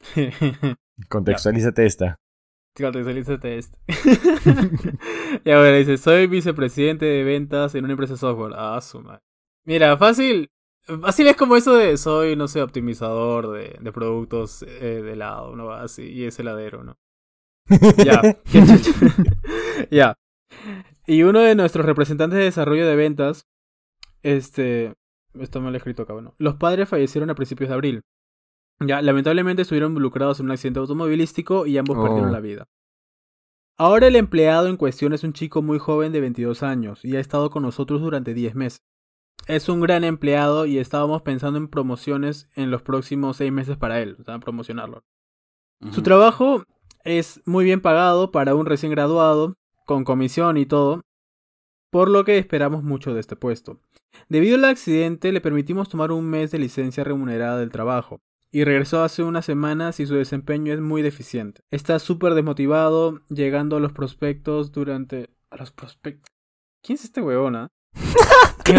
Contextualízate 1.08 1.86
esta. 1.86 2.16
Contextualízate 2.76 3.58
esto. 3.58 3.78
ya, 5.44 5.58
bueno, 5.58 5.76
dice, 5.76 5.98
soy 5.98 6.26
vicepresidente 6.26 7.04
de 7.04 7.24
ventas 7.24 7.74
en 7.74 7.84
una 7.84 7.92
empresa 7.92 8.14
de 8.14 8.18
software. 8.18 8.54
Ah, 8.56 8.80
su 8.80 9.00
madre. 9.00 9.22
Mira, 9.64 9.96
fácil. 9.96 10.50
Fácil 10.84 11.28
es 11.28 11.36
como 11.36 11.56
eso 11.56 11.74
de 11.74 11.96
soy, 11.96 12.36
no 12.36 12.48
sé, 12.48 12.62
optimizador 12.62 13.52
de, 13.52 13.78
de 13.80 13.92
productos 13.92 14.62
eh, 14.62 15.02
de 15.02 15.12
helado, 15.12 15.54
¿no? 15.54 15.72
Así, 15.72 16.02
y 16.04 16.24
es 16.24 16.38
heladero, 16.38 16.82
¿no? 16.82 16.96
Ya. 18.04 18.22
ya. 19.90 20.14
Y 21.06 21.22
uno 21.22 21.40
de 21.40 21.54
nuestros 21.54 21.84
representantes 21.86 22.38
de 22.38 22.44
desarrollo 22.44 22.86
de 22.86 22.96
ventas, 22.96 23.46
este, 24.22 24.94
está 25.38 25.60
mal 25.60 25.74
escrito 25.74 26.02
acá, 26.02 26.12
bueno. 26.12 26.34
Los 26.38 26.56
padres 26.56 26.88
fallecieron 26.88 27.30
a 27.30 27.34
principios 27.34 27.68
de 27.68 27.74
abril. 27.74 28.02
Ya, 28.80 29.02
lamentablemente 29.02 29.62
estuvieron 29.62 29.92
involucrados 29.92 30.40
en 30.40 30.46
un 30.46 30.52
accidente 30.52 30.80
automovilístico 30.80 31.66
y 31.66 31.76
ambos 31.78 31.98
Oh. 31.98 32.02
perdieron 32.02 32.32
la 32.32 32.40
vida. 32.40 32.66
Ahora 33.78 34.06
el 34.08 34.16
empleado 34.16 34.68
en 34.68 34.76
cuestión 34.76 35.12
es 35.12 35.24
un 35.24 35.32
chico 35.32 35.62
muy 35.62 35.78
joven 35.78 36.12
de 36.12 36.20
22 36.20 36.62
años 36.62 37.04
y 37.04 37.16
ha 37.16 37.20
estado 37.20 37.50
con 37.50 37.62
nosotros 37.62 38.00
durante 38.00 38.34
10 38.34 38.54
meses. 38.54 38.78
Es 39.46 39.68
un 39.70 39.80
gran 39.80 40.04
empleado 40.04 40.66
y 40.66 40.78
estábamos 40.78 41.22
pensando 41.22 41.58
en 41.58 41.68
promociones 41.68 42.50
en 42.56 42.70
los 42.70 42.82
próximos 42.82 43.38
6 43.38 43.50
meses 43.52 43.76
para 43.78 44.00
él, 44.00 44.16
o 44.20 44.24
sea, 44.24 44.38
promocionarlo. 44.38 45.02
Su 45.92 46.02
trabajo 46.02 46.62
es 47.04 47.40
muy 47.46 47.64
bien 47.64 47.80
pagado 47.80 48.30
para 48.32 48.54
un 48.54 48.66
recién 48.66 48.92
graduado, 48.92 49.54
con 49.86 50.04
comisión 50.04 50.58
y 50.58 50.66
todo, 50.66 51.00
por 51.90 52.10
lo 52.10 52.24
que 52.24 52.36
esperamos 52.36 52.82
mucho 52.82 53.14
de 53.14 53.20
este 53.20 53.34
puesto. 53.34 53.80
Debido 54.28 54.56
al 54.56 54.66
accidente, 54.66 55.32
le 55.32 55.40
permitimos 55.40 55.88
tomar 55.88 56.12
un 56.12 56.26
mes 56.28 56.50
de 56.50 56.58
licencia 56.58 57.02
remunerada 57.02 57.58
del 57.58 57.70
trabajo, 57.70 58.20
y 58.52 58.64
regresó 58.64 59.02
hace 59.02 59.22
unas 59.22 59.44
semanas 59.44 60.00
y 60.00 60.06
su 60.06 60.14
desempeño 60.14 60.72
es 60.74 60.80
muy 60.80 61.02
deficiente. 61.02 61.62
Está 61.70 61.98
súper 61.98 62.34
desmotivado, 62.34 63.20
llegando 63.28 63.76
a 63.76 63.80
los 63.80 63.92
prospectos 63.92 64.72
durante... 64.72 65.30
¿A 65.50 65.56
los 65.56 65.70
prospectos? 65.72 66.30
¿Quién 66.82 66.96
es 66.96 67.04
este 67.04 67.20
huevón, 67.20 67.56
ah? 67.56 67.68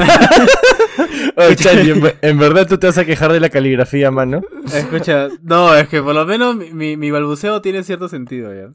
Oye, 1.38 1.56
Charlie, 1.56 1.92
en, 1.92 2.02
ver- 2.02 2.18
en 2.22 2.38
verdad 2.40 2.68
tú 2.68 2.78
te 2.78 2.88
vas 2.88 2.98
a 2.98 3.06
quejar 3.06 3.32
de 3.32 3.40
la 3.40 3.50
caligrafía, 3.50 4.12
mano. 4.12 4.42
Escucha, 4.74 5.28
no, 5.42 5.76
es 5.76 5.88
que 5.88 6.02
por 6.02 6.16
lo 6.16 6.26
menos 6.26 6.56
mi, 6.56 6.72
mi, 6.72 6.98
mi 6.98 7.12
balbuceo 7.12 7.62
tiene 7.62 7.84
cierto 7.84 8.08
sentido 8.10 8.54
ya. 8.54 8.74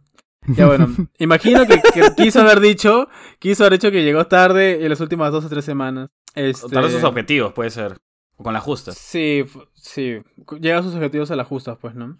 Ya 0.49 0.67
bueno, 0.67 0.89
imagino 1.19 1.67
que, 1.67 1.81
que 1.81 2.03
quiso 2.17 2.41
haber 2.41 2.61
dicho, 2.61 3.09
quiso 3.39 3.65
haber 3.65 3.79
dicho 3.79 3.91
que 3.91 4.05
llegó 4.05 4.27
tarde 4.27 4.83
en 4.85 4.89
las 4.89 5.01
últimas 5.01 5.33
dos 5.33 5.45
o 5.45 5.49
tres 5.49 5.65
semanas. 5.65 6.09
Este, 6.35 6.67
O 6.67 6.69
Tal 6.69 6.85
vez 6.85 6.93
sus 6.93 7.05
objetivos, 7.05 7.53
puede 7.53 7.71
ser. 7.71 7.97
O 8.37 8.45
con 8.45 8.53
las 8.53 8.63
justas. 8.63 8.97
Sí, 8.99 9.45
sí, 9.89 10.19
llega 10.61 10.79
a 10.79 10.83
sus 10.83 10.95
objetivos 10.95 11.31
a 11.31 11.37
las 11.37 11.47
justas, 11.47 11.79
pues, 11.81 11.95
¿no? 11.95 12.17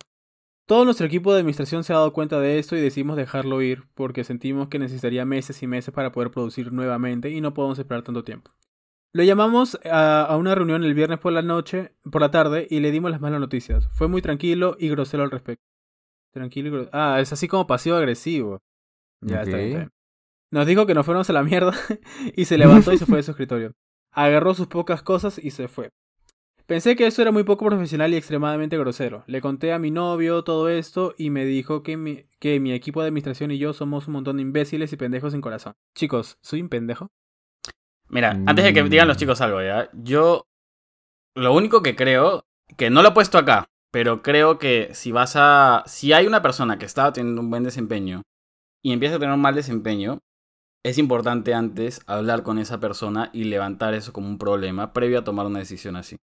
Todo 0.67 0.85
nuestro 0.85 1.07
equipo 1.07 1.33
de 1.33 1.39
administración 1.41 1.85
se 1.85 1.93
ha 1.93 1.97
dado 1.97 2.13
cuenta 2.13 2.41
de 2.41 2.59
esto 2.59 2.77
y 2.77 2.81
decidimos 2.81 3.17
dejarlo 3.17 3.63
ir 3.63 3.85
porque 3.95 4.25
sentimos 4.25 4.69
que 4.69 4.81
necesitaría 4.81 5.25
meses 5.25 5.63
y 5.63 5.67
meses 5.69 5.95
para 5.95 6.11
poder 6.11 6.31
producir 6.33 6.73
nuevamente 6.73 7.31
y 7.31 7.41
no 7.41 7.55
podemos 7.55 7.79
esperar 7.79 8.03
tanto 8.03 8.25
tiempo. 8.25 8.51
Lo 9.13 9.23
llamamos 9.23 9.79
a, 9.85 10.23
a 10.23 10.37
una 10.37 10.55
reunión 10.55 10.83
el 10.83 10.93
viernes 10.95 11.21
por 11.21 11.33
la 11.33 11.43
noche, 11.43 11.93
por 12.11 12.21
la 12.21 12.31
tarde, 12.33 12.67
y 12.69 12.81
le 12.81 12.91
dimos 12.91 13.11
las 13.13 13.21
malas 13.21 13.41
noticias. 13.41 13.89
Fue 13.93 14.09
muy 14.09 14.21
tranquilo 14.23 14.77
y 14.79 14.89
grosero 14.89 15.23
al 15.23 15.31
respecto. 15.31 15.65
Tranquilo 16.33 16.69
y 16.69 16.73
grosero. 16.73 16.91
Ah, 16.93 17.21
es 17.21 17.33
así 17.33 17.47
como 17.49 17.67
pasivo-agresivo. 17.67 18.59
Ya 19.23 19.43
está 19.43 19.57
bien, 19.57 19.69
está 19.69 19.79
Ok. 19.79 19.81
bien. 19.85 19.91
Nos 20.51 20.67
dijo 20.67 20.87
que 20.87 20.95
nos 20.95 21.07
fuéramos 21.07 21.31
a 21.31 21.33
la 21.33 21.43
mierda 21.45 21.73
y 22.37 22.45
se 22.45 22.59
levantó 22.59 22.93
y 22.93 22.99
se 22.99 23.07
fue 23.07 23.19
de 23.19 23.23
su 23.23 23.31
escritorio. 23.31 23.73
Agarró 24.13 24.53
sus 24.55 24.67
pocas 24.67 25.03
cosas 25.03 25.39
y 25.39 25.51
se 25.53 25.69
fue. 25.69 25.91
Pensé 26.67 26.97
que 26.97 27.07
eso 27.07 27.23
era 27.23 27.31
muy 27.31 27.45
poco 27.45 27.65
profesional 27.65 28.13
y 28.13 28.17
extremadamente 28.17 28.77
grosero. 28.77 29.23
Le 29.29 29.41
conté 29.41 29.73
a 29.73 29.79
mi 29.79 29.93
novio 29.93 30.43
todo 30.43 30.69
esto 30.69 31.15
y 31.17 31.31
me 31.31 31.45
dijo 31.45 31.85
que 31.85 31.97
mi, 31.97 32.25
que 32.41 32.59
mi 32.59 32.73
equipo 32.73 33.01
de 33.03 33.09
administración 33.09 33.53
y 33.53 33.59
yo 33.59 33.73
somos 33.73 34.09
un 34.09 34.15
montón 34.15 34.37
de 34.37 34.43
imbéciles 34.43 34.93
y 34.93 34.97
pendejos 34.97 35.33
sin 35.33 35.41
corazón. 35.41 35.75
Chicos, 35.95 36.39
¿soy 36.43 36.61
un 36.63 36.69
pendejo? 36.69 37.13
Mira, 38.09 38.31
antes 38.47 38.65
de 38.65 38.73
que 38.73 38.83
Mm. 38.83 38.89
digan 38.89 39.09
los 39.09 39.17
chicos 39.17 39.41
algo, 39.41 39.63
¿ya? 39.63 39.89
Yo 39.93 40.49
lo 41.37 41.55
único 41.55 41.83
que 41.83 41.95
creo, 41.95 42.47
que 42.77 42.91
no 42.91 43.03
lo 43.03 43.11
he 43.11 43.13
puesto 43.13 43.39
acá, 43.39 43.67
pero 43.93 44.23
creo 44.23 44.59
que 44.59 44.91
si 44.93 45.13
vas 45.13 45.35
a... 45.37 45.85
Si 45.87 46.13
hay 46.13 46.27
una 46.27 46.43
persona 46.43 46.79
que 46.79 46.85
estaba 46.87 47.13
teniendo 47.13 47.43
un 47.43 47.51
buen 47.51 47.63
desempeño 47.63 48.23
y 48.83 48.93
empieza 48.93 49.17
a 49.17 49.19
tener 49.21 49.35
un 49.35 49.41
mal 49.41 49.55
desempeño, 49.55 50.19
es 50.85 50.99
importante 50.99 51.55
antes 51.55 52.01
hablar 52.09 52.43
con 52.43 52.59
esa 52.59 52.81
persona 52.81 53.31
y 53.33 53.45
levantar 53.45 53.95
eso 53.95 54.13
como 54.13 54.27
un 54.27 54.39
problema 54.39 54.93
previo 54.93 55.21
a 55.21 55.25
tomar 55.25 55.47
una 55.47 55.61
decisión 55.61 55.95
así. 55.95 56.17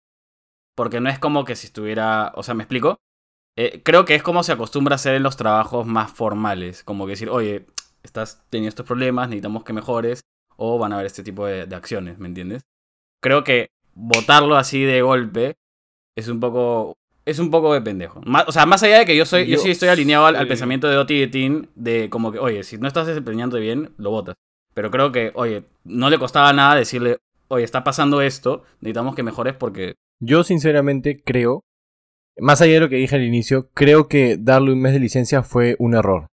Porque 0.76 1.00
no 1.02 1.10
es 1.10 1.20
como 1.20 1.46
que 1.46 1.56
si 1.56 1.68
estuviera... 1.68 2.32
O 2.36 2.44
sea, 2.44 2.54
¿me 2.54 2.64
explico? 2.64 2.98
Eh, 3.58 3.82
creo 3.84 4.06
que 4.06 4.16
es 4.16 4.24
como 4.24 4.44
se 4.44 4.54
acostumbra 4.54 4.94
a 4.94 4.96
hacer 4.96 5.16
en 5.16 5.24
los 5.24 5.38
trabajos 5.38 5.86
más 5.86 6.12
formales. 6.12 6.84
Como 6.84 7.06
que 7.06 7.12
decir, 7.12 7.30
oye, 7.30 7.66
estás 8.04 8.44
teniendo 8.50 8.70
estos 8.70 8.86
problemas, 8.86 9.28
necesitamos 9.30 9.64
que 9.64 9.74
mejores 9.74 10.22
o 10.56 10.78
van 10.78 10.92
a 10.92 10.96
haber 10.96 11.08
este 11.08 11.24
tipo 11.24 11.46
de, 11.46 11.66
de 11.66 11.76
acciones, 11.76 12.18
¿me 12.20 12.28
entiendes? 12.28 12.64
Creo 13.22 13.44
que 13.44 13.68
votarlo 13.94 14.56
así 14.56 14.84
de 14.84 15.02
golpe 15.02 15.56
es 16.18 16.28
un 16.28 16.40
poco 16.40 16.96
es 17.26 17.38
un 17.40 17.52
poco 17.52 17.74
de 17.74 17.82
pendejo. 17.82 18.22
Más- 18.26 18.46
o 18.48 18.52
sea, 18.52 18.66
más 18.66 18.82
allá 18.84 19.00
de 19.00 19.06
que 19.06 19.16
yo 19.16 19.26
soy 19.26 19.46
yo, 19.48 19.58
Yo- 19.58 19.62
sí 19.64 19.70
estoy 19.72 19.90
alineado 19.90 20.26
al, 20.26 20.36
al 20.36 20.48
pensamiento 20.48 20.88
de 20.88 20.98
Oti 20.98 21.14
y 21.16 21.20
de 21.20 21.28
Tin 21.28 21.70
de 21.76 22.10
como 22.10 22.32
que, 22.32 22.40
oye, 22.40 22.64
si 22.64 22.78
no 22.78 22.88
estás 22.88 23.06
desempeñando 23.08 23.58
bien, 23.60 23.94
lo 23.98 24.10
votas. 24.12 24.36
Pero 24.74 24.90
creo 24.90 25.12
que, 25.12 25.32
oye, 25.36 25.64
no 25.84 26.10
le 26.10 26.18
costaba 26.18 26.52
nada 26.54 26.76
decirle, 26.76 27.18
oye, 27.50 27.64
está 27.64 27.84
pasando 27.84 28.22
esto, 28.22 28.64
necesitamos 28.80 29.14
que 29.16 29.24
mejores 29.24 29.54
porque 29.54 29.96
Yo 30.22 30.44
sinceramente 30.44 31.22
creo, 31.24 31.66
más 32.38 32.62
allá 32.62 32.76
de 32.76 32.80
lo 32.80 32.90
que 32.90 32.96
dije 32.98 33.16
al 33.16 33.24
inicio, 33.24 33.70
creo 33.74 34.08
que 34.08 34.38
darle 34.38 34.72
un 34.72 34.80
mes 34.80 34.94
de 34.94 35.00
licencia 35.00 35.44
fue 35.44 35.76
un 35.80 35.96
error. 35.96 36.28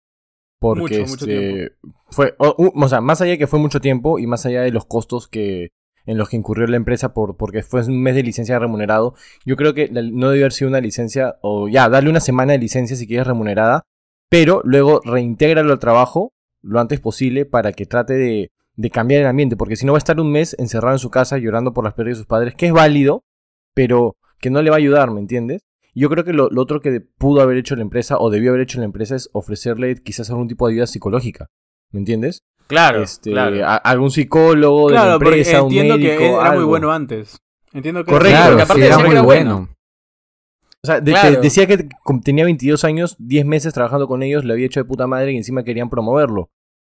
Porque 0.60 1.00
Mucho, 1.00 1.12
mucho 1.12 1.26
este, 1.26 1.72
fue, 2.10 2.36
o, 2.38 2.72
o 2.74 2.90
sea, 2.90 3.00
más 3.00 3.22
allá 3.22 3.32
de 3.32 3.38
que 3.38 3.48
fue 3.48 3.60
mucho 3.60 3.80
tiempo 3.80 4.20
y 4.20 4.28
más 4.28 4.46
allá 4.46 4.62
de 4.62 4.72
los 4.72 4.86
costos 4.86 5.28
que 5.28 5.70
en 6.06 6.18
los 6.18 6.30
que 6.30 6.38
incurrió 6.38 6.66
la 6.68 6.78
empresa 6.78 7.14
por 7.14 7.36
porque 7.36 7.64
fue 7.64 7.86
un 7.86 8.02
mes 8.02 8.16
de 8.16 8.24
licencia 8.24 8.58
remunerado, 8.58 9.14
yo 9.46 9.56
creo 9.56 9.74
que 9.74 9.90
no 9.90 10.30
debió 10.30 10.46
haber 10.46 10.54
sido 10.54 10.70
una 10.70 10.80
licencia 10.80 11.38
o 11.42 11.68
ya 11.68 11.90
darle 11.90 12.10
una 12.10 12.22
semana 12.22 12.54
de 12.54 12.60
licencia 12.60 12.96
si 12.96 13.06
quieres 13.06 13.28
remunerada, 13.28 13.84
pero 14.30 14.62
luego 14.64 15.02
reintégralo 15.04 15.74
al 15.74 15.80
trabajo 15.80 16.32
lo 16.62 16.80
antes 16.80 17.00
posible 17.02 17.46
para 17.46 17.74
que 17.74 17.86
trate 17.86 18.14
de, 18.14 18.52
de 18.76 18.90
cambiar 18.90 19.22
el 19.22 19.28
ambiente, 19.28 19.58
porque 19.58 19.76
si 19.76 19.86
no 19.86 19.92
va 19.92 19.98
a 19.98 20.00
estar 20.00 20.20
un 20.20 20.32
mes 20.32 20.56
encerrado 20.58 20.96
en 20.96 21.00
su 21.00 21.10
casa 21.12 21.38
llorando 21.38 21.74
por 21.74 21.84
las 21.84 21.94
pérdidas 21.94 22.18
de 22.18 22.22
sus 22.22 22.28
padres, 22.28 22.56
que 22.56 22.68
es 22.68 22.74
válido, 22.74 23.24
pero 23.78 24.16
que 24.40 24.50
no 24.50 24.62
le 24.62 24.70
va 24.70 24.76
a 24.76 24.80
ayudar, 24.80 25.12
¿me 25.12 25.20
entiendes? 25.20 25.62
Yo 25.96 26.10
creo 26.10 26.24
que 26.24 26.34
lo, 26.34 26.50
lo 26.50 26.62
otro 26.62 26.80
que 26.82 27.02
pudo 27.02 27.42
haber 27.42 27.58
hecho 27.58 27.76
la 27.76 27.82
empresa 27.82 28.18
o 28.20 28.30
debió 28.30 28.50
haber 28.52 28.62
hecho 28.62 28.80
la 28.80 28.86
empresa 28.86 29.16
es 29.16 29.30
ofrecerle 29.34 29.96
quizás 30.04 30.30
algún 30.30 30.48
tipo 30.48 30.68
de 30.68 30.74
ayuda 30.74 30.88
psicológica, 30.88 31.48
¿me 31.92 32.00
entiendes? 32.00 32.42
claro, 32.68 33.02
este, 33.02 33.32
claro. 33.32 33.66
a- 33.66 33.78
algún 33.78 34.12
psicólogo 34.12 34.90
de 34.90 34.96
la 34.96 35.02
Claro, 35.04 35.20
porque 35.20 35.38
empresa, 35.40 35.62
un 35.62 35.68
entiendo 35.72 35.98
médico, 35.98 36.18
que 36.18 36.30
era 36.34 36.52
muy 36.52 36.64
bueno 36.66 36.92
antes. 36.92 37.38
Entiendo 37.74 38.04
que 38.04 38.12
Correcto, 38.12 38.36
Claro, 38.38 38.50
porque 38.52 38.64
aparte 38.64 38.82
sí, 38.82 38.88
era 38.88 38.98
muy 38.98 39.12
era 39.12 39.22
bueno. 39.22 39.56
bueno. 39.56 39.70
O 40.84 40.88
sea, 40.88 41.00
de- 41.02 41.12
Claro. 41.12 41.36
te- 41.36 41.42
decía 41.42 41.66
que 41.68 41.88
tenía 42.24 42.46
22 42.46 42.84
años, 42.84 43.16
10 43.20 43.46
meses 43.46 43.74
trabajando 43.74 44.08
con 44.08 44.22
ellos, 44.24 44.44
le 44.46 44.54
había 44.54 44.66
hecho 44.66 44.80
de 44.80 44.86
puta 44.86 45.08
madre 45.08 45.32
y 45.34 45.38
encima 45.38 45.64
querían 45.64 45.90
promoverlo. 45.90 46.50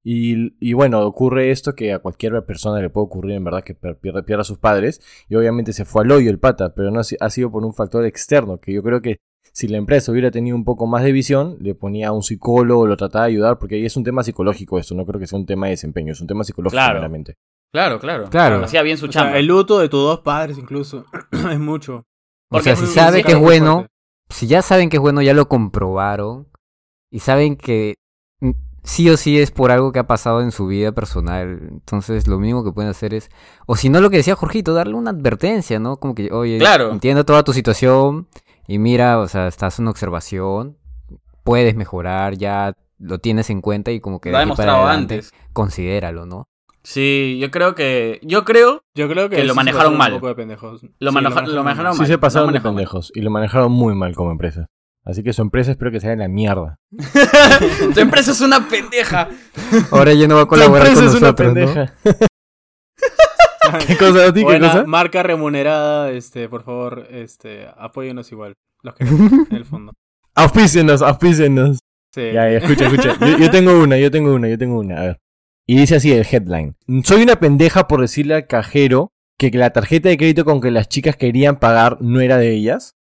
Y, 0.07 0.53
y 0.59 0.73
bueno, 0.73 1.01
ocurre 1.03 1.49
esto 1.49 1.73
que 1.73 1.91
a 1.91 1.97
cualquier 1.99 2.45
persona 2.45 2.79
le 2.79 2.91
puede 2.91 3.05
ocurrir, 3.05 3.35
en 3.37 3.43
verdad, 3.43 3.63
que 3.63 3.73
pierda, 3.73 4.21
pierda 4.21 4.41
a 4.41 4.45
sus 4.45 4.59
padres. 4.59 5.01
Y 5.27 5.35
obviamente 5.35 5.73
se 5.73 5.83
fue 5.83 6.03
al 6.03 6.11
hoyo 6.11 6.29
el 6.29 6.37
pata, 6.37 6.75
pero 6.75 6.91
no 6.91 6.99
ha, 6.99 7.03
si- 7.03 7.17
ha 7.19 7.29
sido 7.31 7.51
por 7.51 7.65
un 7.65 7.73
factor 7.73 8.05
externo, 8.05 8.59
que 8.59 8.71
yo 8.71 8.83
creo 8.83 9.01
que 9.01 9.17
si 9.51 9.67
la 9.67 9.77
empresa 9.77 10.11
hubiera 10.11 10.29
tenido 10.29 10.55
un 10.55 10.63
poco 10.63 10.85
más 10.85 11.03
de 11.03 11.11
visión, 11.11 11.57
le 11.59 11.73
ponía 11.73 12.09
a 12.09 12.11
un 12.11 12.21
psicólogo, 12.21 12.85
lo 12.85 12.97
trataba 12.97 13.25
de 13.25 13.31
ayudar, 13.31 13.57
porque 13.57 13.75
ahí 13.75 13.85
es 13.85 13.97
un 13.97 14.03
tema 14.03 14.21
psicológico 14.23 14.77
esto, 14.77 14.93
no 14.93 15.05
creo 15.07 15.19
que 15.19 15.25
sea 15.27 15.39
un 15.39 15.45
tema 15.47 15.65
de 15.67 15.71
desempeño, 15.71 16.11
es 16.11 16.21
un 16.21 16.27
tema 16.27 16.43
psicológico 16.43 16.75
Claro. 16.77 17.09
Claro, 17.71 17.99
claro. 17.99 18.29
Claro. 18.29 18.63
Hacía 18.63 18.83
bien 18.83 18.97
su 18.97 19.07
O 19.07 19.11
sea, 19.11 19.23
chamba. 19.23 19.39
el 19.39 19.47
luto 19.47 19.79
de 19.79 19.89
tus 19.89 20.01
dos 20.01 20.19
padres 20.19 20.57
incluso 20.59 21.05
es 21.51 21.59
mucho. 21.59 22.03
O 22.51 22.61
sea, 22.61 22.75
Porque 22.75 22.87
si 22.87 22.93
sabe 22.93 23.23
que 23.23 23.31
es 23.33 23.39
bueno, 23.39 23.73
fuerte. 23.77 23.91
si 24.29 24.45
ya 24.47 24.61
saben 24.61 24.89
que 24.89 24.97
es 24.97 25.01
bueno, 25.01 25.21
ya 25.23 25.33
lo 25.33 25.47
comprobaron 25.49 26.47
y 27.11 27.19
saben 27.19 27.55
que 27.57 27.95
sí 28.85 29.09
o 29.09 29.17
sí 29.17 29.37
es 29.39 29.51
por 29.51 29.71
algo 29.71 29.91
que 29.91 29.99
ha 29.99 30.07
pasado 30.07 30.41
en 30.41 30.51
su 30.51 30.67
vida 30.67 30.93
personal, 30.93 31.59
entonces 31.71 32.27
lo 32.27 32.39
mínimo 32.39 32.63
que 32.63 32.71
pueden 32.71 32.89
hacer 32.91 33.13
es, 33.13 33.29
o 33.65 33.75
si 33.75 33.89
no 33.89 33.99
lo 33.99 34.09
que 34.09 34.17
decía 34.17 34.35
Jorgito, 34.35 34.73
darle 34.73 34.93
una 34.93 35.11
advertencia, 35.11 35.77
¿no? 35.79 35.97
Como 35.97 36.15
que, 36.15 36.31
oye, 36.31 36.57
Claro. 36.59 36.91
entiendo 36.91 37.25
toda 37.25 37.43
tu 37.43 37.51
situación 37.51 38.27
y 38.67 38.77
mira, 38.79 39.19
o 39.19 39.27
sea, 39.27 39.47
estás 39.47 39.79
en 39.79 39.83
una 39.83 39.91
observación, 39.91 40.77
puedes 41.43 41.75
mejorar, 41.75 42.37
ya 42.37 42.73
lo 42.97 43.19
tienes 43.19 43.49
en 43.49 43.59
cuenta 43.61 43.91
y 43.91 43.99
como 43.99 44.21
que 44.21 44.31
Lo 44.31 44.37
ha 44.37 44.39
demostrado 44.39 44.85
adelante, 44.85 45.15
antes. 45.15 45.33
considéralo, 45.53 46.25
¿no? 46.25 46.47
Sí, 46.83 47.39
yo 47.41 47.49
creo 47.49 47.73
que. 47.73 48.19
Yo 48.21 48.45
creo. 48.45 48.83
Yo 48.93 49.09
creo 49.09 49.27
que, 49.27 49.37
Que 49.37 49.43
lo 49.43 49.49
sí 49.49 49.49
se 49.49 49.55
manejaron 49.55 49.97
mal. 49.97 50.13
Un 50.13 50.19
poco 50.19 50.27
de 50.27 50.35
pendejos. 50.35 50.83
Lo 50.99 51.09
Sí, 51.09 51.15
maneja- 51.15 51.41
lo 51.41 51.63
manejaron 51.63 51.93
Sí 51.93 51.97
mal, 51.99 52.07
se 52.07 52.13
lo 52.13 52.19
pasaron 52.19 52.47
de 52.49 52.51
manejaron 52.53 52.75
mal. 52.75 52.81
pendejos 52.83 53.11
y 53.15 53.21
lo 53.21 53.31
manejaron 53.31 53.71
muy 53.71 53.95
mal 53.95 54.15
como 54.15 54.29
empresa. 54.31 54.67
Así 55.05 55.21
que 55.21 55.33
su 55.33 55.43
empresa 55.43 55.71
espero 55.71 55.91
que 55.91 55.99
sea 55.99 56.13
en 56.13 56.19
la 56.19 56.27
mierda. 56.27 56.79
tu 57.93 57.99
empresa 57.99 58.31
es 58.31 58.41
una 58.41 58.67
pendeja. 58.67 59.29
Ahora 59.91 60.13
ya 60.13 60.27
no 60.27 60.35
va 60.35 60.41
a 60.41 60.47
colaborar 60.47 60.93
con 60.93 61.05
nosotros, 61.05 61.53
¿no? 61.53 61.85
¿Qué 63.87 63.97
cosa? 63.97 64.33
¿Qué 64.33 64.43
Buena 64.43 64.71
cosa? 64.71 64.83
marca 64.85 65.23
remunerada, 65.23 66.11
este, 66.11 66.49
por 66.49 66.63
favor, 66.63 67.07
este, 67.11 67.67
apóyenos 67.77 68.31
igual. 68.31 68.53
Los 68.81 68.95
que 68.95 69.03
en 69.05 69.47
el 69.51 69.65
fondo. 69.65 69.93
Auspícenos, 70.33 71.01
auspícenos. 71.01 71.79
Sí. 72.13 72.21
Ya, 72.33 72.49
ya, 72.49 72.57
escucha, 72.57 72.85
escucha. 72.87 73.17
Yo, 73.19 73.37
yo 73.37 73.51
tengo 73.51 73.79
una, 73.79 73.97
yo 73.97 74.09
tengo 74.09 74.33
una, 74.33 74.47
yo 74.47 74.57
tengo 74.57 74.79
una. 74.79 74.97
A 74.97 75.01
ver. 75.01 75.19
Y 75.67 75.77
dice 75.77 75.95
así 75.95 76.11
el 76.11 76.25
headline. 76.29 76.75
Soy 77.03 77.23
una 77.23 77.35
pendeja 77.37 77.87
por 77.87 78.01
decirle 78.01 78.35
al 78.35 78.47
cajero 78.47 79.11
que 79.37 79.51
la 79.51 79.71
tarjeta 79.71 80.09
de 80.09 80.17
crédito 80.17 80.45
con 80.45 80.61
que 80.61 80.71
las 80.71 80.87
chicas 80.87 81.15
querían 81.15 81.57
pagar 81.57 81.97
no 82.01 82.21
era 82.21 82.37
de 82.37 82.53
ellas. 82.53 82.94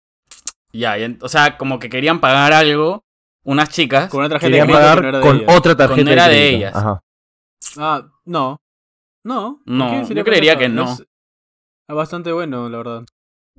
Ya, 0.73 0.97
y 0.97 1.03
en- 1.03 1.19
o 1.21 1.27
sea, 1.29 1.57
como 1.57 1.79
que 1.79 1.89
querían 1.89 2.19
pagar 2.19 2.53
algo. 2.53 3.03
Unas 3.43 3.69
chicas. 3.69 4.09
Con 4.09 4.19
una 4.19 4.29
tarjeta 4.29 4.47
Querían 4.49 4.67
de 4.67 4.73
crédito 4.73 4.87
pagar 4.89 4.97
que 4.97 5.01
no 5.01 5.07
era 5.09 5.17
de 5.19 5.25
con 5.25 5.35
ellas. 5.37 5.55
otra 5.57 5.75
tarjeta 5.75 5.95
Con 5.97 6.05
no 6.05 6.11
era 6.11 6.27
de 6.27 6.49
ellas. 6.49 6.75
Ajá. 6.75 7.01
Ah, 7.77 8.07
no. 8.25 8.61
No. 9.23 9.61
¿por 9.65 9.73
No, 9.73 10.07
yo 10.07 10.23
creería 10.23 10.57
que 10.57 10.69
no. 10.69 10.91
Es 10.93 11.95
bastante 11.95 12.31
bueno, 12.31 12.69
la 12.69 12.77
verdad. 12.77 13.03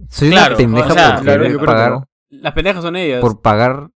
Soy 0.08 0.30
Claro, 0.30 0.54
una 0.54 0.56
pendeja 0.56 0.86
o 0.86 0.90
sea, 0.92 1.16
por 1.16 1.24
Claro, 1.24 1.66
pagar. 1.66 2.04
Las 2.30 2.52
pendejas 2.54 2.82
son 2.82 2.96
ellas. 2.96 3.20
por 3.20 3.42
pagar... 3.42 3.90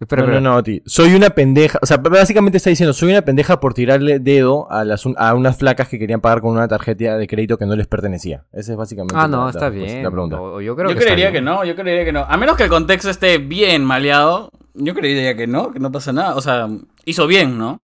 Espera, 0.00 0.22
No, 0.22 0.32
no, 0.32 0.40
no, 0.40 0.56
Oti. 0.56 0.82
Soy 0.86 1.14
una 1.14 1.28
pendeja. 1.30 1.78
O 1.82 1.86
sea, 1.86 1.98
básicamente 1.98 2.56
está 2.56 2.70
diciendo, 2.70 2.94
soy 2.94 3.10
una 3.10 3.20
pendeja 3.22 3.60
por 3.60 3.74
tirarle 3.74 4.18
dedo 4.18 4.70
a, 4.72 4.82
las, 4.84 5.04
a 5.16 5.34
unas 5.34 5.58
flacas 5.58 5.88
que 5.88 5.98
querían 5.98 6.22
pagar 6.22 6.40
con 6.40 6.52
una 6.52 6.66
tarjeta 6.68 7.18
de 7.18 7.26
crédito 7.26 7.58
que 7.58 7.66
no 7.66 7.76
les 7.76 7.86
pertenecía. 7.86 8.46
Esa 8.50 8.72
es 8.72 8.78
básicamente 8.78 9.14
Ah, 9.16 9.28
no, 9.28 9.44
la- 9.44 9.50
está 9.50 9.64
la- 9.66 9.68
bien. 9.68 10.02
la 10.02 10.10
pregunta. 10.10 10.36
Yo 10.36 10.50
creo 10.58 10.62
yo 10.64 10.74
que 10.86 10.92
está 10.92 11.04
creería 11.04 11.30
bien. 11.30 11.32
que 11.34 11.40
no, 11.42 11.64
yo 11.66 11.76
creería 11.76 12.04
que 12.06 12.12
no. 12.12 12.20
A 12.20 12.36
menos 12.38 12.56
que 12.56 12.62
el 12.64 12.70
contexto 12.70 13.10
esté 13.10 13.36
bien 13.38 13.84
maleado. 13.84 14.50
Yo 14.72 14.94
creería 14.94 15.36
que 15.36 15.46
no, 15.46 15.70
que 15.70 15.80
no 15.80 15.92
pasa 15.92 16.12
nada. 16.14 16.34
O 16.34 16.40
sea, 16.40 16.66
hizo 17.04 17.26
bien, 17.26 17.58
¿no? 17.58 17.78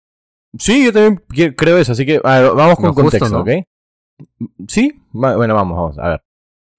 Sí, 0.55 0.85
yo 0.85 0.93
también 0.93 1.23
creo 1.57 1.79
eso, 1.79 1.93
así 1.93 2.05
que 2.05 2.21
a 2.23 2.39
ver, 2.41 2.51
vamos 2.53 2.75
con 2.75 2.93
justo, 2.93 3.01
contexto, 3.01 3.29
¿no? 3.29 3.39
¿ok? 3.39 3.49
Sí, 4.67 4.93
bueno, 5.11 5.55
vamos, 5.55 5.75
vamos, 5.75 5.97
a 5.99 6.09
ver. 6.09 6.21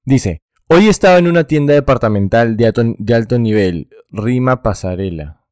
Dice, 0.05 0.43
hoy 0.69 0.89
estaba 0.89 1.19
en 1.19 1.27
una 1.27 1.45
tienda 1.45 1.75
departamental 1.75 2.57
de 2.57 2.67
alto, 3.15 3.39
nivel, 3.39 3.89
Rima 4.11 4.63
Pasarela, 4.63 5.43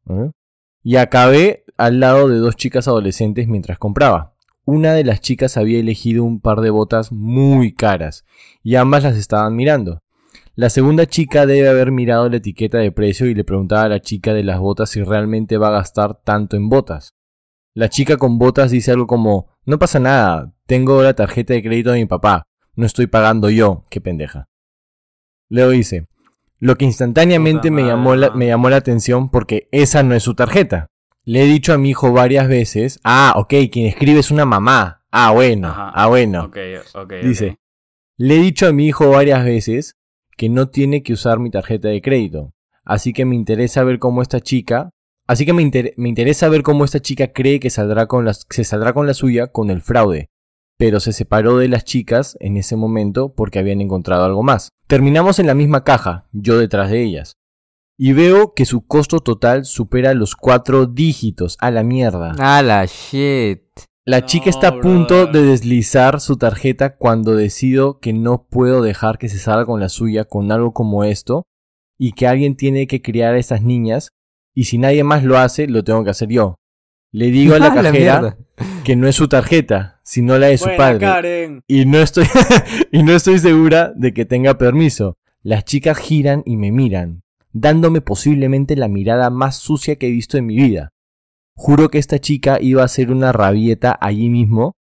y 0.82 0.96
acabé 0.96 1.64
al 1.76 2.00
lado 2.00 2.28
de 2.28 2.38
dos 2.38 2.56
chicas 2.56 2.88
adolescentes 2.88 3.48
mientras 3.48 3.78
compraba. 3.78 4.34
Una 4.64 4.94
de 4.94 5.04
las 5.04 5.20
chicas 5.20 5.56
había 5.56 5.80
elegido 5.80 6.22
un 6.22 6.40
par 6.40 6.60
de 6.60 6.70
botas 6.70 7.10
muy 7.10 7.72
caras, 7.72 8.24
y 8.62 8.76
ambas 8.76 9.02
las 9.02 9.16
estaban 9.16 9.56
mirando. 9.56 10.00
La 10.54 10.70
segunda 10.70 11.06
chica 11.06 11.46
debe 11.46 11.68
haber 11.68 11.90
mirado 11.90 12.28
la 12.28 12.36
etiqueta 12.36 12.78
de 12.78 12.92
precio 12.92 13.26
y 13.26 13.34
le 13.34 13.42
preguntaba 13.42 13.82
a 13.84 13.88
la 13.88 14.00
chica 14.00 14.34
de 14.34 14.44
las 14.44 14.60
botas 14.60 14.90
si 14.90 15.02
realmente 15.02 15.56
va 15.56 15.68
a 15.68 15.72
gastar 15.78 16.20
tanto 16.22 16.56
en 16.56 16.68
botas. 16.68 17.14
La 17.74 17.88
chica 17.88 18.18
con 18.18 18.38
botas 18.38 18.70
dice 18.70 18.92
algo 18.92 19.06
como, 19.06 19.48
no 19.64 19.78
pasa 19.78 19.98
nada, 19.98 20.52
tengo 20.66 21.02
la 21.02 21.14
tarjeta 21.14 21.54
de 21.54 21.62
crédito 21.62 21.92
de 21.92 22.00
mi 22.00 22.06
papá, 22.06 22.44
no 22.74 22.84
estoy 22.86 23.06
pagando 23.06 23.48
yo, 23.48 23.86
qué 23.88 24.00
pendeja. 24.00 24.46
Luego 25.53 25.70
dice, 25.72 26.07
lo 26.61 26.76
que 26.78 26.86
instantáneamente 26.86 27.70
me 27.70 27.82
llamó, 27.84 28.14
la, 28.16 28.28
madre. 28.28 28.38
me 28.38 28.46
llamó 28.46 28.70
la 28.70 28.76
atención 28.76 29.28
porque 29.30 29.68
esa 29.70 30.03
no 30.03 30.14
es 30.14 30.22
su 30.22 30.34
tarjeta. 30.34 30.86
Le 31.26 31.42
he 31.42 31.46
dicho 31.46 31.74
a 31.74 31.78
mi 31.78 31.90
hijo 31.90 32.11
varias 32.11 32.48
veces, 32.48 33.00
ah, 33.05 33.34
ok, 33.36 33.53
quien 33.70 33.86
escribe 33.86 34.20
es 34.20 34.30
una 34.30 34.46
mamá. 34.46 35.03
Ah, 35.11 35.30
bueno, 35.32 35.68
Ajá. 35.68 35.90
ah, 35.94 36.07
bueno. 36.07 36.50
Dice, 37.28 37.59
le 38.16 38.36
he 38.36 38.40
dicho 38.40 38.66
a 38.66 38.72
mi 38.72 38.86
hijo 38.86 39.11
varias 39.11 39.44
veces 39.44 39.96
que 40.38 40.48
no 40.48 40.70
tiene 40.70 41.03
que 41.03 41.12
usar 41.12 41.38
mi 41.38 41.50
tarjeta 41.50 41.88
de 41.88 42.00
crédito. 42.00 42.55
Así 42.84 43.12
que 43.12 43.26
me 43.26 43.36
interesa 43.36 43.84
ver 43.84 43.98
cómo 43.98 44.22
esta 44.22 44.40
chica, 44.40 44.88
así 45.26 45.44
que 45.44 45.53
me, 45.53 45.61
inter- 45.62 45.92
me 45.98 46.09
interesa 46.09 46.48
ver 46.48 46.62
cómo 46.62 46.84
esta 46.86 47.00
chica 47.00 47.28
cree 47.32 47.61
que 47.61 47.68
saldrá 47.68 48.07
con 48.07 48.24
las, 48.24 48.46
se 48.48 48.64
saldrá 48.64 48.94
con 48.94 49.07
la 49.07 49.12
suya 49.12 49.48
con 49.48 49.68
el 49.70 49.82
fraude. 49.82 50.30
Pero 50.79 51.01
se 51.01 51.12
separó 51.12 51.59
de 51.59 51.68
las 51.68 51.85
chicas 51.85 52.37
en 52.41 52.57
ese 52.57 52.77
momento 52.77 53.35
porque 53.35 53.59
habían 53.59 53.81
encontrado 53.81 54.25
algo 54.25 54.43
más. 54.43 54.70
Terminamos 54.87 55.39
en 55.39 55.47
la 55.47 55.55
misma 55.55 55.85
caja, 55.85 56.27
yo 56.33 56.59
detrás 56.59 56.91
de 56.91 57.03
ellas. 57.03 57.35
Y 57.99 58.14
veo 58.14 58.55
que 58.55 58.64
su 58.64 58.87
costo 58.87 59.20
total 59.20 59.64
supera 59.64 60.14
los 60.14 60.35
cuatro 60.35 60.87
dígitos 60.87 61.57
a 61.61 61.70
la 61.70 61.83
mierda. 61.83 62.35
Ah, 62.39 62.62
la 62.62 62.85
shit. 62.87 63.61
La 64.05 64.20
No, 64.20 64.27
chica 64.27 64.51
está 64.51 64.68
a 64.68 64.81
punto 64.81 65.14
brother. 65.27 65.33
de 65.33 65.43
deslizar 65.51 66.20
su 66.20 66.37
tarjeta 66.37 66.97
cuando 66.97 67.37
decido 67.37 68.01
que 68.01 68.12
no 68.12 68.49
puedo 68.51 68.83
dejar 68.83 69.18
que 69.18 69.29
se 69.29 69.39
salga 69.39 69.64
con 69.66 69.79
la 69.79 69.89
suya 69.89 70.25
con 70.25 70.51
algo 70.51 70.73
como 70.73 71.05
esto 71.05 71.45
y 71.99 72.12
que 72.12 72.27
alguien 72.27 72.57
tiene 72.57 72.89
que 72.89 73.01
criar 73.01 73.35
a 73.35 73.39
esas 73.39 73.62
niñas 73.62 74.09
y 74.57 74.64
si 74.64 74.79
nadie 74.79 75.05
más 75.05 75.23
lo 75.23 75.39
hace, 75.39 75.68
lo 75.68 75.85
tengo 75.85 76.03
que 76.03 76.11
hacer 76.11 76.29
yo. 76.31 76.57
Le 77.12 77.26
digo 77.30 77.54
a 77.54 77.58
la 77.58 77.68
La 77.74 77.82
cajera 77.82 78.36
que 78.84 78.96
no 78.96 79.06
es 79.08 79.16
su 79.16 79.28
tarjeta, 79.28 80.00
sino 80.02 80.38
la 80.38 80.48
de 80.48 80.58
su 80.58 80.64
Buena, 80.64 80.78
padre. 80.78 80.98
Karen. 81.00 81.62
Y 81.68 81.84
no 81.86 81.98
estoy 81.98 82.24
y 82.92 83.02
no 83.02 83.12
estoy 83.12 83.38
segura 83.38 83.92
de 83.94 84.12
que 84.12 84.24
tenga 84.24 84.58
permiso. 84.58 85.16
Las 85.42 85.64
chicas 85.64 85.98
giran 85.98 86.42
y 86.46 86.56
me 86.56 86.70
miran, 86.72 87.22
dándome 87.52 88.00
posiblemente 88.00 88.76
la 88.76 88.88
mirada 88.88 89.30
más 89.30 89.56
sucia 89.56 89.96
que 89.96 90.06
he 90.08 90.10
visto 90.10 90.38
en 90.38 90.46
mi 90.46 90.56
vida. 90.56 90.90
Juro 91.54 91.90
que 91.90 91.98
esta 91.98 92.18
chica 92.18 92.58
iba 92.60 92.82
a 92.82 92.86
hacer 92.86 93.10
una 93.10 93.32
rabieta 93.32 93.96
allí 94.00 94.28
mismo. 94.28 94.74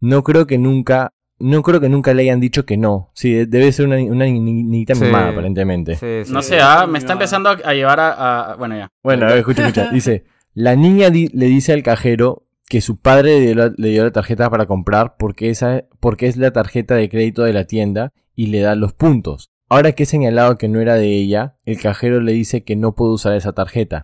No 0.00 0.22
creo 0.22 0.46
que 0.46 0.58
nunca, 0.58 1.10
no 1.38 1.62
creo 1.62 1.80
que 1.80 1.88
nunca 1.88 2.14
le 2.14 2.22
hayan 2.22 2.40
dicho 2.40 2.64
que 2.64 2.76
no. 2.76 3.10
Sí, 3.14 3.32
de- 3.32 3.46
debe 3.46 3.70
ser 3.72 3.86
una, 3.86 3.96
una 3.96 4.24
ni- 4.24 4.40
ni- 4.40 4.64
niñita 4.64 4.94
Sí. 4.94 5.04
mimada, 5.04 5.28
aparentemente. 5.30 5.94
Sí, 5.96 6.24
sí. 6.24 6.32
No 6.32 6.42
sé, 6.42 6.58
ah, 6.60 6.86
me 6.88 6.98
está 6.98 7.12
empezando 7.12 7.50
a, 7.50 7.52
a 7.64 7.74
llevar 7.74 8.00
a, 8.00 8.52
a- 8.52 8.56
Bueno, 8.56 8.76
ya. 8.76 8.88
Bueno, 9.02 9.26
a 9.26 9.28
ver, 9.30 9.38
escucha, 9.38 9.66
escucha. 9.68 9.90
Dice, 9.92 10.24
la 10.54 10.76
niña 10.76 11.10
di- 11.10 11.28
le 11.28 11.46
dice 11.46 11.72
al 11.72 11.82
cajero 11.82 12.46
que 12.68 12.80
su 12.80 12.98
padre 12.98 13.40
le 13.40 13.46
dio, 13.46 13.54
la, 13.54 13.72
le 13.76 13.88
dio 13.90 14.04
la 14.04 14.10
tarjeta 14.12 14.50
para 14.50 14.66
comprar 14.66 15.16
porque, 15.16 15.50
esa, 15.50 15.84
porque 16.00 16.26
es 16.26 16.36
la 16.36 16.52
tarjeta 16.52 16.94
de 16.96 17.08
crédito 17.08 17.42
de 17.44 17.52
la 17.52 17.64
tienda 17.64 18.12
y 18.34 18.46
le 18.48 18.60
da 18.60 18.74
los 18.74 18.92
puntos. 18.92 19.50
Ahora 19.70 19.92
que 19.92 20.02
he 20.04 20.06
señalado 20.06 20.58
que 20.58 20.68
no 20.68 20.80
era 20.80 20.94
de 20.94 21.14
ella, 21.14 21.56
el 21.64 21.80
cajero 21.80 22.20
le 22.20 22.32
dice 22.32 22.64
que 22.64 22.76
no 22.76 22.94
puede 22.94 23.12
usar 23.12 23.34
esa 23.34 23.52
tarjeta. 23.52 24.02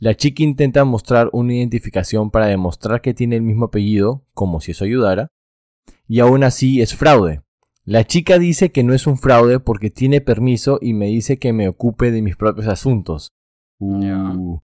La 0.00 0.14
chica 0.14 0.42
intenta 0.42 0.84
mostrar 0.84 1.28
una 1.32 1.54
identificación 1.54 2.30
para 2.30 2.46
demostrar 2.46 3.00
que 3.00 3.12
tiene 3.12 3.36
el 3.36 3.42
mismo 3.42 3.66
apellido, 3.66 4.24
como 4.32 4.60
si 4.60 4.70
eso 4.70 4.84
ayudara, 4.84 5.28
y 6.08 6.20
aún 6.20 6.42
así 6.42 6.80
es 6.80 6.94
fraude. 6.94 7.42
La 7.84 8.04
chica 8.04 8.38
dice 8.38 8.70
que 8.70 8.82
no 8.82 8.94
es 8.94 9.06
un 9.06 9.18
fraude 9.18 9.60
porque 9.60 9.90
tiene 9.90 10.20
permiso 10.20 10.78
y 10.80 10.94
me 10.94 11.06
dice 11.06 11.38
que 11.38 11.52
me 11.52 11.68
ocupe 11.68 12.10
de 12.10 12.22
mis 12.22 12.36
propios 12.36 12.66
asuntos. 12.68 13.32
Uh. 13.78 14.58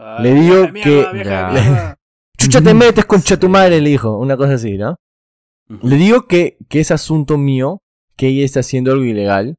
Ay, 0.00 0.22
Le 0.24 0.34
digo 0.34 0.72
que- 0.72 1.06
vieja. 1.12 1.96
Chucha 2.38 2.60
te 2.60 2.72
metes 2.72 3.04
con 3.04 3.20
tu 3.20 3.48
madre, 3.48 3.80
le 3.80 3.90
dijo. 3.90 4.16
Una 4.16 4.36
cosa 4.36 4.54
así, 4.54 4.78
¿no? 4.78 4.96
Le 5.82 5.96
digo 5.96 6.26
que, 6.26 6.56
que 6.68 6.80
es 6.80 6.90
asunto 6.90 7.36
mío, 7.36 7.82
que 8.16 8.28
ella 8.28 8.44
está 8.44 8.60
haciendo 8.60 8.92
algo 8.92 9.04
ilegal, 9.04 9.56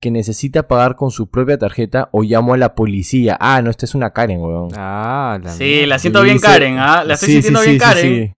que 0.00 0.10
necesita 0.10 0.66
pagar 0.68 0.96
con 0.96 1.10
su 1.10 1.30
propia 1.30 1.56
tarjeta 1.56 2.08
o 2.12 2.22
llamo 2.24 2.52
a 2.54 2.56
la 2.58 2.74
policía. 2.74 3.36
Ah, 3.40 3.62
no, 3.62 3.70
esta 3.70 3.86
es 3.86 3.94
una 3.94 4.10
Karen, 4.10 4.40
weón. 4.40 4.68
Ah, 4.76 5.38
la 5.42 5.50
Sí, 5.52 5.86
la 5.86 5.98
siento 5.98 6.18
Le 6.20 6.24
bien 6.26 6.36
dice- 6.36 6.46
Karen, 6.46 6.78
¿ah? 6.78 7.04
La 7.04 7.14
estoy 7.14 7.28
Sí, 7.28 7.32
sintiendo 7.34 7.60
sí, 7.60 7.70
bien 7.70 7.80
sí, 7.80 7.86
sí, 7.86 7.94
Karen. 7.94 8.26
sí. 8.26 8.32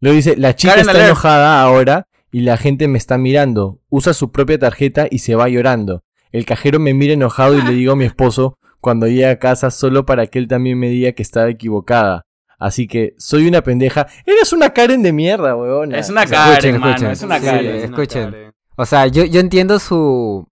Lo 0.00 0.10
dice, 0.12 0.36
la 0.36 0.54
chica 0.54 0.72
Karen 0.72 0.80
está 0.82 0.90
alert. 0.92 1.06
enojada 1.06 1.62
ahora 1.62 2.08
y 2.30 2.40
la 2.40 2.56
gente 2.58 2.88
me 2.88 2.98
está 2.98 3.16
mirando. 3.16 3.80
Usa 3.88 4.12
su 4.12 4.30
propia 4.32 4.58
tarjeta 4.58 5.06
y 5.10 5.20
se 5.20 5.34
va 5.36 5.48
llorando. 5.48 6.02
El 6.32 6.44
cajero 6.44 6.78
me 6.80 6.92
mira 6.94 7.14
enojado 7.14 7.56
y 7.56 7.62
le 7.62 7.72
digo 7.72 7.92
a 7.92 7.96
mi 7.96 8.04
esposo 8.04 8.58
cuando 8.84 9.06
llegue 9.06 9.26
a 9.26 9.38
casa 9.38 9.70
solo 9.70 10.04
para 10.04 10.26
que 10.26 10.38
él 10.38 10.46
también 10.46 10.78
me 10.78 10.90
diga 10.90 11.12
que 11.12 11.22
estaba 11.22 11.48
equivocada. 11.48 12.26
Así 12.58 12.86
que 12.86 13.14
soy 13.16 13.48
una 13.48 13.62
pendeja. 13.62 14.06
Eres 14.26 14.52
una 14.52 14.74
Karen 14.74 15.02
de 15.02 15.10
mierda, 15.14 15.56
weón. 15.56 15.94
Es 15.94 16.10
una 16.10 16.24
Escuchen, 16.24 16.44
Karen, 16.78 16.80
mano. 16.80 16.92
escuchen. 16.92 17.10
Es 17.10 17.22
una 17.22 17.38
Sí, 17.40 17.46
Karen. 17.46 17.66
es- 17.76 17.84
escuchen. 17.84 18.30
Karen. 18.30 18.52
O 18.76 18.84
sea, 18.84 19.06
yo, 19.06 19.24
yo 19.24 19.40
entiendo 19.40 19.78
su... 19.78 20.46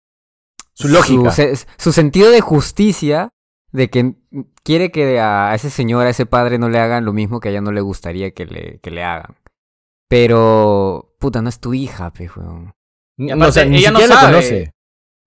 Su 0.73 0.87
lógica. 0.87 1.31
Su, 1.77 1.91
sentido 1.91 2.31
de 2.31 2.39
justicia 2.39 3.31
de 3.73 3.89
que 3.89 4.13
quiere 4.63 4.91
que 4.91 5.19
a 5.19 5.53
ese 5.53 5.69
señor, 5.69 6.07
a 6.07 6.11
ese 6.11 6.25
padre 6.25 6.57
no 6.57 6.69
le 6.69 6.79
hagan 6.79 7.03
lo 7.03 7.11
mismo 7.11 7.41
que 7.41 7.49
a 7.49 7.51
ella 7.51 7.61
no 7.61 7.73
le 7.73 7.81
gustaría 7.81 8.31
que 8.31 8.45
le, 8.45 8.79
que 8.79 8.91
le 8.91 9.03
hagan. 9.03 9.35
Pero... 10.07 11.13
Puta, 11.19 11.41
no 11.41 11.49
es 11.49 11.59
tu 11.59 11.73
hija, 11.73 12.11
pe, 12.13 12.29
weón. 12.35 12.73
No, 13.17 13.47
o 13.47 13.51
sea, 13.51 13.63
aparte, 13.63 13.65
ni 13.69 13.77
ella 13.79 13.91
no 13.91 13.99
sabe. 13.99 14.31
conoce. 14.31 14.71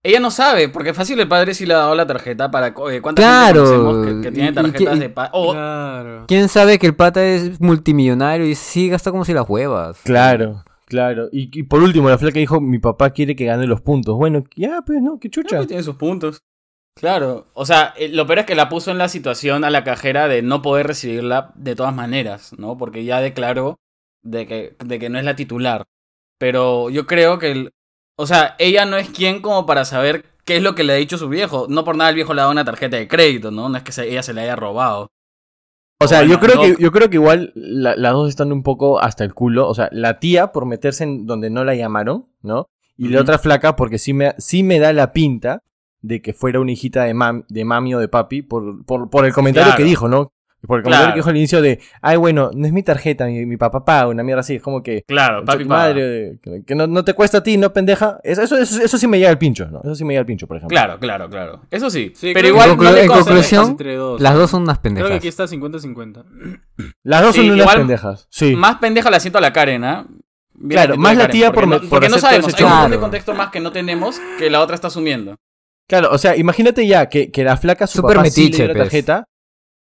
Ella 0.07 0.21
no 0.21 0.31
sabe, 0.31 0.69
porque 0.69 0.93
fácil 0.93 1.19
el 1.19 1.27
padre 1.29 1.55
sí 1.55 1.65
le 1.65 1.73
ha 1.73 1.79
dado 1.79 1.95
la 1.95 2.07
tarjeta 2.07 2.51
para... 2.51 2.69
eh, 2.69 3.01
¿Cuánta 3.01 3.23
Claro, 3.23 3.65
gente 3.65 3.77
conocemos 3.79 4.07
que, 4.17 4.23
que 4.29 4.33
tiene 4.35 4.53
tarjetas 4.53 4.99
de 5.01 5.09
pa- 5.09 5.31
o- 5.33 5.53
Claro. 5.53 6.25
¿Quién 6.29 6.49
sabe 6.51 6.79
que 6.79 6.87
el 6.87 6.95
pata 6.95 7.25
es 7.25 7.59
multimillonario 7.61 8.45
y 8.47 8.55
sí 8.55 8.91
gasta 8.91 9.11
como 9.11 9.25
si 9.25 9.33
las 9.33 9.49
huevas? 9.49 9.99
Claro, 10.05 10.63
claro. 10.85 11.29
Y, 11.33 11.49
y 11.59 11.63
por 11.63 11.83
último, 11.83 12.11
la 12.11 12.19
flaca 12.19 12.39
dijo, 12.39 12.61
mi 12.61 12.79
papá 12.79 13.11
quiere 13.11 13.35
que 13.35 13.47
gane 13.47 13.67
los 13.67 13.81
puntos. 13.81 14.15
Bueno, 14.17 14.45
ya, 14.55 14.83
pues, 14.85 15.01
¿no? 15.01 15.19
Qué 15.19 15.31
chucha. 15.31 15.57
pues, 15.57 15.69
tiene 15.69 15.83
sus 15.83 15.97
puntos. 15.97 16.43
Claro. 16.97 17.47
O 17.55 17.65
sea, 17.65 17.95
eh, 17.97 18.09
lo 18.11 18.27
peor 18.27 18.41
es 18.41 18.45
que 18.47 18.55
la 18.55 18.69
puso 18.69 18.91
en 18.91 18.99
la 18.99 19.09
situación 19.09 19.65
a 19.65 19.71
la 19.71 19.85
cajera 19.85 20.29
de 20.29 20.43
no 20.43 20.61
poder 20.61 20.87
recibirla 20.87 21.51
de 21.57 21.75
todas 21.77 21.95
maneras, 21.95 22.53
¿no? 22.59 22.77
Porque 22.77 23.05
ya 23.05 23.21
declaró 23.23 23.77
de 24.23 24.47
que, 24.47 24.77
de 24.85 24.99
que 24.99 25.09
no 25.09 25.19
es 25.19 25.25
la 25.25 25.35
titular. 25.35 25.85
Pero 26.39 26.91
yo 26.91 27.07
creo 27.07 27.39
que... 27.39 27.53
el- 27.53 27.71
o 28.17 28.27
sea, 28.27 28.55
ella 28.59 28.85
no 28.87 28.97
es 28.97 29.09
quien 29.11 29.41
como 29.43 29.67
para 29.67 29.85
saber 29.85 30.25
qué 30.45 30.57
es 30.57 30.63
lo 30.63 30.75
que 30.75 30.85
le 30.85 30.93
ha 30.93 30.97
dicho 30.97 31.19
su 31.19 31.29
viejo. 31.29 31.67
No 31.69 31.85
por 31.85 31.97
nada 31.97 32.11
el 32.11 32.17
viejo 32.17 32.35
le 32.35 32.41
ha 32.41 32.45
dado 32.45 32.53
una 32.53 32.65
tarjeta 32.65 32.97
de 32.97 33.09
crédito, 33.09 33.51
¿no? 33.51 33.69
No 33.69 33.77
es 33.79 33.83
que 33.83 33.93
se- 33.93 34.09
ella 34.11 34.23
se 34.23 34.35
le 34.35 34.43
haya 34.43 34.57
robado. 34.57 35.09
O 36.01 36.09
sea, 36.09 36.23
yo 36.25 36.39
creo 36.41 36.61
que 36.61 36.77
yo 36.79 36.93
creo 36.93 37.09
que 37.09 37.17
igual 37.17 37.53
la- 37.55 37.97
las 37.97 38.13
dos 38.13 38.29
están 38.29 38.53
un 38.53 38.63
poco 38.63 39.01
hasta 39.01 39.25
el 39.25 39.33
culo. 39.33 39.69
O 39.69 39.75
sea, 39.75 39.89
la 39.93 40.19
tía 40.19 40.53
por 40.53 40.67
meterse 40.67 41.05
en 41.05 41.27
donde 41.27 41.49
no 41.51 41.65
la 41.65 41.75
llamaron, 41.75 42.27
¿no? 42.43 42.69
Y 42.97 43.09
la 43.09 43.21
otra 43.23 43.39
flaca 43.39 43.75
porque 43.75 43.99
sí 43.99 44.13
me, 44.13 44.35
sí 44.39 44.63
me 44.63 44.79
da 44.79 44.93
la 44.93 45.13
pinta 45.13 45.63
de 46.03 46.21
que 46.21 46.33
fuera 46.35 46.61
una 46.61 46.73
hijita 46.73 47.05
de, 47.05 47.15
mam- 47.15 47.45
de 47.49 47.65
mami 47.65 47.95
o 47.95 47.99
de 48.01 48.09
papi 48.09 48.43
por, 48.43 48.85
por, 48.85 49.09
por 49.09 49.25
el 49.25 49.33
comentario 49.33 49.69
Claro. 49.69 49.79
que 49.79 49.89
dijo, 49.89 50.09
¿no? 50.09 50.31
Por 50.67 50.79
el 50.79 50.83
comentario 50.85 51.05
Claro. 51.07 51.13
que 51.15 51.19
dijo 51.19 51.29
al 51.31 51.37
inicio 51.37 51.63
de, 51.63 51.81
ay, 52.03 52.17
bueno, 52.17 52.51
no 52.55 52.67
es 52.67 52.73
mi 52.73 52.83
tarjeta, 52.83 53.27
mi, 53.27 53.45
mi 53.47 53.57
papá 53.57 53.85
paga, 53.85 54.09
una 54.09 54.23
mierda 54.23 54.41
así. 54.41 54.57
Es 54.57 54.63
como 54.63 54.83
que, 54.83 55.03
Claro, 55.07 55.45
papi 55.45 55.65
paga. 55.65 55.83
madre, 55.89 56.39
que, 56.43 56.63
que 56.67 56.75
no, 56.75 56.87
no 56.87 57.05
te 57.05 57.15
cuesta 57.15 57.39
a 57.39 57.43
ti, 57.43 57.57
no 57.57 57.73
pendeja. 57.73 58.19
Eso, 58.23 58.43
eso, 58.43 58.57
eso, 58.59 58.83
eso 58.83 58.99
sí 58.99 59.07
me 59.07 59.19
llega 59.19 59.31
al 59.31 59.39
pincho, 59.39 59.67
¿no? 59.67 59.81
Eso 59.85 59.95
sí 59.95 60.05
me 60.05 60.13
llega 60.15 60.21
al 60.21 60.27
pincho, 60.27 60.47
por 60.47 60.57
ejemplo. 60.57 60.75
Claro, 60.75 60.99
claro, 60.99 61.29
claro. 61.29 61.61
Eso 61.71 61.91
sí. 61.91 62.13
Sí, 62.15 62.33
pero 62.35 62.49
igual 62.49 62.77
no 62.77 62.97
en 62.97 63.07
consta- 63.09 63.15
conclusión, 63.25 63.71
Entre 63.71 63.95
dos. 63.97 64.21
Las 64.21 64.35
dos 64.35 64.51
son 64.51 64.63
unas 64.63 64.79
Creo 64.79 64.95
que 64.95 65.01
pendejas. 65.01 65.19
aquí 65.19 65.29
está 65.29 65.47
50-50. 65.47 66.25
Las 67.03 67.23
dos 67.23 67.35
Sí, 67.35 67.41
son 67.43 67.51
unas 67.51 67.61
igual- 67.61 67.77
pendejas. 67.79 68.27
Sí. 68.31 68.55
Más 68.57 68.77
pendeja 68.77 69.11
la 69.11 69.21
siento 69.21 69.39
a 69.39 69.41
la 69.41 69.53
Karen, 69.53 69.85
¿ah? 69.85 70.07
Bien 70.57 70.81
Claro, 70.81 70.97
más 70.97 71.17
la 71.17 71.29
tía 71.29 71.53
porque 71.53 71.69
por 71.69 71.69
no, 71.69 71.81
por 71.81 71.89
porque 71.91 72.09
no 72.09 72.19
sabemos, 72.19 72.55
hay 72.55 72.63
un 72.65 72.71
montón 72.71 72.91
de 72.93 72.99
contexto 72.99 73.35
más 73.35 73.51
que 73.51 73.59
no 73.61 73.73
tenemos 73.73 74.21
que 74.39 74.49
la 74.51 74.61
otra 74.61 74.77
está 74.77 74.87
asumiendo. 74.87 75.35
Claro, 75.89 76.11
o 76.13 76.17
sea, 76.17 76.37
imagínate 76.37 76.87
ya 76.87 77.09
que, 77.09 77.31
que 77.31 77.43
la 77.45 77.57
flaca, 77.57 77.87
su 77.87 77.99
Súper 77.99 78.17
papá 78.17 78.31
sí 78.31 78.41
le 78.41 78.47
metiche, 78.47 78.63
dio 78.63 78.69
la 78.69 78.75
pues. 78.75 78.85
tarjeta. 78.89 79.25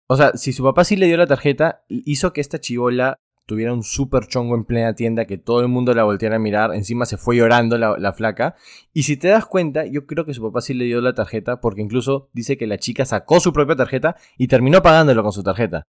O 0.09 0.16
sea, 0.16 0.32
si 0.34 0.52
su 0.52 0.62
papá 0.62 0.84
sí 0.84 0.96
le 0.96 1.07
dio 1.07 1.16
la 1.16 1.26
tarjeta, 1.26 1.82
hizo 1.88 2.32
que 2.32 2.40
esta 2.40 2.61
chivola 2.61 3.18
tuviera 3.46 3.72
un 3.72 3.82
súper 3.84 4.26
chongo 4.26 4.54
en 4.57 4.64
plena 4.64 4.94
tienda, 4.94 5.24
que 5.24 5.38
todo 5.38 5.61
el 5.61 5.68
mundo 5.68 5.94
la 5.94 6.02
volteara 6.04 6.36
a 6.36 6.38
mirar, 6.40 6.74
encima 6.74 7.07
se 7.07 7.16
fue 7.16 7.36
llorando 7.36 7.78
la, 7.78 7.96
la 7.98 8.12
flaca. 8.12 8.57
Y 8.92 9.04
si 9.04 9.16
te 9.16 9.28
das 9.28 9.46
cuenta, 9.46 9.86
yo 9.86 10.07
creo 10.07 10.24
que 10.24 10.34
su 10.34 10.42
papá 10.42 10.61
sí 10.61 10.74
le 10.74 10.84
dio 10.84 11.00
la 11.00 11.14
tarjeta, 11.14 11.61
porque 11.61 11.80
incluso 11.82 12.28
dice 12.32 12.57
que 12.57 12.66
la 12.66 12.78
chica 12.78 13.04
sacó 13.04 13.38
su 13.40 13.52
propia 13.52 13.76
tarjeta 13.76 14.16
y 14.36 14.48
terminó 14.48 14.82
pagándolo 14.82 15.22
con 15.22 15.32
su 15.32 15.42
tarjeta. 15.44 15.84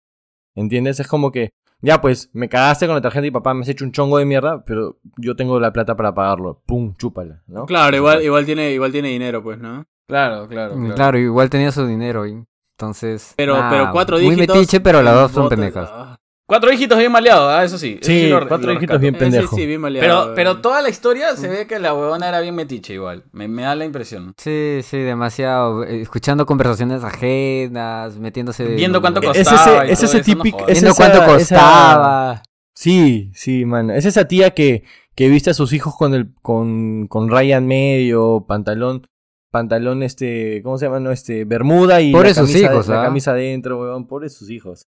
¿Entiendes? 0.55 0.99
Es 0.99 1.07
como 1.07 1.31
que, 1.31 1.49
ya 1.81 2.01
pues, 2.01 2.29
me 2.33 2.49
cagaste 2.49 2.85
con 2.87 2.95
la 2.95 3.01
tarjeta 3.01 3.25
y 3.27 3.31
papá 3.31 3.53
me 3.53 3.61
has 3.61 3.69
hecho 3.69 3.85
un 3.85 3.91
chongo 3.91 4.17
de 4.17 4.25
mierda, 4.25 4.63
pero 4.65 4.99
yo 5.17 5.35
tengo 5.35 5.59
la 5.59 5.73
plata 5.73 5.95
para 5.95 6.13
pagarlo. 6.13 6.61
Pum, 6.65 6.95
chúpala, 6.95 7.43
¿no? 7.47 7.65
Claro, 7.65 7.95
igual, 7.95 8.23
igual, 8.23 8.45
tiene, 8.45 8.71
igual 8.71 8.91
tiene 8.91 9.09
dinero, 9.09 9.41
pues, 9.43 9.59
¿no? 9.59 9.85
Claro, 10.07 10.47
claro, 10.47 10.75
Mm, 10.75 10.91
Claro, 10.93 11.17
igual 11.19 11.49
tenía 11.49 11.71
su 11.71 11.85
dinero. 11.85 12.25
y 12.27 12.43
Entonces. 12.79 13.33
Pero, 13.35 13.57
nah, 13.57 13.69
pero 13.71 13.91
cuatro 13.91 14.17
Muy 14.19 14.35
dígitos. 14.35 14.55
metiche, 14.55 14.79
pero 14.79 15.01
las 15.01 15.15
dos 15.15 15.31
son 15.31 15.49
pendejas. 15.49 15.89
ah. 15.91 16.15
Cuatro 16.49 16.69
dígitos 16.69 16.97
bien 16.97 17.11
maleados, 17.11 17.51
¿ah? 17.51 17.63
eso 17.65 17.77
sí. 17.77 17.97
eso 17.99 18.09
Sí, 18.09 18.29
lo- 18.29 18.47
cuatro 18.47 18.71
dígitos 18.71 19.01
bien 19.01 19.15
Eh, 19.15 19.17
pendejo. 19.17 19.53
Sí, 19.55 19.61
sí, 19.63 19.67
bien 19.67 19.81
maleado. 19.81 20.07
Pero, 20.27 20.35
pero 20.35 20.61
toda 20.61 20.81
la 20.81 20.87
historia 20.87 21.35
se 21.35 21.49
ve 21.49 21.67
que 21.67 21.77
la 21.79 21.93
huevona 21.93 22.29
era 22.29 22.39
bien 22.39 22.55
metiche 22.55 22.93
igual. 22.93 23.23
Me, 23.33 23.49
me 23.49 23.63
da 23.63 23.75
la 23.75 23.83
impresión. 23.83 24.33
Sí, 24.37 24.79
sí, 24.83 24.97
demasiado. 24.99 25.83
eh, 25.83 26.01
Escuchando 26.01 26.45
conversaciones 26.45 27.03
ajenas, 27.03 28.17
metiéndose. 28.17 28.63
Viendo 28.75 29.01
cuánto 29.01 29.19
Es 29.23 29.45
costaba. 29.49 29.83
ese- 29.83 29.91
es 29.91 30.03
ese 30.03 30.05
eso, 30.05 30.17
no 30.19 30.23
típico- 30.23 30.59
es 30.67 30.73
Viendo 30.79 30.91
esa- 30.91 30.95
cuánto 30.95 31.17
esa- 31.17 31.55
costaba. 31.55 32.43
Sí, 32.75 33.31
sí, 33.33 33.65
mano. 33.65 33.91
Es 33.93 34.05
esa 34.05 34.25
tía 34.27 34.51
que, 34.51 34.83
que 35.15 35.27
viste 35.29 35.49
a 35.49 35.53
sus 35.53 35.73
hijos 35.73 35.95
con 35.97 36.13
el, 36.13 36.33
con, 36.41 37.07
con 37.07 37.29
raya 37.29 37.57
en 37.57 37.67
medio, 37.67 38.45
pantalón, 38.47 39.05
pantalón 39.51 40.03
este, 40.03 40.61
¿cómo 40.63 40.77
se 40.77 40.85
llama? 40.85 40.99
No, 40.99 41.11
este, 41.11 41.45
bermuda 41.45 42.01
y 42.01 42.11
Pobre 42.11 42.29
la 42.29 42.35
sus 42.35 42.49
camisa, 42.51 42.71
hijos, 42.71 42.87
la 42.87 43.01
¿ah? 43.01 43.05
camisa 43.05 43.31
adentro, 43.31 43.79
weón, 43.81 44.07
pobre 44.07 44.29
sus 44.29 44.49
hijos. 44.49 44.83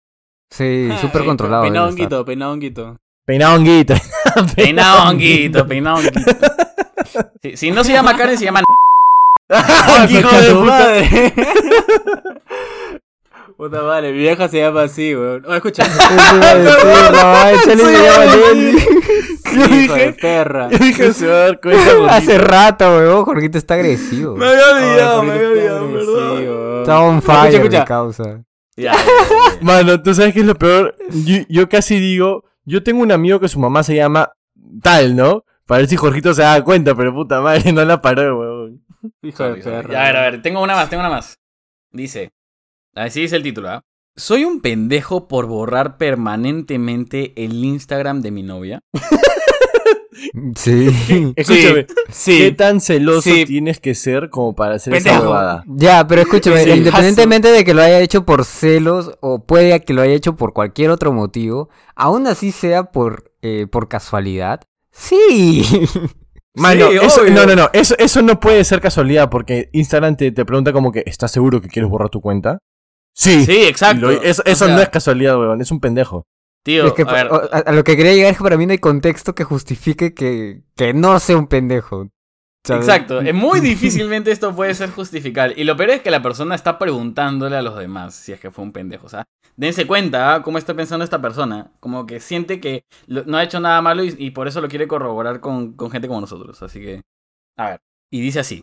Sí, 0.50 0.90
súper 1.02 1.22
Eh, 1.24 1.26
controlado. 1.26 1.64
Peinado 1.64 1.88
honguito, 1.90 2.26
peinado 2.26 2.54
honguito. 2.54 2.98
Peinado 3.26 3.56
honguito. 3.58 3.94
Peinado 4.56 5.10
honguito, 5.10 5.68
peinado 5.68 5.98
honguito. 5.98 6.20
Si, 7.42 7.56
si 7.56 7.72
no 7.72 7.84
se 7.84 7.94
llama 7.94 8.16
Karen, 8.18 8.38
se 8.38 8.46
llama... 8.46 8.62
hijo 10.10 10.30
de 10.30 10.50
tu 10.50 10.60
puta! 10.60 10.94
Puta 13.58 13.82
madre, 13.82 14.12
mi 14.12 14.20
vieja 14.20 14.48
se 14.48 14.60
llama 14.60 14.84
así, 14.84 15.16
weón. 15.16 15.44
Oh, 15.48 15.56
escucha. 15.56 15.84
Eso 15.86 16.36
iba 16.36 16.52
a 17.42 17.48
decir, 17.52 17.76
no, 17.78 17.86
se 17.86 18.04
llama 18.04 18.26
Nelly. 18.54 18.78
hijo 19.84 19.94
de 19.96 20.14
perra. 20.14 20.70
Yo 20.70 20.78
dije, 20.78 21.12
se 21.14 21.26
va 21.28 21.34
a 21.34 21.40
dar 21.40 21.60
cuenta. 21.60 22.16
Hace 22.16 22.38
rato, 22.38 22.88
weón. 22.98 23.26
Jorgito 23.26 23.58
está 23.58 23.74
agresivo. 23.74 24.36
Me 24.36 24.46
había 24.46 24.70
olvidado, 24.76 25.24
me 25.24 25.34
había 25.34 25.48
olvidado, 25.50 25.92
perdón. 25.92 26.24
agresivo. 26.28 26.80
Está 26.82 27.00
on 27.02 27.22
fire, 27.24 27.38
Escucha, 27.56 27.58
escucha. 27.58 27.80
mi 27.80 27.86
causa. 27.86 28.24
Ya, 28.76 28.94
ya, 28.94 28.94
ya, 28.94 29.56
ya. 29.56 29.62
Mano, 29.62 30.02
¿tú 30.04 30.14
sabes 30.14 30.34
qué 30.36 30.42
es 30.42 30.46
lo 30.46 30.54
peor? 30.56 30.96
Yo, 31.26 31.38
yo 31.50 31.68
casi 31.68 32.00
digo, 32.00 32.44
Yo 32.64 32.84
tengo 32.84 33.02
un 33.02 33.12
amigo 33.12 33.40
que 33.40 33.48
su 33.48 33.60
mamá 33.60 33.82
se 33.82 33.96
llama 33.96 34.30
tal, 34.84 35.16
¿no? 35.16 35.46
Para 35.66 35.80
ver 35.80 35.88
si 35.90 35.96
Jorgito 35.96 36.34
se 36.36 36.44
da 36.44 36.64
cuenta, 36.64 36.94
pero 36.94 37.12
puta 37.14 37.42
madre, 37.42 37.72
no 37.74 37.84
la 37.84 38.00
paró, 38.02 38.38
weón. 38.40 38.84
Hijo 39.24 39.44
de 39.46 39.56
perra. 39.64 39.92
Ya, 39.92 40.02
a 40.02 40.06
ver, 40.06 40.18
a 40.18 40.22
ver, 40.22 40.42
tengo 40.44 40.62
una 40.62 40.76
más, 40.76 40.90
tengo 40.90 41.02
una 41.02 41.10
más. 41.10 41.40
Dice, 41.92 42.30
así 42.98 43.22
dice 43.22 43.36
el 43.38 43.44
título, 43.44 43.70
¿ah? 43.70 43.82
Soy 44.16 44.46
un 44.46 44.62
pendejo 44.62 45.28
por 45.28 45.46
borrar 45.46 45.98
permanentemente 45.98 47.34
el 47.44 47.64
Instagram 47.64 48.22
de 48.22 48.32
mi 48.32 48.44
novia. 48.44 48.80
Sí. 50.56 51.34
Escúchame, 51.36 51.86
¿qué 52.26 52.52
tan 52.52 52.82
celoso 52.82 53.22
Sí. 53.22 53.46
tienes 53.46 53.80
que 53.80 53.94
ser 53.96 54.30
como 54.30 54.56
para 54.56 54.76
hacer 54.76 54.96
esa 54.96 55.20
huevada? 55.22 55.64
Ya, 55.68 56.08
pero 56.08 56.24
escúchame, 56.24 56.64
Sí, 56.64 56.72
independientemente 56.72 57.50
de 57.50 57.64
que 57.64 57.74
lo 57.74 57.82
haya 57.84 58.00
hecho 58.00 58.26
por 58.26 58.44
celos 58.46 59.12
o 59.22 59.46
puede 59.46 59.80
que 59.82 59.94
lo 59.94 60.02
haya 60.02 60.14
hecho 60.14 60.36
por 60.36 60.54
cualquier 60.54 60.90
otro 60.90 61.14
motivo, 61.14 61.70
aún 61.96 62.28
así 62.28 62.52
sea 62.52 62.86
por, 62.86 63.32
eh, 63.42 63.68
por 63.72 63.88
casualidad, 63.88 64.62
sí. 64.92 65.64
Mano, 66.56 66.90
Sí, 66.90 66.98
eso, 67.04 67.22
obvio. 67.22 67.34
no, 67.36 67.46
no, 67.46 67.56
no, 67.56 67.70
eso, 67.74 67.94
eso 68.00 68.24
no 68.24 68.40
puede 68.40 68.64
ser 68.64 68.82
casualidad 68.82 69.30
porque 69.30 69.70
Instagram 69.74 70.16
te, 70.18 70.32
te 70.32 70.44
pregunta 70.46 70.74
como 70.74 70.92
que, 70.92 71.04
¿estás 71.06 71.32
seguro 71.32 71.62
que 71.62 71.68
quieres 71.68 71.92
borrar 71.92 72.10
tu 72.10 72.20
cuenta? 72.22 72.58
Sí. 73.18 73.46
Sí, 73.46 73.64
exacto. 73.64 74.12
Lo- 74.12 74.22
eso 74.22 74.44
O 74.46 74.50
eso 74.50 74.66
sea, 74.66 74.76
no 74.76 74.82
es 74.82 74.90
casualidad, 74.90 75.40
weón, 75.40 75.60
es 75.62 75.72
un 75.72 75.80
pendejo. 75.80 76.26
Tío, 76.64 76.86
Es 76.88 76.94
que, 76.94 77.02
a 77.04 77.12
ver, 77.14 77.28
o- 77.28 77.36
a, 77.52 77.58
a 77.60 77.72
lo 77.72 77.84
que 77.84 77.96
quería 77.98 78.14
llegar 78.14 78.32
es 78.32 78.38
que 78.38 78.44
para 78.44 78.58
mí 78.58 78.66
no 78.66 78.74
hay 78.74 78.78
contexto 78.78 79.34
que 79.34 79.44
justifique 79.44 80.14
que, 80.14 80.62
que 80.76 80.94
no 80.94 81.20
sea 81.20 81.38
un 81.38 81.48
pendejo. 81.48 82.10
¿sabes? 82.66 82.86
Exacto, 82.86 83.22
es 83.22 83.34
muy 83.34 83.60
difícilmente 83.62 84.30
esto 84.32 84.54
puede 84.56 84.74
ser 84.76 84.92
justificable. 84.92 85.56
Y 85.58 85.64
lo 85.64 85.76
peor 85.78 85.92
es 85.92 86.02
que 86.02 86.12
la 86.12 86.22
persona 86.22 86.54
está 86.54 86.78
preguntándole 86.78 87.56
a 87.56 87.62
los 87.62 87.78
demás 87.78 88.14
si 88.14 88.34
es 88.34 88.40
que 88.40 88.52
fue 88.52 88.66
un 88.66 88.74
pendejo. 88.74 89.06
O 89.06 89.10
sea, 89.10 89.24
dense 89.56 89.88
cuenta 89.88 90.36
¿ah? 90.36 90.44
cómo 90.44 90.58
está 90.58 90.74
pensando 90.76 91.04
esta 91.06 91.22
persona. 91.22 91.72
Como 91.80 92.06
que 92.06 92.20
siente 92.20 92.60
que 92.60 92.84
lo- 93.08 93.24
no 93.24 93.38
ha 93.38 93.44
hecho 93.44 93.60
nada 93.62 93.82
malo 93.82 94.04
y, 94.04 94.14
y 94.18 94.32
por 94.32 94.48
eso 94.50 94.60
lo 94.62 94.68
quiere 94.68 94.88
corroborar 94.88 95.40
con, 95.40 95.74
con 95.74 95.90
gente 95.90 96.08
como 96.10 96.22
nosotros. 96.22 96.62
Así 96.62 96.82
que, 96.82 97.02
a 97.58 97.70
ver. 97.70 97.80
Y 98.12 98.20
dice 98.22 98.42
así. 98.42 98.62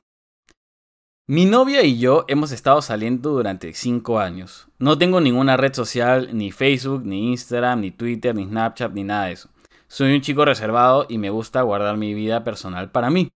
Mi 1.26 1.46
novia 1.46 1.82
y 1.82 1.98
yo 1.98 2.26
hemos 2.28 2.52
estado 2.52 2.82
saliendo 2.82 3.30
durante 3.30 3.72
5 3.72 4.18
años. 4.20 4.68
No 4.78 4.98
tengo 4.98 5.22
ninguna 5.22 5.56
red 5.56 5.72
social, 5.72 6.28
ni 6.36 6.52
Facebook, 6.52 7.06
ni 7.06 7.30
Instagram, 7.30 7.80
ni 7.80 7.90
Twitter, 7.92 8.34
ni 8.34 8.44
Snapchat, 8.44 8.92
ni 8.92 9.04
nada 9.04 9.26
de 9.26 9.32
eso. 9.32 9.48
Soy 9.88 10.14
un 10.14 10.20
chico 10.20 10.44
reservado 10.44 11.06
y 11.08 11.16
me 11.16 11.30
gusta 11.30 11.62
guardar 11.62 11.96
mi 11.96 12.12
vida 12.12 12.44
personal 12.44 12.90
para 12.90 13.08
mí. 13.08 13.30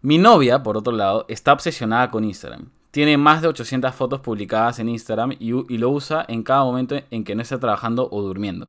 Mi 0.00 0.16
novia, 0.16 0.62
por 0.62 0.78
otro 0.78 0.94
lado, 0.94 1.26
está 1.28 1.52
obsesionada 1.52 2.10
con 2.10 2.24
Instagram. 2.24 2.70
Tiene 2.92 3.18
más 3.18 3.42
de 3.42 3.48
800 3.48 3.94
fotos 3.94 4.20
publicadas 4.20 4.78
en 4.78 4.88
Instagram 4.88 5.36
y, 5.38 5.50
lo 5.76 5.90
usa 5.90 6.24
en 6.26 6.42
cada 6.42 6.64
momento 6.64 6.96
en 7.10 7.24
que 7.24 7.34
no 7.34 7.42
esté 7.42 7.58
trabajando 7.58 8.08
o 8.10 8.22
durmiendo. 8.22 8.68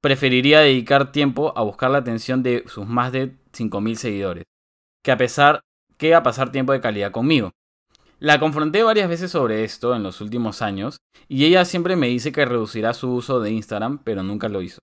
Preferiría 0.00 0.58
dedicar 0.58 1.12
tiempo 1.12 1.52
a 1.56 1.62
buscar 1.62 1.92
la 1.92 1.98
atención 1.98 2.42
de 2.42 2.64
sus 2.66 2.88
más 2.88 3.12
de 3.12 3.36
5.000 3.52 3.94
seguidores, 3.94 4.44
que 5.04 5.12
a 5.12 5.16
pesar 5.16 5.60
que 5.96 6.16
a 6.16 6.24
pasar 6.24 6.50
tiempo 6.50 6.72
de 6.72 6.80
calidad 6.80 7.12
conmigo. 7.12 7.52
La 8.20 8.40
confronté 8.40 8.82
varias 8.82 9.08
veces 9.08 9.30
sobre 9.30 9.64
esto 9.64 9.94
en 9.94 10.02
los 10.02 10.20
últimos 10.20 10.60
años 10.62 10.98
y 11.28 11.44
ella 11.44 11.64
siempre 11.64 11.94
me 11.96 12.08
dice 12.08 12.32
que 12.32 12.44
reducirá 12.44 12.94
su 12.94 13.12
uso 13.12 13.40
de 13.40 13.50
Instagram, 13.52 13.98
pero 14.02 14.22
nunca 14.22 14.48
lo 14.48 14.60
hizo. 14.62 14.80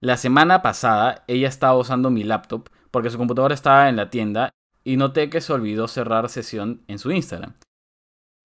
La 0.00 0.16
semana 0.16 0.62
pasada 0.62 1.24
ella 1.26 1.48
estaba 1.48 1.76
usando 1.76 2.10
mi 2.10 2.22
laptop 2.22 2.68
porque 2.90 3.10
su 3.10 3.18
computadora 3.18 3.54
estaba 3.54 3.88
en 3.88 3.96
la 3.96 4.10
tienda 4.10 4.50
y 4.84 4.96
noté 4.96 5.28
que 5.28 5.40
se 5.40 5.52
olvidó 5.52 5.88
cerrar 5.88 6.28
sesión 6.28 6.82
en 6.86 6.98
su 6.98 7.10
Instagram. 7.10 7.54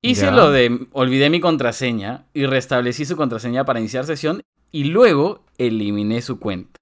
Hice 0.02 0.26
Ya. 0.26 0.32
lo 0.32 0.52
de 0.52 0.88
olvidé 0.92 1.30
mi 1.30 1.40
contraseña 1.40 2.26
y 2.34 2.46
restablecí 2.46 3.06
su 3.06 3.16
contraseña 3.16 3.66
para 3.66 3.80
iniciar 3.80 4.06
sesión 4.06 4.42
y 4.72 4.86
luego 4.86 5.46
eliminé 5.58 6.22
su 6.22 6.40
cuenta. 6.40 6.80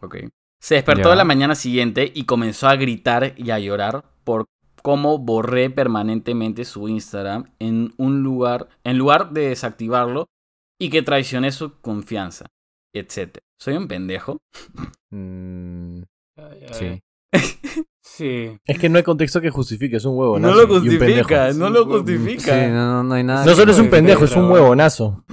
Ok. 0.00 0.16
Se 0.62 0.76
despertó 0.76 1.14
la 1.14 1.24
mañana 1.24 1.54
siguiente 1.54 2.10
y 2.14 2.24
comenzó 2.24 2.68
a 2.68 2.76
gritar 2.76 3.34
y 3.36 3.50
a 3.50 3.58
llorar 3.58 4.04
por 4.24 4.46
cómo 4.86 5.18
borré 5.18 5.68
permanentemente 5.68 6.64
su 6.64 6.88
Instagram 6.88 7.50
en 7.58 7.92
un 7.96 8.22
lugar, 8.22 8.68
en 8.84 8.96
lugar 8.98 9.32
de 9.32 9.48
desactivarlo 9.48 10.28
y 10.80 10.90
que 10.90 11.02
traicioné 11.02 11.50
su 11.50 11.80
confianza, 11.80 12.46
etc. 12.94 13.38
¿Soy 13.60 13.74
un 13.74 13.88
pendejo? 13.88 14.38
Mm, 15.10 16.02
sí. 16.70 17.02
Sí. 18.00 18.58
Es 18.64 18.78
que 18.78 18.88
no 18.88 18.98
hay 18.98 19.02
contexto 19.02 19.40
que 19.40 19.50
justifique, 19.50 19.96
es 19.96 20.04
un 20.04 20.16
huevo. 20.16 20.38
No 20.38 20.54
lo 20.54 20.68
justifica, 20.68 21.52
no 21.52 21.68
lo 21.68 21.84
justifica. 21.86 22.42
Sí, 22.66 22.70
no, 22.70 22.86
no, 22.86 23.02
no 23.02 23.14
hay 23.14 23.24
nada. 23.24 23.44
No 23.44 23.50
que- 23.50 23.56
solo 23.56 23.72
es 23.72 23.78
un 23.78 23.86
de 23.86 23.90
pendejo, 23.90 24.24
es 24.24 24.36
un 24.36 24.48
huevonazo. 24.52 25.24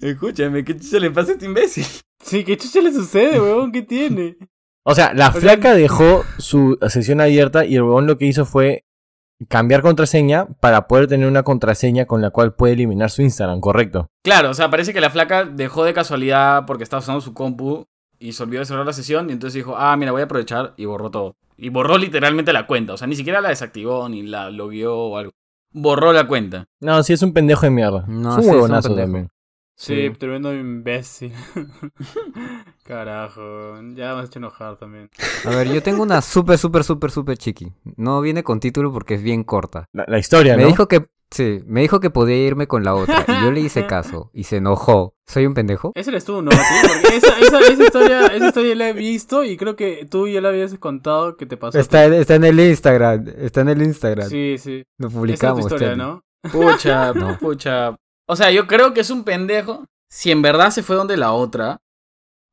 Escúchame, 0.00 0.62
¿qué 0.64 0.78
chucha 0.78 1.00
le 1.00 1.10
pasa 1.10 1.30
a 1.30 1.34
este 1.34 1.46
imbécil? 1.46 1.84
Sí, 2.22 2.44
¿qué 2.44 2.56
chucha 2.56 2.80
le 2.80 2.92
sucede, 2.92 3.40
weón? 3.40 3.72
¿Qué 3.72 3.82
tiene? 3.82 4.36
O 4.84 4.94
sea, 4.94 5.12
la 5.14 5.32
flaca 5.32 5.74
dejó 5.74 6.22
su 6.38 6.78
sesión 6.88 7.20
abierta 7.20 7.64
y 7.66 7.74
el 7.74 7.82
huevón 7.82 8.06
lo 8.06 8.16
que 8.16 8.26
hizo 8.26 8.44
fue 8.46 8.84
cambiar 9.48 9.82
contraseña 9.82 10.46
para 10.60 10.86
poder 10.86 11.06
tener 11.06 11.28
una 11.28 11.42
contraseña 11.42 12.06
con 12.06 12.20
la 12.20 12.30
cual 12.30 12.54
puede 12.54 12.74
eliminar 12.74 13.10
su 13.10 13.22
Instagram, 13.22 13.60
correcto. 13.60 14.08
Claro, 14.22 14.50
o 14.50 14.54
sea, 14.54 14.70
parece 14.70 14.92
que 14.92 15.00
la 15.00 15.10
flaca 15.10 15.44
dejó 15.44 15.84
de 15.84 15.94
casualidad 15.94 16.66
porque 16.66 16.84
estaba 16.84 17.00
usando 17.00 17.20
su 17.20 17.34
compu 17.34 17.86
y 18.18 18.32
se 18.32 18.42
olvidó 18.42 18.60
de 18.60 18.66
cerrar 18.66 18.86
la 18.86 18.92
sesión 18.92 19.30
y 19.30 19.32
entonces 19.32 19.54
dijo, 19.54 19.74
ah, 19.76 19.96
mira, 19.96 20.12
voy 20.12 20.20
a 20.22 20.24
aprovechar 20.24 20.74
y 20.76 20.84
borró 20.84 21.10
todo. 21.10 21.36
Y 21.56 21.68
borró 21.70 21.98
literalmente 21.98 22.52
la 22.52 22.66
cuenta, 22.66 22.94
o 22.94 22.96
sea, 22.96 23.06
ni 23.06 23.16
siquiera 23.16 23.40
la 23.40 23.48
desactivó 23.50 24.08
ni 24.08 24.22
la 24.22 24.50
logueó 24.50 24.96
o 24.96 25.16
algo. 25.16 25.32
Borró 25.72 26.12
la 26.12 26.26
cuenta. 26.26 26.66
No, 26.80 27.02
sí 27.02 27.12
es 27.12 27.22
un 27.22 27.32
pendejo 27.32 27.62
de 27.62 27.70
mierda. 27.70 28.04
No, 28.08 28.30
es 28.32 28.36
un 28.36 28.42
sí, 28.42 28.48
es 28.48 28.48
un 28.48 28.54
huevonazo 28.54 28.88
pendejo. 28.88 29.06
también. 29.06 29.28
Sí, 29.82 29.94
Sí. 30.08 30.10
tremendo 30.18 30.52
imbécil. 30.54 31.32
Carajo, 32.84 33.76
ya 33.94 34.14
me 34.14 34.20
has 34.20 34.26
hecho 34.26 34.38
enojar 34.38 34.76
también. 34.76 35.08
A 35.46 35.50
ver, 35.50 35.72
yo 35.72 35.82
tengo 35.82 36.02
una 36.02 36.20
súper, 36.20 36.58
súper, 36.58 36.84
súper, 36.84 37.10
súper 37.10 37.38
chiqui. 37.38 37.72
No 37.96 38.20
viene 38.20 38.42
con 38.42 38.60
título 38.60 38.92
porque 38.92 39.14
es 39.14 39.22
bien 39.22 39.42
corta. 39.44 39.86
La, 39.92 40.04
la 40.06 40.18
historia, 40.18 40.56
Me 40.56 40.62
¿no? 40.64 40.68
dijo 40.68 40.86
que, 40.86 41.06
sí, 41.30 41.60
me 41.66 41.80
dijo 41.80 41.98
que 42.00 42.10
podía 42.10 42.36
irme 42.36 42.66
con 42.66 42.84
la 42.84 42.94
otra. 42.94 43.24
Y 43.26 43.42
yo 43.44 43.50
le 43.52 43.60
hice 43.60 43.86
caso. 43.86 44.30
Y 44.34 44.44
se 44.44 44.56
enojó. 44.56 45.14
¿Soy 45.26 45.46
un 45.46 45.54
pendejo? 45.54 45.92
Ese 45.94 46.10
eres 46.10 46.24
tú, 46.26 46.42
¿no? 46.42 46.50
Porque 46.50 47.16
esa, 47.16 47.38
esa, 47.38 47.60
esa 47.60 47.82
historia, 47.84 48.26
esa 48.26 48.48
historia 48.48 48.74
la 48.74 48.88
he 48.90 48.92
visto 48.92 49.44
y 49.44 49.56
creo 49.56 49.76
que 49.76 50.06
tú 50.10 50.28
ya 50.28 50.40
la 50.42 50.48
habías 50.50 50.74
contado 50.78 51.36
que 51.38 51.46
te 51.46 51.56
pasó. 51.56 51.78
Está, 51.78 52.04
en- 52.04 52.14
está 52.14 52.34
en 52.34 52.44
el 52.44 52.60
Instagram. 52.60 53.26
Está 53.38 53.62
en 53.62 53.68
el 53.70 53.82
Instagram. 53.82 54.28
Sí, 54.28 54.56
sí. 54.58 54.82
Lo 54.98 55.06
Esa 55.06 55.06
es 55.06 55.12
tu 55.14 55.18
publicamos. 55.20 55.60
historia. 55.60 55.96
¿no? 55.96 56.22
Pucha, 56.52 57.12
No. 57.14 57.38
pucha. 57.38 57.96
O 58.30 58.36
sea, 58.36 58.52
yo 58.52 58.68
creo 58.68 58.94
que 58.94 59.00
es 59.00 59.10
un 59.10 59.24
pendejo. 59.24 59.86
Si 60.08 60.30
en 60.30 60.40
verdad 60.40 60.70
se 60.70 60.84
fue 60.84 60.94
donde 60.94 61.16
la 61.16 61.32
otra. 61.32 61.78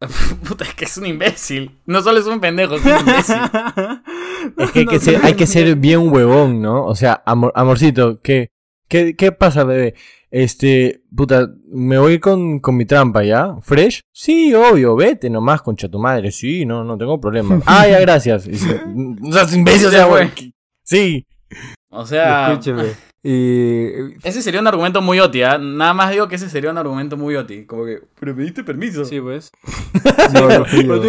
Puta, 0.48 0.64
es 0.64 0.74
que 0.74 0.86
es 0.86 0.98
un 0.98 1.06
imbécil. 1.06 1.78
No 1.86 2.02
solo 2.02 2.20
es 2.20 2.26
un 2.26 2.40
pendejo, 2.40 2.76
es 2.76 2.86
un 2.86 2.98
imbécil. 3.00 3.36
Es 4.58 4.72
que 4.72 4.80
hay 4.80 4.86
No, 4.86 4.92
que, 4.92 5.00
ser, 5.00 5.20
no, 5.20 5.28
hay 5.28 5.34
que 5.36 5.46
ser 5.46 5.76
bien 5.76 6.12
huevón, 6.12 6.62
¿no? 6.62 6.86
O 6.86 6.96
sea, 6.96 7.22
amor, 7.26 7.52
amorcito, 7.54 8.20
¿qué, 8.22 8.50
qué, 8.88 9.16
¿qué 9.16 9.32
pasa, 9.32 9.64
bebé? 9.66 9.94
Este, 10.32 11.04
puta, 11.16 11.48
me 11.68 11.98
voy 11.98 12.20
con, 12.20 12.60
con 12.60 12.76
mi 12.78 12.86
trampa, 12.86 13.24
¿ya? 13.24 13.56
¿Fresh? 13.62 14.02
Sí, 14.12 14.54
obvio, 14.54 14.96
vete 14.96 15.30
nomás, 15.30 15.62
concha 15.62 15.90
tu 15.90 16.00
madre. 16.00 16.32
Sí, 16.32 16.66
no, 16.66 16.84
no 16.84 16.98
tengo 16.98 17.20
problema. 17.20 17.60
Ah, 17.66 17.88
ya, 17.88 18.00
gracias. 18.00 18.48
O 18.48 19.32
sea, 19.32 19.44
es 19.44 19.54
imbécil, 19.54 19.88
o 19.88 19.92
sea, 19.92 20.06
güey. 20.06 20.32
Sí. 20.84 21.26
O 21.90 22.06
sea, 22.06 22.52
Escúcheme. 22.52 23.07
Y. 23.24 24.14
ese 24.24 24.42
sería 24.42 24.62
un 24.62 24.68
argumento 24.68 25.02
muy 25.02 25.20
oti, 25.20 25.42
¿ah? 25.44 25.58
Nada 25.58 25.94
más 25.94 26.12
digo 26.12 26.28
que 26.28 26.36
ese 26.36 26.50
sería 26.50 26.72
un 26.72 26.78
argumento 26.78 27.18
muy 27.18 27.36
oti. 27.36 27.66
Como 27.66 27.86
que, 27.86 28.02
pero 28.20 28.36
me 28.36 28.44
diste 28.44 28.64
permiso. 28.64 29.06
Sí, 29.06 29.20
pues. 29.20 29.52
No, 30.34 30.48
confirmo, 30.60 31.02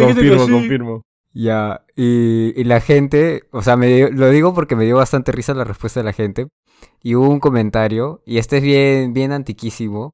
sí. 0.45 0.51
confirmo. 0.51 1.01
Ya, 1.33 1.85
y, 1.95 2.59
y 2.59 2.63
la 2.63 2.81
gente, 2.81 3.43
o 3.51 3.61
sea, 3.61 3.75
me 3.77 3.87
dio- 3.87 4.11
lo 4.11 4.29
digo 4.29 4.53
porque 4.53 4.75
me 4.75 4.85
dio 4.85 4.95
bastante 4.97 5.31
risa 5.31 5.53
la 5.53 5.63
respuesta 5.63 5.99
de 5.99 6.03
la 6.05 6.13
gente. 6.13 6.47
Y 7.03 7.15
hubo 7.15 7.29
un 7.29 7.39
comentario, 7.39 8.21
y 8.25 8.37
este 8.37 8.57
es 8.57 8.63
bien, 8.63 9.13
bien 9.13 9.31
antiquísimo, 9.31 10.13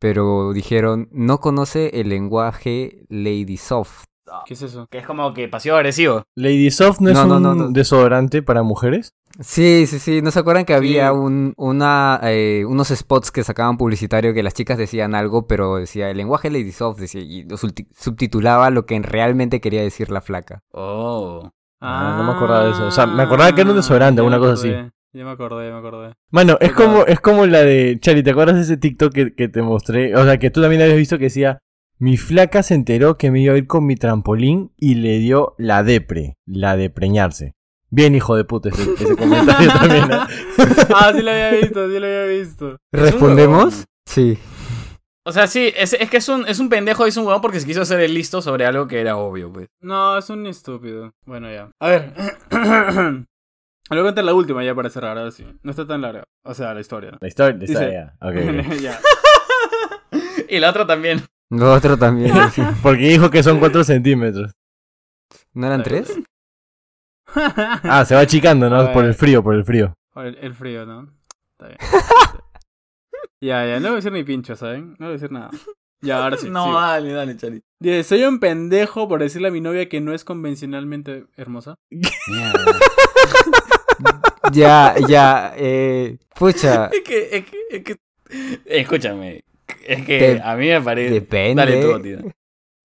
pero 0.00 0.52
dijeron, 0.52 1.08
no 1.12 1.38
conoce 1.38 2.00
el 2.00 2.08
lenguaje 2.08 3.04
Lady 3.08 3.56
Soft. 3.56 4.04
¿Qué 4.46 4.54
es 4.54 4.62
eso? 4.62 4.86
Que 4.90 4.98
es 4.98 5.06
como 5.06 5.32
que 5.34 5.48
pasivo 5.48 5.76
agresivo. 5.76 6.22
Lady 6.36 6.70
Soft 6.70 7.00
no 7.00 7.10
es 7.10 7.14
No, 7.16 7.26
no, 7.26 7.36
un 7.36 7.42
no, 7.42 7.54
no. 7.54 7.68
desodorante 7.70 8.42
para 8.42 8.62
mujeres. 8.62 9.10
Sí, 9.38 9.86
sí, 9.86 9.98
sí, 9.98 10.22
¿no 10.22 10.30
se 10.32 10.40
acuerdan 10.40 10.64
que 10.64 10.74
había 10.74 11.10
Sí. 11.12 11.16
un, 11.16 11.54
una, 11.56 12.20
eh, 12.24 12.64
unos 12.66 12.88
spots 12.88 13.30
que 13.30 13.44
sacaban 13.44 13.78
publicitario 13.78 14.34
que 14.34 14.42
las 14.42 14.54
chicas 14.54 14.76
decían 14.76 15.14
algo, 15.14 15.46
pero 15.46 15.76
decía 15.76 16.10
el 16.10 16.16
lenguaje 16.16 16.50
Lady 16.50 16.72
Soft, 16.72 16.98
decía, 17.00 17.20
y 17.22 17.44
lo 17.44 17.56
subti- 17.56 17.86
subtitulaba 17.96 18.70
lo 18.70 18.84
que 18.86 18.98
realmente 19.00 19.60
quería 19.60 19.82
decir 19.82 20.10
la 20.10 20.20
flaca. 20.20 20.62
Oh. 20.72 21.48
Ah, 21.80 22.16
no 22.18 22.24
me 22.24 22.32
acordaba 22.32 22.64
de 22.64 22.72
eso. 22.72 22.86
O 22.86 22.90
sea, 22.90 23.06
me 23.06 23.22
acordaba 23.22 23.52
que 23.54 23.60
era 23.62 23.70
un 23.70 23.76
desodorante, 23.76 24.20
ya 24.20 24.26
una 24.26 24.38
cosa 24.38 24.52
así. 24.54 24.68
Ya 25.12 25.24
me 25.24 25.30
acordé, 25.30 25.68
ya 25.68 25.72
me 25.72 25.78
acordé. 25.78 26.12
Mano, 26.30 26.58
es 26.60 26.72
como, 26.72 27.04
es 27.06 27.20
como 27.20 27.46
la 27.46 27.60
de 27.62 27.98
Chari, 28.00 28.22
¿te 28.22 28.30
acuerdas 28.32 28.56
de 28.56 28.62
ese 28.62 28.76
TikTok 28.76 29.12
que, 29.12 29.34
que 29.34 29.48
te 29.48 29.62
mostré? 29.62 30.14
O 30.14 30.24
sea, 30.24 30.38
que 30.38 30.50
tú 30.50 30.60
también 30.60 30.82
habías 30.82 30.98
visto 30.98 31.16
que 31.18 31.24
decía, 31.24 31.58
mi 31.98 32.16
flaca 32.16 32.62
se 32.62 32.74
enteró 32.74 33.16
que 33.16 33.30
me 33.30 33.40
iba 33.40 33.54
a 33.54 33.56
ir 33.58 33.66
con 33.66 33.86
mi 33.86 33.96
trampolín 33.96 34.72
y 34.76 34.96
le 34.96 35.18
dio 35.18 35.54
la 35.56 35.82
depre, 35.82 36.36
la 36.46 36.76
de 36.76 36.90
preñarse. 36.90 37.54
Bien, 37.90 38.14
hijo 38.14 38.36
de 38.36 38.44
puta, 38.44 38.68
ese, 38.68 38.82
ese 38.94 39.16
comentario 39.16 39.68
también. 39.72 40.08
¿no? 40.08 40.16
Ah, 40.94 41.12
sí 41.14 41.22
lo 41.22 41.30
había 41.30 41.50
visto, 41.50 41.88
sí 41.88 41.98
lo 41.98 42.06
había 42.06 42.24
visto. 42.24 42.76
¿Respondemos? 42.92 43.84
Sí. 44.06 44.38
O 45.26 45.32
sea, 45.32 45.46
sí, 45.46 45.72
es, 45.76 45.92
es 45.92 46.08
que 46.08 46.16
es 46.16 46.28
un, 46.28 46.46
es 46.48 46.60
un 46.60 46.68
pendejo, 46.68 47.04
es 47.06 47.16
un 47.16 47.26
huevón 47.26 47.42
porque 47.42 47.60
se 47.60 47.66
quiso 47.66 47.82
hacer 47.82 48.00
el 48.00 48.14
listo 48.14 48.40
sobre 48.42 48.64
algo 48.64 48.86
que 48.86 49.00
era 49.00 49.16
obvio, 49.16 49.52
pues. 49.52 49.68
No, 49.80 50.16
es 50.18 50.30
un 50.30 50.46
estúpido. 50.46 51.12
Bueno, 51.26 51.50
ya. 51.50 51.70
A 51.80 51.88
ver. 51.88 52.12
Le 53.90 53.96
voy 53.96 54.00
a 54.00 54.02
contar 54.08 54.24
la 54.24 54.34
última 54.34 54.62
ya 54.64 54.74
para 54.74 54.88
cerrar, 54.88 55.18
ahora 55.18 55.32
sí. 55.32 55.44
No 55.62 55.72
está 55.72 55.86
tan 55.86 56.00
larga. 56.00 56.22
O 56.44 56.54
sea, 56.54 56.72
la 56.74 56.80
historia. 56.80 57.18
La 57.20 57.28
historia, 57.28 57.58
la 57.58 57.64
historia. 57.64 58.16
Ok, 58.20 58.36
ok. 58.36 58.74
ya. 58.80 59.00
Y 60.48 60.58
la 60.60 60.70
otra 60.70 60.86
también. 60.86 61.22
Lo 61.50 61.72
otro 61.72 61.96
también. 61.96 62.32
sí. 62.52 62.62
Porque 62.82 63.08
dijo 63.08 63.30
que 63.30 63.42
son 63.42 63.58
4 63.58 63.82
centímetros. 63.84 64.52
¿No 65.52 65.66
eran 65.66 65.82
tres? 65.82 66.16
Ah, 67.34 68.04
se 68.06 68.14
va 68.14 68.20
achicando, 68.22 68.68
¿no? 68.68 68.92
Por 68.92 69.04
el 69.04 69.14
frío, 69.14 69.42
por 69.42 69.54
el 69.54 69.64
frío. 69.64 69.94
O 70.14 70.22
el, 70.22 70.36
el 70.40 70.54
frío, 70.54 70.86
¿no? 70.86 71.08
Está 71.52 71.68
bien. 71.68 71.78
ya, 73.40 73.66
ya, 73.66 73.80
no 73.80 73.88
voy 73.88 73.92
a 73.92 73.96
decir 73.96 74.12
ni 74.12 74.24
pincho, 74.24 74.56
¿saben? 74.56 74.96
No 74.98 75.06
voy 75.06 75.08
a 75.08 75.12
decir 75.12 75.30
nada. 75.32 75.50
Ya, 76.00 76.22
ahora 76.22 76.36
sí. 76.36 76.48
no, 76.50 76.64
sigo. 76.64 76.80
dale, 76.80 77.12
dale, 77.12 77.36
Chari. 77.36 77.62
Dice, 77.78 78.04
soy 78.04 78.24
un 78.24 78.40
pendejo 78.40 79.08
por 79.08 79.20
decirle 79.20 79.48
a 79.48 79.50
mi 79.50 79.60
novia 79.60 79.88
que 79.88 80.00
no 80.00 80.12
es 80.12 80.24
convencionalmente 80.24 81.26
hermosa. 81.36 81.76
Ya, 84.52 84.94
ya. 85.06 85.52
Eh, 85.56 86.18
pucha, 86.34 86.86
Es 86.86 87.02
que, 87.02 87.28
es 87.36 87.44
que, 87.44 87.56
es 87.70 87.84
que. 87.84 87.96
Escúchame. 88.64 89.44
Es 89.86 90.04
que 90.04 90.40
a 90.42 90.56
mí 90.56 90.66
me 90.68 90.80
parece. 90.80 91.14
depende. 91.14 91.54
Dale 91.62 91.82
tú, 91.82 92.02
tío. 92.02 92.18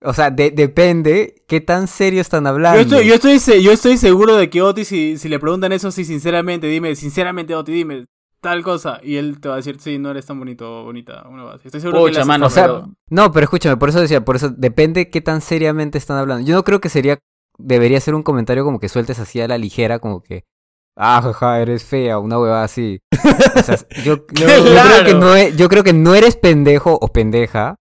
O 0.05 0.13
sea, 0.13 0.29
de- 0.31 0.51
depende 0.51 1.43
qué 1.47 1.61
tan 1.61 1.87
serio 1.87 2.21
están 2.21 2.47
hablando. 2.47 2.77
Yo 2.79 2.83
estoy, 2.83 3.07
yo, 3.07 3.15
estoy, 3.15 3.39
se- 3.39 3.61
yo 3.63 3.71
estoy 3.71 3.97
seguro 3.97 4.35
de 4.35 4.49
que 4.49 4.61
Oti, 4.61 4.85
si, 4.85 5.17
si 5.17 5.29
le 5.29 5.39
preguntan 5.39 5.71
eso, 5.71 5.91
sí, 5.91 6.05
sinceramente, 6.05 6.67
dime, 6.67 6.95
sinceramente, 6.95 7.55
Oti, 7.55 7.71
dime 7.71 8.05
tal 8.41 8.61
cosa. 8.63 8.99
Y 9.01 9.15
él 9.15 9.39
te 9.41 9.47
va 9.49 9.55
a 9.55 9.57
decir, 9.57 9.77
sí, 9.79 9.97
no 9.97 10.11
eres 10.11 10.25
tan 10.27 10.37
bonito 10.37 10.81
o 10.81 10.83
bonita. 10.83 11.23
Una 11.27 11.43
base. 11.43 11.67
Estoy 11.67 11.81
seguro 11.81 12.03
que 12.05 12.09
Pucha, 12.11 12.19
hace 12.21 12.27
mano, 12.27 12.45
O 12.45 12.49
sea, 12.49 12.65
pero- 12.67 12.89
no, 13.09 13.31
pero 13.31 13.43
escúchame, 13.45 13.77
por 13.77 13.89
eso 13.89 13.99
decía, 13.99 14.23
por 14.23 14.35
eso 14.35 14.49
depende 14.49 15.09
qué 15.09 15.21
tan 15.21 15.41
seriamente 15.41 15.97
están 15.97 16.17
hablando. 16.17 16.45
Yo 16.47 16.53
no 16.55 16.63
creo 16.63 16.79
que 16.79 16.89
sería, 16.89 17.17
debería 17.57 17.99
ser 17.99 18.13
un 18.15 18.21
comentario 18.23 18.63
como 18.63 18.79
que 18.79 18.87
sueltes 18.89 19.17
así 19.19 19.41
a 19.41 19.47
la 19.47 19.57
ligera, 19.57 19.97
como 19.99 20.21
que, 20.21 20.43
ah, 20.95 21.21
jaja, 21.23 21.59
eres 21.59 21.83
fea, 21.85 22.19
una 22.19 22.37
huevada 22.39 22.63
así. 22.65 22.99
O 23.57 23.63
sea, 23.63 23.77
yo, 24.03 24.17
yo 24.17 24.25
creo 24.27 24.63
Claro. 24.65 25.05
que 25.05 25.13
no 25.15 25.35
e- 25.35 25.55
yo 25.55 25.67
creo 25.67 25.83
que 25.83 25.93
no 25.93 26.13
eres 26.13 26.35
pendejo 26.35 26.99
o 27.01 27.07
pendeja 27.07 27.77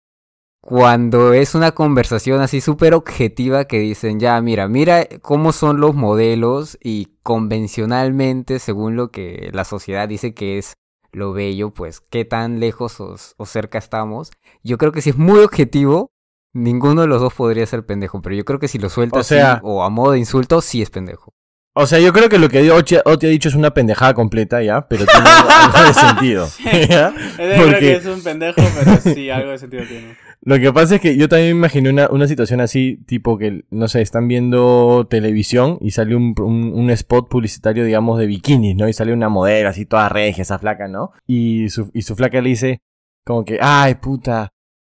cuando 0.61 1.33
es 1.33 1.55
una 1.55 1.71
conversación 1.71 2.41
así 2.41 2.61
súper 2.61 2.93
objetiva 2.93 3.65
que 3.65 3.79
dicen, 3.79 4.19
ya, 4.19 4.39
mira, 4.41 4.67
mira 4.67 5.07
cómo 5.21 5.51
son 5.53 5.79
los 5.79 5.95
modelos 5.95 6.77
y 6.81 7.07
convencionalmente, 7.23 8.59
según 8.59 8.95
lo 8.95 9.09
que 9.11 9.49
la 9.53 9.65
sociedad 9.65 10.07
dice 10.07 10.33
que 10.33 10.57
es 10.59 10.73
lo 11.11 11.33
bello, 11.33 11.71
pues 11.73 11.99
qué 12.01 12.25
tan 12.25 12.59
lejos 12.59 12.99
o, 13.01 13.15
o 13.37 13.45
cerca 13.45 13.77
estamos. 13.79 14.31
Yo 14.63 14.77
creo 14.77 14.91
que 14.91 15.01
si 15.01 15.09
es 15.09 15.17
muy 15.17 15.39
objetivo, 15.39 16.11
ninguno 16.53 17.01
de 17.01 17.07
los 17.07 17.21
dos 17.21 17.33
podría 17.33 17.65
ser 17.65 17.85
pendejo, 17.85 18.21
pero 18.21 18.35
yo 18.35 18.45
creo 18.45 18.59
que 18.59 18.67
si 18.67 18.77
lo 18.77 18.89
sueltas 18.89 19.21
O 19.21 19.23
sea- 19.23 19.53
así, 19.53 19.61
o 19.63 19.83
a 19.83 19.89
modo 19.89 20.11
de 20.11 20.19
insulto, 20.19 20.61
sí 20.61 20.81
es 20.81 20.89
pendejo. 20.89 21.30
O 21.73 21.85
sea, 21.85 21.99
yo 21.99 22.11
creo 22.11 22.27
que 22.27 22.37
lo 22.37 22.49
que 22.49 22.69
Oti, 22.69 22.97
Oti 23.05 23.27
ha 23.27 23.29
dicho 23.29 23.47
es 23.47 23.55
una 23.55 23.73
pendejada 23.73 24.13
completa, 24.13 24.61
¿ya? 24.61 24.87
Pero 24.89 25.05
tiene 25.05 25.29
algo 25.29 25.87
de 25.87 25.93
sentido. 25.93 26.47
¿ya? 26.89 27.13
Creo 27.37 27.79
que 27.79 27.95
es 27.95 28.05
un 28.05 28.21
pendejo, 28.21 28.61
pero 28.77 28.97
sí, 28.97 29.29
algo 29.29 29.51
de 29.51 29.57
sentido 29.57 29.83
tiene. 29.85 30.17
Lo 30.43 30.59
que 30.59 30.73
pasa 30.73 30.95
es 30.95 31.01
que 31.01 31.15
yo 31.15 31.29
también 31.29 31.51
me 31.53 31.59
imaginé 31.59 31.89
una, 31.89 32.09
una 32.09 32.27
situación 32.27 32.59
así, 32.59 32.97
tipo 33.05 33.37
que, 33.37 33.63
no 33.69 33.87
sé, 33.87 34.01
están 34.01 34.27
viendo 34.27 35.07
televisión 35.09 35.77
y 35.79 35.91
sale 35.91 36.15
un, 36.15 36.33
un, 36.39 36.73
un 36.73 36.89
spot 36.89 37.29
publicitario, 37.29 37.85
digamos, 37.85 38.19
de 38.19 38.25
bikinis, 38.25 38.75
¿no? 38.75 38.89
Y 38.89 38.93
sale 38.93 39.13
una 39.13 39.29
modelo 39.29 39.69
así 39.69 39.85
toda 39.85 40.09
regia, 40.09 40.41
esa 40.41 40.59
flaca, 40.59 40.87
¿no? 40.89 41.11
Y 41.25 41.69
su, 41.69 41.89
y 41.93 42.01
su 42.01 42.15
flaca 42.15 42.41
le 42.41 42.49
dice, 42.49 42.81
como 43.23 43.45
que, 43.45 43.59
ay, 43.61 43.95
puta, 43.95 44.49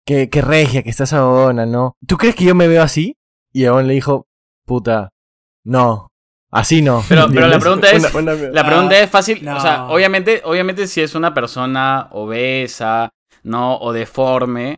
qué, 0.08 0.30
qué 0.30 0.42
regia 0.42 0.82
que 0.82 0.90
está 0.90 1.04
esa 1.04 1.24
huevona, 1.24 1.66
¿no? 1.66 1.98
¿Tú 2.08 2.18
crees 2.18 2.36
que 2.36 2.46
yo 2.46 2.56
me 2.56 2.68
veo 2.68 2.82
así? 2.82 3.18
Y 3.52 3.66
Abón 3.66 3.88
le 3.88 3.94
dijo, 3.94 4.26
puta, 4.66 5.10
no, 5.66 6.13
así 6.54 6.82
no. 6.82 7.04
Pero- 7.10 7.28
pero 7.34 7.48
la 7.48 7.60
pregunta 7.60 7.90
es- 7.92 8.14
Una- 8.14 8.34
una- 8.34 8.50
La 8.52 8.66
pregunta 8.66 9.00
es 9.00 9.10
fácil, 9.10 9.44
no. 9.44 9.58
o 9.58 9.60
sea, 9.60 9.86
obviamente, 9.86 10.42
obviamente 10.46 10.88
si 10.88 11.02
es 11.02 11.16
una 11.16 11.34
persona 11.34 12.08
obesa, 12.12 13.10
¿no? 13.44 13.78
O 13.78 13.92
deforme. 13.94 14.78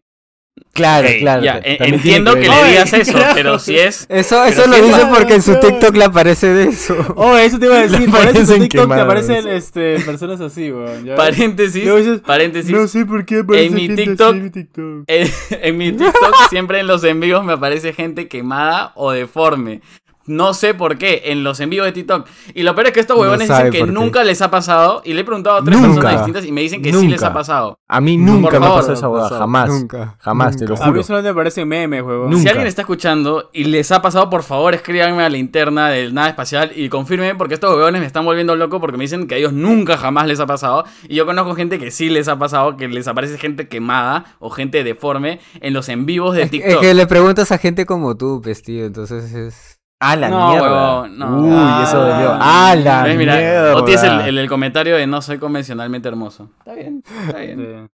Claro, 0.71 1.07
claro. 1.19 1.41
ya, 1.43 1.61
tiene 1.61 1.95
entiendo 1.95 2.34
que, 2.36 2.41
le 2.41 2.49
Ay, 2.49 2.69
digas 2.71 2.93
eso, 2.93 3.17
pero 3.34 3.59
si 3.59 3.78
es... 3.78 4.05
Eso, 4.09 4.43
eso 4.45 4.67
lo 4.67 4.76
dice 4.82 5.05
porque 5.13 5.36
en 5.36 5.41
su 5.41 5.57
TikTok 5.59 5.95
le 5.95 6.05
aparece 6.05 6.47
de 6.53 6.63
eso. 6.69 6.95
Oh, 7.17 7.36
eso 7.38 7.59
te 7.59 7.65
iba 7.65 7.76
a 7.78 7.82
decir. 7.88 8.09
Por 8.09 8.19
eso 8.21 8.30
en 8.30 8.34
Parecen 8.36 8.61
TikTok 8.61 8.93
te 8.93 9.01
aparecen 9.01 9.47
este, 9.49 9.99
personas 9.99 10.39
así, 10.39 10.71
weón. 10.71 11.07
Paréntesis, 11.15 11.84
dices, 11.84 12.19
paréntesis. 12.21 12.71
No 12.71 12.88
sé 12.88 13.05
por 13.05 13.26
qué 13.26 13.39
aparece 13.39 13.65
En 13.67 13.73
mi 13.73 13.88
gente 13.88 14.05
TikTok- 14.05 14.30
así 14.30 14.38
en 14.38 14.43
mi 14.43 14.49
TikTok. 14.49 15.03
En, 15.07 15.32
en 15.61 15.78
mi 15.78 15.91
TikTok 15.91 16.36
siempre 16.49 16.80
en 16.80 16.88
los 16.88 17.03
envíos 17.03 17.43
me 17.43 17.53
aparece 17.53 17.91
gente 17.93 18.28
quemada 18.30 18.91
o 18.95 19.11
deforme. 19.11 19.82
No 20.28 20.53
sé 20.53 20.73
por 20.73 20.97
qué, 20.97 21.21
en 21.26 21.43
los 21.43 21.59
envíos 21.59 21.86
de 21.86 21.91
TikTok. 21.91 22.28
Y 22.53 22.63
lo 22.63 22.73
peor 22.73 22.88
es 22.88 22.93
que 22.93 22.99
estos 22.99 23.17
huevones 23.19 23.47
dicen 23.47 23.71
que 23.71 23.80
qué. 23.80 23.86
nunca 23.86 24.23
les 24.23 24.41
ha 24.41 24.49
pasado. 24.49 25.01
Y 25.05 25.13
le 25.13 25.21
he 25.21 25.23
preguntado 25.23 25.57
a 25.57 25.63
tres 25.63 25.78
Nunca. 25.80 25.93
personas 25.93 26.13
distintas 26.17 26.45
y 26.45 26.51
me 26.51 26.61
dicen 26.61 26.82
que 26.82 26.91
sí 26.93 27.07
les 27.07 27.21
ha 27.23 27.32
pasado. 27.34 27.78
A 27.88 28.01
mí 28.01 28.17
Por 28.17 28.26
nunca 28.28 28.59
me 28.59 28.65
favor. 28.65 28.82
pasó 28.82 28.93
esa 28.93 29.09
hueá, 29.09 29.30
jamás. 29.30 29.69
Nunca. 29.69 30.15
Jamás, 30.19 30.57
te 30.57 30.63
lo 30.65 30.69
Nunca. 30.71 30.84
A 30.84 30.88
juro. 30.88 30.97
mí 30.97 31.03
solo 31.03 31.21
me 31.21 31.30
aparecen 31.30 31.67
memes, 31.67 32.01
huevón. 32.01 32.36
Si 32.39 32.47
alguien 32.47 32.67
está 32.67 32.82
escuchando 32.82 33.49
y 33.53 33.65
les 33.65 33.91
ha 33.91 34.01
pasado, 34.01 34.30
por 34.30 34.43
favor 34.43 34.73
escríbanme 34.73 35.23
a 35.23 35.30
la 35.30 35.38
interna 35.38 35.89
del 35.89 36.13
nada 36.13 36.30
espacial 36.30 36.71
y 36.76 36.89
confirmen 36.89 37.38
porque 37.38 37.53
estos 37.53 37.76
huevones 37.76 38.01
me 38.01 38.07
están 38.07 38.26
volviendo 38.26 38.55
loco 38.55 38.80
porque 38.82 38.97
me 38.97 39.03
dicen 39.03 39.28
que 39.28 39.36
a 39.36 39.38
ellos 39.38 39.53
nunca 39.53 39.97
jamás 39.97 40.26
les 40.28 40.39
ha 40.39 40.45
pasado. 40.47 40.86
Y 41.07 41.15
yo 41.15 41.26
conozco 41.26 41.53
gente 41.55 41.78
que 41.80 41.91
sí 41.91 42.09
les 42.09 42.28
ha 42.28 42.39
pasado, 42.39 42.78
que 42.78 42.88
les 42.88 43.07
aparece 43.07 43.38
gente 43.38 43.67
quemada 43.67 44.26
o 44.39 44.49
gente 44.49 44.84
deforme 44.84 45.39
en 45.61 45.73
los 45.73 45.88
en 45.89 46.05
vivos 46.07 46.34
de 46.36 46.41
Es, 46.41 46.45
es 46.45 46.51
TikTok. 46.51 46.82
que 46.82 46.93
le 46.93 47.05
preguntas 47.05 47.51
a 47.51 47.57
gente 47.59 47.86
como 47.86 48.17
tú, 48.17 48.41
vestido, 48.41 48.88
entonces 48.88 49.32
es... 49.34 49.74
¡Ah, 49.99 50.15
la 50.15 50.29
No, 50.29 50.49
mierda! 50.49 51.07
no. 51.09 51.41
Uy, 51.41 51.49
Ah. 51.53 51.83
eso 51.87 51.99
dolió. 52.01 52.37
¡Ah, 52.39 52.75
la 52.77 53.03
¿Ves? 53.03 53.17
Mira, 53.17 53.35
mierda! 53.37 53.75
Oti 53.77 53.93
es 53.93 54.03
el, 54.03 54.19
el, 54.21 54.37
el 54.37 54.49
comentario 54.49 54.97
de 54.97 55.07
no 55.07 55.21
soy 55.21 55.37
convencionalmente 55.39 56.07
hermoso. 56.07 56.49
Está 56.59 56.73
bien, 56.73 57.03
está 57.27 57.39
bien. 57.39 57.57
Sí. 57.59 57.91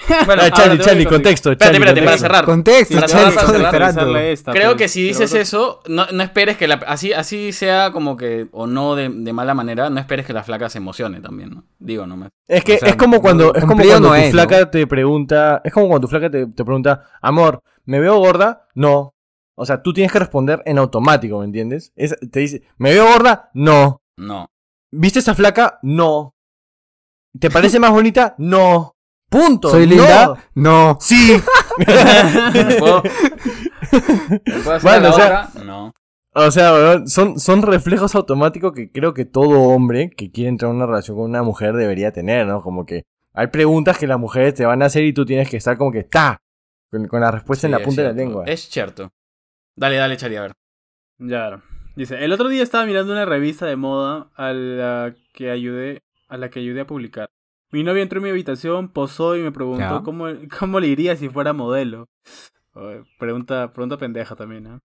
Bueno, 0.24 0.40
Ah, 0.42 0.46
ahora 0.46 0.50
Charlie, 0.50 0.78
Charlie, 0.78 1.04
a 1.04 1.08
contexto. 1.10 1.52
espérate, 1.52 1.76
espérate, 1.76 2.02
para 2.02 2.16
cerrar. 2.18 2.44
Contexto, 2.46 2.94
Para 2.94 3.06
Charlie, 3.06 3.32
cerrar, 3.38 3.70
para 3.70 3.92
cerrar, 3.92 4.16
esta, 4.22 4.52
Creo 4.52 4.64
pero- 4.70 4.76
que 4.78 4.88
si 4.88 5.02
dices 5.02 5.34
eso, 5.34 5.82
no, 5.88 6.06
no 6.10 6.22
esperes 6.22 6.56
que 6.56 6.66
la, 6.66 6.76
así, 6.86 7.12
así 7.12 7.52
sea 7.52 7.92
como 7.92 8.16
que, 8.16 8.48
o 8.52 8.66
no 8.66 8.94
de, 8.96 9.10
de 9.10 9.32
mala 9.34 9.52
manera, 9.52 9.90
no 9.90 10.00
esperes 10.00 10.24
que 10.24 10.32
la 10.32 10.42
flaca 10.42 10.70
se 10.70 10.78
emocione 10.78 11.20
también, 11.20 11.50
¿no? 11.50 11.64
Digo 11.78 12.06
nomás. 12.06 12.30
Es 12.48 12.64
que 12.64 12.76
O 12.76 12.78
sea, 12.78 12.88
es 12.88 12.96
como 12.96 13.20
cuando, 13.20 13.54
es 13.54 13.60
como 13.64 13.76
cuando 13.76 14.00
no 14.00 14.08
tu 14.08 14.14
es, 14.14 14.30
flaca 14.30 14.70
te 14.70 14.86
pregunta, 14.86 15.60
es 15.64 15.72
como 15.72 15.86
cuando 15.88 16.06
tu 16.06 16.10
flaca 16.10 16.30
te, 16.30 16.46
te 16.46 16.64
pregunta, 16.64 17.04
amor, 17.20 17.62
¿me 17.84 18.00
veo 18.00 18.16
gorda? 18.18 18.66
No. 18.74 19.12
O 19.60 19.66
sea, 19.66 19.82
tú 19.82 19.92
tienes 19.92 20.10
que 20.10 20.18
responder 20.18 20.62
en 20.64 20.78
automático, 20.78 21.38
¿me 21.40 21.44
entiendes? 21.44 21.92
Es- 21.96 22.16
te 22.30 22.40
dice, 22.40 22.62
¿me 22.78 22.90
veo 22.92 23.06
gorda? 23.12 23.50
No. 23.54 24.00
No. 24.16 24.46
¿Viste 24.90 25.18
esa 25.18 25.34
flaca? 25.34 25.78
No. 25.82 26.34
¿Te 27.38 27.50
parece 27.50 27.78
más 27.78 27.90
bonita? 27.90 28.34
No. 28.38 28.96
Punto. 29.28 29.70
¿Soy 29.70 29.86
No. 29.86 29.92
linda? 29.94 30.34
No. 30.54 30.98
Sí. 31.00 31.40
¿Me 31.78 32.74
puedo, 32.76 33.02
¿Me 33.02 34.40
puedo 34.40 34.76
hacer 34.76 34.82
Bueno, 34.82 35.08
la 35.08 35.10
o 35.10 35.12
sea-? 35.16 35.50
No. 35.64 35.92
O 36.32 36.50
sea, 36.50 37.02
son, 37.06 37.40
son 37.40 37.62
reflejos 37.62 38.14
automáticos 38.14 38.72
que 38.72 38.90
creo 38.92 39.14
que 39.14 39.24
todo 39.24 39.60
hombre 39.62 40.10
que 40.10 40.30
quiere 40.30 40.48
entrar 40.48 40.70
en 40.70 40.76
una 40.76 40.86
relación 40.86 41.16
con 41.16 41.26
una 41.28 41.42
mujer 41.42 41.74
debería 41.74 42.12
tener, 42.12 42.46
¿no? 42.46 42.62
Como 42.62 42.86
que 42.86 43.02
hay 43.34 43.48
preguntas 43.48 43.98
que 43.98 44.06
las 44.06 44.18
mujeres 44.18 44.54
te 44.54 44.64
van 44.64 44.80
a 44.82 44.86
hacer 44.86 45.04
y 45.04 45.12
tú 45.12 45.26
tienes 45.26 45.50
que 45.50 45.56
estar 45.56 45.76
como 45.76 45.90
que 45.90 45.98
está 46.00 46.38
con, 46.90 47.08
con 47.08 47.20
la 47.20 47.30
respuesta 47.32 47.66
en 47.66 47.72
la 47.72 47.80
punta 47.80 48.02
de 48.02 48.08
la 48.08 48.14
lengua. 48.14 48.44
Es 48.46 48.68
cierto. 48.68 49.10
Dale, 49.80 49.96
dale, 49.96 50.18
Chari, 50.18 50.36
a 50.36 50.42
ver. 50.42 50.52
Ya. 51.16 51.62
Dice, 51.96 52.22
el 52.22 52.32
otro 52.32 52.50
día 52.50 52.62
estaba 52.62 52.84
mirando 52.84 53.12
una 53.14 53.24
revista 53.24 53.64
de 53.64 53.76
moda 53.76 54.28
a 54.36 54.52
la 54.52 55.16
que 55.32 55.50
ayudé, 55.50 56.02
a 56.28 56.36
la 56.36 56.50
que 56.50 56.60
ayudé 56.60 56.82
a 56.82 56.86
publicar. 56.86 57.30
Mi 57.72 57.82
novia 57.82 58.02
entró 58.02 58.18
en 58.18 58.24
mi 58.24 58.28
habitación, 58.30 58.90
posó 58.90 59.36
y 59.38 59.40
me 59.40 59.52
preguntó 59.52 59.80
Ya. 59.80 60.02
cómo, 60.02 60.26
cómo 60.58 60.80
le 60.80 60.88
iría 60.88 61.16
si 61.16 61.30
fuera 61.30 61.54
modelo. 61.54 62.08
Oye, 62.74 63.04
pregunta, 63.18 63.72
pregunta 63.72 63.96
pendeja 63.96 64.36
también, 64.36 64.64
¿no? 64.64 64.80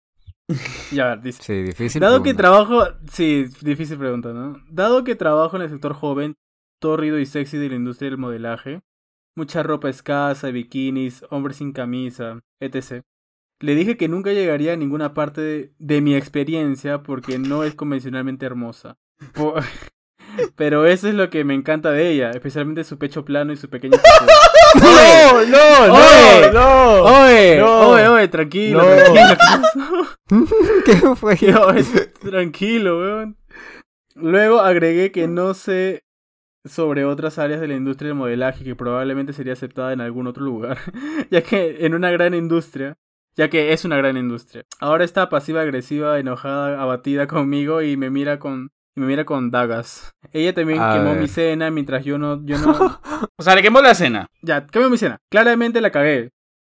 Ya, 0.91 1.05
a 1.05 1.09
ver, 1.15 1.21
dice. 1.21 1.41
Sí, 1.41 1.63
difícil. 1.63 1.99
Dado 1.99 2.21
que 2.21 2.35
trabajo, 2.35 2.85
sí, 3.11 3.45
difícil 3.61 3.97
pregunta, 3.97 4.31
¿no? 4.31 4.61
Dado 4.69 5.03
que 5.03 5.15
trabajo 5.15 5.55
en 5.55 5.63
el 5.63 5.69
sector 5.69 5.93
joven, 5.95 6.35
torrido 6.79 7.17
y 7.17 7.25
sexy 7.25 7.57
de 7.57 7.69
la 7.69 7.75
industria 7.75 8.11
del 8.11 8.19
modelaje, 8.19 8.81
mucha 9.35 9.63
ropa 9.63 9.89
escasa, 9.89 10.49
bikinis, 10.51 11.25
hombres 11.31 11.57
sin 11.57 11.71
camisa, 11.73 12.41
etc. 12.59 13.01
Le 13.63 13.75
dije 13.75 13.95
que 13.95 14.09
nunca 14.09 14.33
llegaría 14.33 14.73
a 14.73 14.75
ninguna 14.75 15.13
parte 15.13 15.39
de, 15.39 15.71
de 15.79 16.01
mi 16.01 16.15
experiencia 16.15 17.01
porque 17.01 17.39
no 17.39 17.63
es 17.63 17.75
convencionalmente 17.75 18.45
hermosa. 18.45 18.97
Po- 19.33 19.55
Pero 20.55 20.85
eso 20.85 21.07
es 21.07 21.13
lo 21.13 21.29
que 21.29 21.43
me 21.45 21.53
encanta 21.53 21.91
de 21.91 22.09
ella, 22.09 22.31
especialmente 22.31 22.83
su 22.83 22.97
pecho 22.97 23.23
plano 23.23 23.53
y 23.53 23.55
su 23.55 23.69
pequeña 23.69 23.97
estatura. 24.03 24.33
¡No, 24.81 25.45
no, 25.45 25.93
Oye. 25.93 26.51
no, 26.51 26.51
no! 26.51 27.03
¡Oye! 27.03 27.57
No. 27.59 27.89
¡Oye, 27.91 28.07
oye! 28.07 28.27
Tranquilo, 28.27 28.81
No. 28.83 29.13
tranquilo. 29.13 30.47
¿qué 30.85 30.95
fue? 31.15 31.33
Es- 31.77 32.13
tranquilo, 32.19 32.99
weón. 32.99 33.37
Luego 34.15 34.59
agregué 34.59 35.11
que 35.11 35.27
no 35.27 35.53
sé 35.53 36.03
sobre 36.65 37.05
otras 37.05 37.39
áreas 37.39 37.61
de 37.61 37.67
la 37.67 37.75
industria 37.75 38.09
del 38.09 38.17
modelaje 38.17 38.63
que 38.63 38.75
probablemente 38.75 39.33
sería 39.33 39.53
aceptada 39.53 39.93
en 39.93 40.01
algún 40.01 40.27
otro 40.27 40.43
lugar, 40.43 40.79
ya 41.31 41.41
que 41.41 41.85
en 41.85 41.93
una 41.93 42.09
gran 42.11 42.33
industria, 42.33 42.97
ya 43.35 43.49
que 43.49 43.73
es 43.73 43.85
una 43.85 43.97
gran 43.97 44.17
industria. 44.17 44.63
Ahora 44.79 45.03
está 45.03 45.29
pasiva, 45.29 45.61
agresiva, 45.61 46.19
enojada, 46.19 46.81
abatida 46.81 47.27
conmigo 47.27 47.81
y 47.81 47.97
me 47.97 48.09
mira 48.09 48.39
con 48.39 48.69
y 48.95 48.99
me 49.01 49.07
mira 49.07 49.25
con 49.25 49.49
dagas. 49.51 50.11
Ella 50.33 50.53
también 50.53 50.79
A 50.81 50.93
quemó 50.93 51.11
ver. 51.13 51.21
mi 51.21 51.27
cena 51.27 51.71
mientras 51.71 52.05
yo 52.05 52.17
no 52.19 52.45
yo 52.45 52.57
no 52.59 52.99
O 53.37 53.43
sea, 53.43 53.55
le 53.55 53.61
quemó 53.63 53.81
la 53.81 53.95
cena. 53.95 54.27
ya, 54.41 54.67
quemó 54.67 54.89
mi 54.89 54.97
cena. 54.97 55.17
Claramente 55.31 55.81
la 55.81 55.91
cagué. 55.91 56.29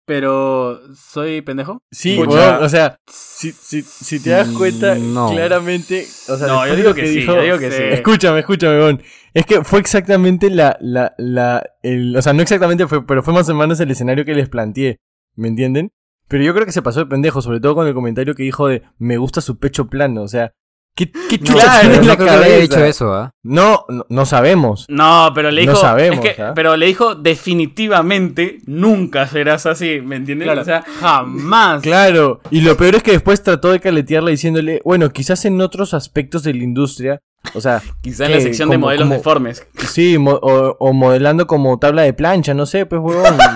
Pero 0.05 0.79
soy 0.95 1.41
pendejo? 1.41 1.81
Sí, 1.91 2.17
weón, 2.17 2.63
o 2.63 2.69
sea, 2.69 2.97
si, 3.07 3.51
si, 3.51 3.81
si 3.81 4.23
te 4.23 4.29
das 4.29 4.47
cuenta, 4.49 4.95
No. 4.95 5.29
claramente. 5.31 6.05
O 6.29 6.37
sea, 6.37 6.47
No, 6.47 6.65
yo 6.65 6.77
digo 6.77 6.93
que 6.93 7.05
sí, 7.07 7.19
dijo- 7.19 7.35
yo 7.35 7.41
digo 7.41 7.59
que 7.59 7.71
sí. 7.71 7.83
Escúchame, 7.83 8.39
escúchame, 8.39 8.77
weón. 8.77 9.03
Es 9.33 9.45
que 9.45 9.65
fue 9.65 9.79
exactamente 9.81 10.49
la, 10.49 10.77
la, 10.79 11.13
la, 11.17 11.61
el, 11.83 12.15
o 12.15 12.21
sea, 12.21 12.31
no 12.31 12.41
exactamente 12.41 12.87
fue, 12.87 13.05
pero 13.05 13.21
fue 13.21 13.33
más 13.33 13.49
o 13.49 13.53
menos 13.55 13.81
el 13.81 13.91
escenario 13.91 14.23
que 14.23 14.33
les 14.33 14.47
planteé, 14.47 15.01
¿me 15.35 15.49
entienden? 15.49 15.91
Pero 16.27 16.43
yo 16.43 16.53
creo 16.53 16.65
que 16.65 16.71
se 16.71 16.81
pasó 16.81 16.99
de 16.99 17.05
pendejo, 17.05 17.41
sobre 17.41 17.59
todo 17.59 17.75
con 17.75 17.87
el 17.87 17.93
comentario 17.93 18.35
que 18.35 18.43
dijo 18.43 18.67
de, 18.67 18.83
me 18.99 19.17
gusta 19.17 19.41
su 19.41 19.57
pecho 19.59 19.87
plano, 19.87 20.23
o 20.23 20.27
sea, 20.27 20.51
¿qué, 20.95 21.09
qué 21.29 21.37
chucha 21.39 21.53
Claro, 21.53 21.79
tiene 21.81 21.95
Pero 21.97 22.01
en 22.01 22.07
la 22.07 22.15
no 22.15 22.25
cabeza? 22.25 22.57
dicho 22.59 22.83
eso, 22.85 23.13
¿ah? 23.13 23.31
No, 23.43 23.85
no, 23.87 24.05
no 24.09 24.25
sabemos. 24.25 24.85
No, 24.89 25.31
pero 25.33 25.51
le 25.51 25.65
No 25.65 25.71
dijo. 25.71 25.81
sabemos, 25.81 26.25
es 26.25 26.35
que- 26.35 26.41
¿ah? 26.41 26.51
Pero 26.55 26.75
le 26.75 26.85
dijo 26.87 27.15
definitivamente 27.15 28.57
nunca 28.65 29.27
serás 29.27 29.65
así, 29.65 30.01
¿me 30.01 30.15
entiendes? 30.17 30.45
Claro, 30.47 30.61
O 30.61 30.65
sea, 30.65 30.83
jamás. 30.99 31.81
Claro, 31.81 32.41
y 32.51 32.61
lo 32.61 32.75
peor 32.75 32.95
es 32.95 33.03
que 33.03 33.11
después 33.11 33.41
trató 33.43 33.71
de 33.71 33.79
caletearla 33.79 34.31
diciéndole, 34.31 34.81
bueno, 34.83 35.09
quizás 35.11 35.45
en 35.45 35.61
otros 35.61 35.93
aspectos 35.93 36.43
de 36.43 36.53
la 36.53 36.63
industria, 36.63 37.21
o 37.53 37.61
sea, 37.61 37.81
quizá 38.01 38.25
en 38.25 38.31
la 38.33 38.41
sección 38.41 38.69
de 38.69 38.77
modelos 38.77 39.05
como- 39.05 39.15
deformes. 39.15 39.65
sí, 39.77 40.17
mo- 40.17 40.39
o, 40.41 40.75
o 40.79 40.93
modelando 40.93 41.47
como 41.47 41.77
tabla 41.79 42.01
de 42.01 42.13
plancha, 42.13 42.53
no 42.53 42.65
sé, 42.65 42.85
pues 42.85 43.01
huevón. 43.01 43.37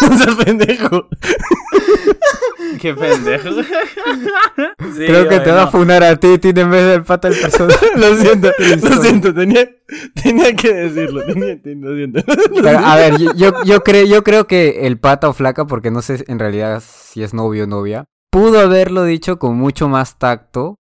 No 0.00 0.16
seas 0.16 0.36
pendejo. 0.36 1.08
Qué 2.80 2.94
pendejo. 2.94 3.50
Sí, 4.96 5.06
Creo 5.06 5.28
que 5.28 5.40
te 5.40 5.50
va 5.52 5.64
a 5.64 5.66
funar 5.68 6.02
a 6.02 6.16
ti, 6.16 6.38
Tin, 6.38 6.58
en 6.58 6.70
vez 6.70 6.84
del 6.86 7.04
pata 7.04 7.28
del 7.28 7.40
personaje. 7.40 7.86
Lo 7.96 8.16
siento, 8.16 8.50
lo 8.58 9.02
siento, 9.02 9.34
tenía, 9.34 9.68
tenía 10.20 10.54
que 10.56 10.72
decirlo, 10.74 11.24
tenía, 11.26 11.60
tenía- 11.62 11.88
lo 11.88 11.94
siento. 11.96 12.22
Pero, 12.62 12.78
a 12.78 12.96
ver, 12.96 13.18
yo, 13.18 13.32
yo, 13.34 13.52
yo 13.64 13.82
creo, 13.82 14.04
yo 14.06 14.24
creo 14.24 14.46
que 14.46 14.86
el 14.86 14.98
pata 14.98 15.28
o 15.28 15.32
flaca, 15.32 15.66
porque 15.66 15.90
no 15.90 16.02
sé 16.02 16.24
en 16.26 16.38
realidad 16.38 16.82
si 16.84 17.22
es 17.22 17.34
novio 17.34 17.64
o 17.64 17.66
novia, 17.66 18.04
pudo 18.30 18.60
haberlo 18.60 19.04
dicho 19.04 19.38
con 19.38 19.56
mucho 19.56 19.88
más 19.88 20.18
tacto, 20.18 20.76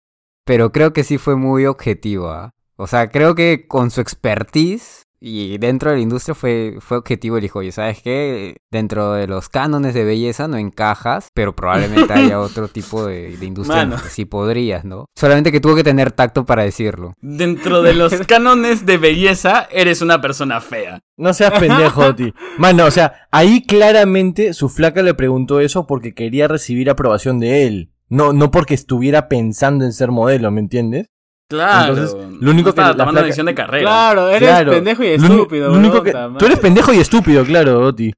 pero 0.46 0.72
creo 0.72 0.92
que 0.92 1.04
sí 1.04 1.18
fue 1.18 1.36
muy 1.36 1.66
objetiva. 1.66 2.50
O 2.76 2.86
sea, 2.86 3.08
creo 3.10 3.34
que 3.34 3.66
con 3.66 3.90
su 3.90 4.00
expertise 4.00 5.02
y 5.20 5.58
dentro 5.58 5.90
de 5.90 5.96
la 5.96 6.02
industria 6.02 6.34
fue, 6.34 6.76
fue 6.80 6.98
objetivo. 6.98 7.36
El 7.36 7.42
dijo, 7.42 7.60
oye, 7.60 7.72
¿sabes 7.72 8.02
qué? 8.02 8.56
Dentro 8.70 9.12
de 9.12 9.26
los 9.26 9.48
cánones 9.48 9.94
de 9.94 10.04
belleza 10.04 10.48
no 10.48 10.56
encajas, 10.56 11.28
pero 11.34 11.54
probablemente 11.54 12.12
haya 12.12 12.40
otro 12.40 12.68
tipo 12.68 13.04
de, 13.06 13.36
de 13.36 13.46
industria 13.46 13.86
Mano. 13.86 14.02
que 14.02 14.08
sí 14.08 14.24
podrías, 14.24 14.84
¿no? 14.84 15.06
Solamente 15.14 15.52
que 15.52 15.60
tuvo 15.60 15.74
que 15.74 15.84
tener 15.84 16.12
tacto 16.12 16.44
para 16.44 16.62
decirlo. 16.64 17.14
Dentro 17.20 17.82
de 17.82 17.94
los 17.94 18.12
cánones 18.26 18.86
de 18.86 18.98
belleza, 18.98 19.68
eres 19.70 20.02
una 20.02 20.20
persona 20.20 20.60
fea. 20.60 21.00
No 21.16 21.32
seas 21.32 21.58
pendejo, 21.58 22.00
Oti. 22.06 22.32
Mano, 22.58 22.84
o 22.84 22.90
sea, 22.90 23.28
ahí 23.30 23.64
claramente 23.64 24.52
su 24.54 24.68
flaca 24.68 25.02
le 25.02 25.14
preguntó 25.14 25.60
eso 25.60 25.86
porque 25.86 26.14
quería 26.14 26.48
recibir 26.48 26.90
aprobación 26.90 27.38
de 27.38 27.66
él. 27.66 27.92
No, 28.08 28.32
no 28.32 28.50
porque 28.50 28.74
estuviera 28.74 29.28
pensando 29.28 29.84
en 29.84 29.92
ser 29.92 30.10
modelo, 30.12 30.50
¿me 30.50 30.60
entiendes? 30.60 31.08
Claro. 31.48 31.92
Entonces, 31.94 32.14
lo 32.40 32.50
único 32.50 32.50
no 32.50 32.64
que 32.64 32.70
estaba 32.70 32.88
la 32.88 32.94
tomando 32.96 33.12
flaca- 33.20 33.24
decisión 33.26 33.46
de 33.46 33.54
carrera. 33.54 33.82
Claro, 33.84 34.28
eres 34.30 34.48
Claro. 34.48 34.72
pendejo 34.72 35.04
y 35.04 35.06
estúpido. 35.08 35.68
lo 35.70 35.74
único 35.78 36.02
que- 36.02 36.12
tú 36.38 36.46
eres 36.46 36.58
pendejo 36.58 36.92
y 36.92 36.98
estúpido, 36.98 37.44
claro, 37.44 37.80
Oti. 37.86 38.12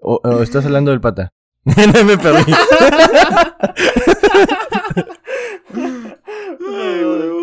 O, 0.00 0.20
o 0.22 0.42
estás 0.42 0.64
hablando 0.64 0.90
del 0.92 1.00
pata. 1.00 1.30
no 1.64 2.04
me 2.04 2.16
perdí. 2.16 2.52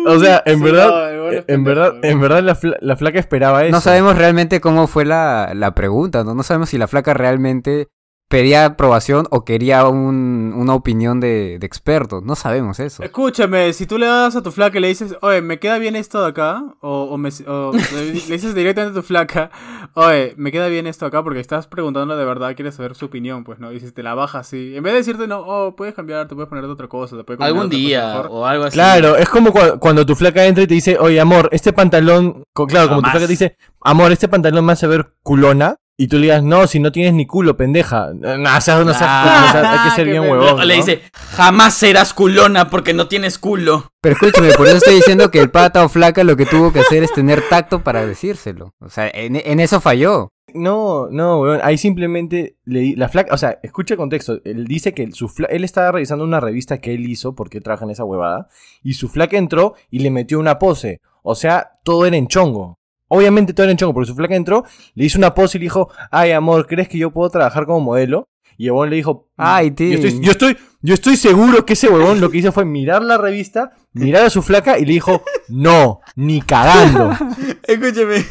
o 0.06 0.18
sea, 0.18 0.42
en 0.46 0.58
Sí, 0.58 0.64
verdad, 0.64 0.88
no, 0.88 1.28
es 1.30 1.36
en 1.38 1.44
pendejo, 1.44 1.64
verdad, 1.64 1.92
en 2.04 2.20
verdad 2.20 2.42
la, 2.42 2.54
fla- 2.56 2.76
la 2.80 2.96
flaca 2.96 3.18
esperaba 3.18 3.64
eso. 3.64 3.72
No 3.72 3.80
sabemos 3.80 4.16
realmente 4.16 4.60
cómo 4.60 4.86
fue 4.86 5.04
la, 5.04 5.52
la 5.54 5.74
pregunta, 5.74 6.24
¿no? 6.24 6.34
No 6.34 6.42
sabemos 6.42 6.68
si 6.70 6.78
la 6.78 6.88
flaca 6.88 7.14
realmente 7.14 7.88
pedía 8.28 8.64
aprobación 8.64 9.26
o 9.30 9.44
quería 9.44 9.86
un- 9.86 10.52
una 10.56 10.74
opinión 10.74 11.20
de, 11.20 11.58
de 11.60 11.66
expertos. 11.66 12.24
No 12.24 12.34
sabemos 12.34 12.80
eso. 12.80 13.04
Escúchame, 13.04 13.72
si 13.72 13.86
tú 13.86 13.98
le 13.98 14.06
das 14.06 14.34
a 14.34 14.42
tu 14.42 14.50
flaca 14.50 14.78
y 14.78 14.80
le 14.80 14.88
dices, 14.88 15.14
oye, 15.22 15.42
¿me 15.42 15.60
queda 15.60 15.78
bien 15.78 15.94
esto 15.94 16.20
de 16.22 16.28
acá? 16.30 16.64
O, 16.80 17.04
o 17.04 17.18
me- 17.18 17.30
o 17.46 17.72
le 17.94 18.10
dices 18.12 18.54
directamente 18.54 18.98
a 18.98 19.00
tu 19.02 19.06
flaca, 19.06 19.50
oye, 19.94 20.34
¿me 20.36 20.50
queda 20.50 20.66
bien 20.66 20.88
esto 20.88 21.06
acá? 21.06 21.22
Porque 21.22 21.38
estás 21.38 21.68
preguntando 21.68 22.16
de 22.16 22.24
verdad, 22.24 22.56
quieres 22.56 22.74
saber 22.74 22.96
su 22.96 23.06
opinión, 23.06 23.44
pues, 23.44 23.60
¿no? 23.60 23.72
Y 23.72 23.78
si 23.78 23.92
te 23.92 24.02
la 24.02 24.14
baja 24.14 24.40
así, 24.40 24.76
en 24.76 24.82
vez 24.82 24.92
de 24.94 24.98
decirte, 24.98 25.28
no, 25.28 25.40
oh, 25.46 25.76
puedes 25.76 25.94
cambiar, 25.94 26.26
te 26.26 26.34
puedes 26.34 26.48
poner 26.48 26.64
otra 26.64 26.88
cosa, 26.88 27.16
te 27.16 27.22
puedes 27.22 27.38
combinar 27.38 27.48
Algún 27.48 27.66
otra 27.66 27.78
día 27.78 28.06
mejor". 28.08 28.28
o 28.30 28.44
algo 28.46 28.64
así. 28.64 28.74
Claro, 28.74 29.16
es 29.16 29.28
como 29.28 29.52
cua- 29.52 29.78
cuando 29.78 30.04
tu 30.04 30.16
flaca 30.16 30.44
entra 30.44 30.64
y 30.64 30.66
te 30.66 30.74
dice, 30.74 30.96
oye, 30.98 31.20
amor, 31.20 31.48
este 31.52 31.72
pantalón, 31.72 32.42
claro, 32.66 32.88
como 32.88 33.02
tu 33.02 33.10
flaca 33.10 33.26
te 33.26 33.30
dice, 33.32 33.56
amor, 33.82 34.10
este 34.10 34.26
pantalón 34.26 34.64
me 34.64 34.72
hace 34.72 34.88
ver 34.88 35.12
culona, 35.22 35.76
y 35.98 36.08
tú 36.08 36.16
le 36.16 36.22
digas, 36.22 36.42
no, 36.42 36.66
si 36.66 36.78
no 36.78 36.92
tienes 36.92 37.14
ni 37.14 37.26
culo, 37.26 37.56
pendeja. 37.56 38.10
No, 38.14 38.36
no 38.36 38.60
seas- 38.60 38.84
no 38.84 38.92
seas- 38.92 39.02
Ah, 39.02 39.44
o 39.48 39.52
sea, 39.52 39.72
hay 39.84 39.88
que 39.90 39.96
ser 39.96 40.06
bien 40.06 40.22
huevón. 40.22 40.66
Le 40.66 40.76
¿no? 40.78 40.84
dice, 40.84 41.02
jamás 41.12 41.74
serás 41.74 42.12
culona 42.12 42.68
porque 42.70 42.92
no 42.94 43.08
tienes 43.08 43.38
culo. 43.38 43.90
Pero 44.00 44.14
escúchame, 44.14 44.52
por 44.52 44.66
eso 44.66 44.76
estoy 44.76 44.94
diciendo 44.96 45.30
que 45.30 45.40
el 45.40 45.50
pata 45.50 45.84
o 45.84 45.88
flaca 45.88 46.22
lo 46.24 46.36
que 46.36 46.46
tuvo 46.46 46.72
que 46.72 46.80
hacer 46.80 47.02
es 47.02 47.12
tener 47.12 47.42
tacto 47.48 47.82
para 47.82 48.04
decírselo. 48.06 48.74
O 48.80 48.88
sea, 48.90 49.08
en, 49.12 49.36
en 49.36 49.60
eso 49.60 49.80
falló. 49.80 50.32
No, 50.54 51.08
no, 51.10 51.40
weón. 51.40 51.60
Ahí 51.62 51.76
simplemente 51.76 52.56
le 52.64 52.80
di- 52.80 52.96
la 52.96 53.08
flaca, 53.08 53.34
o 53.34 53.38
sea, 53.38 53.58
escucha 53.62 53.94
el 53.94 53.98
contexto. 53.98 54.38
Él 54.44 54.66
dice 54.66 54.94
que 54.94 55.10
su 55.12 55.28
fla- 55.28 55.48
él 55.50 55.64
estaba 55.64 55.92
revisando 55.92 56.24
una 56.24 56.40
revista 56.40 56.78
que 56.78 56.94
él 56.94 57.06
hizo 57.08 57.34
porque 57.34 57.58
él 57.58 57.64
trabaja 57.64 57.84
en 57.84 57.90
esa 57.90 58.04
huevada 58.04 58.48
y 58.82 58.94
su 58.94 59.08
flaca 59.08 59.36
entró 59.36 59.74
y 59.90 59.98
le 59.98 60.10
metió 60.10 60.38
una 60.38 60.58
pose. 60.58 61.00
O 61.22 61.34
sea, 61.34 61.72
todo 61.82 62.06
era 62.06 62.16
en 62.16 62.28
chongo. 62.28 62.75
Obviamente 63.08 63.52
todo 63.52 63.64
era 63.64 63.70
en 63.72 63.76
chongo 63.78 63.94
porque 63.94 64.08
su 64.08 64.14
flaca 64.16 64.34
entró, 64.34 64.64
le 64.94 65.04
hizo 65.04 65.18
una 65.18 65.34
pose 65.34 65.58
y 65.58 65.60
le 65.60 65.64
dijo, 65.66 65.90
"Ay, 66.10 66.32
amor, 66.32 66.66
¿crees 66.66 66.88
que 66.88 66.98
yo 66.98 67.10
puedo 67.12 67.30
trabajar 67.30 67.66
como 67.66 67.80
modelo?" 67.80 68.28
Y 68.58 68.66
el 68.66 68.72
huevón 68.72 68.88
le 68.90 68.96
dijo, 68.96 69.28
Ay, 69.36 69.74
yo 69.76 69.84
estoy, 69.96 70.20
yo 70.22 70.30
estoy, 70.32 70.56
yo 70.80 70.94
estoy 70.94 71.16
seguro 71.16 71.66
que 71.66 71.74
ese 71.74 71.88
huevón 71.88 72.22
lo 72.22 72.30
que 72.30 72.38
hizo 72.38 72.52
fue 72.52 72.64
mirar 72.64 73.02
la 73.02 73.18
revista, 73.18 73.72
mirar 73.92 74.24
a 74.24 74.30
su 74.30 74.40
flaca 74.40 74.78
y 74.78 74.86
le 74.86 74.92
dijo, 74.94 75.22
"No, 75.48 76.00
ni 76.14 76.40
cagando." 76.40 77.10
Escúchame, 77.66 78.24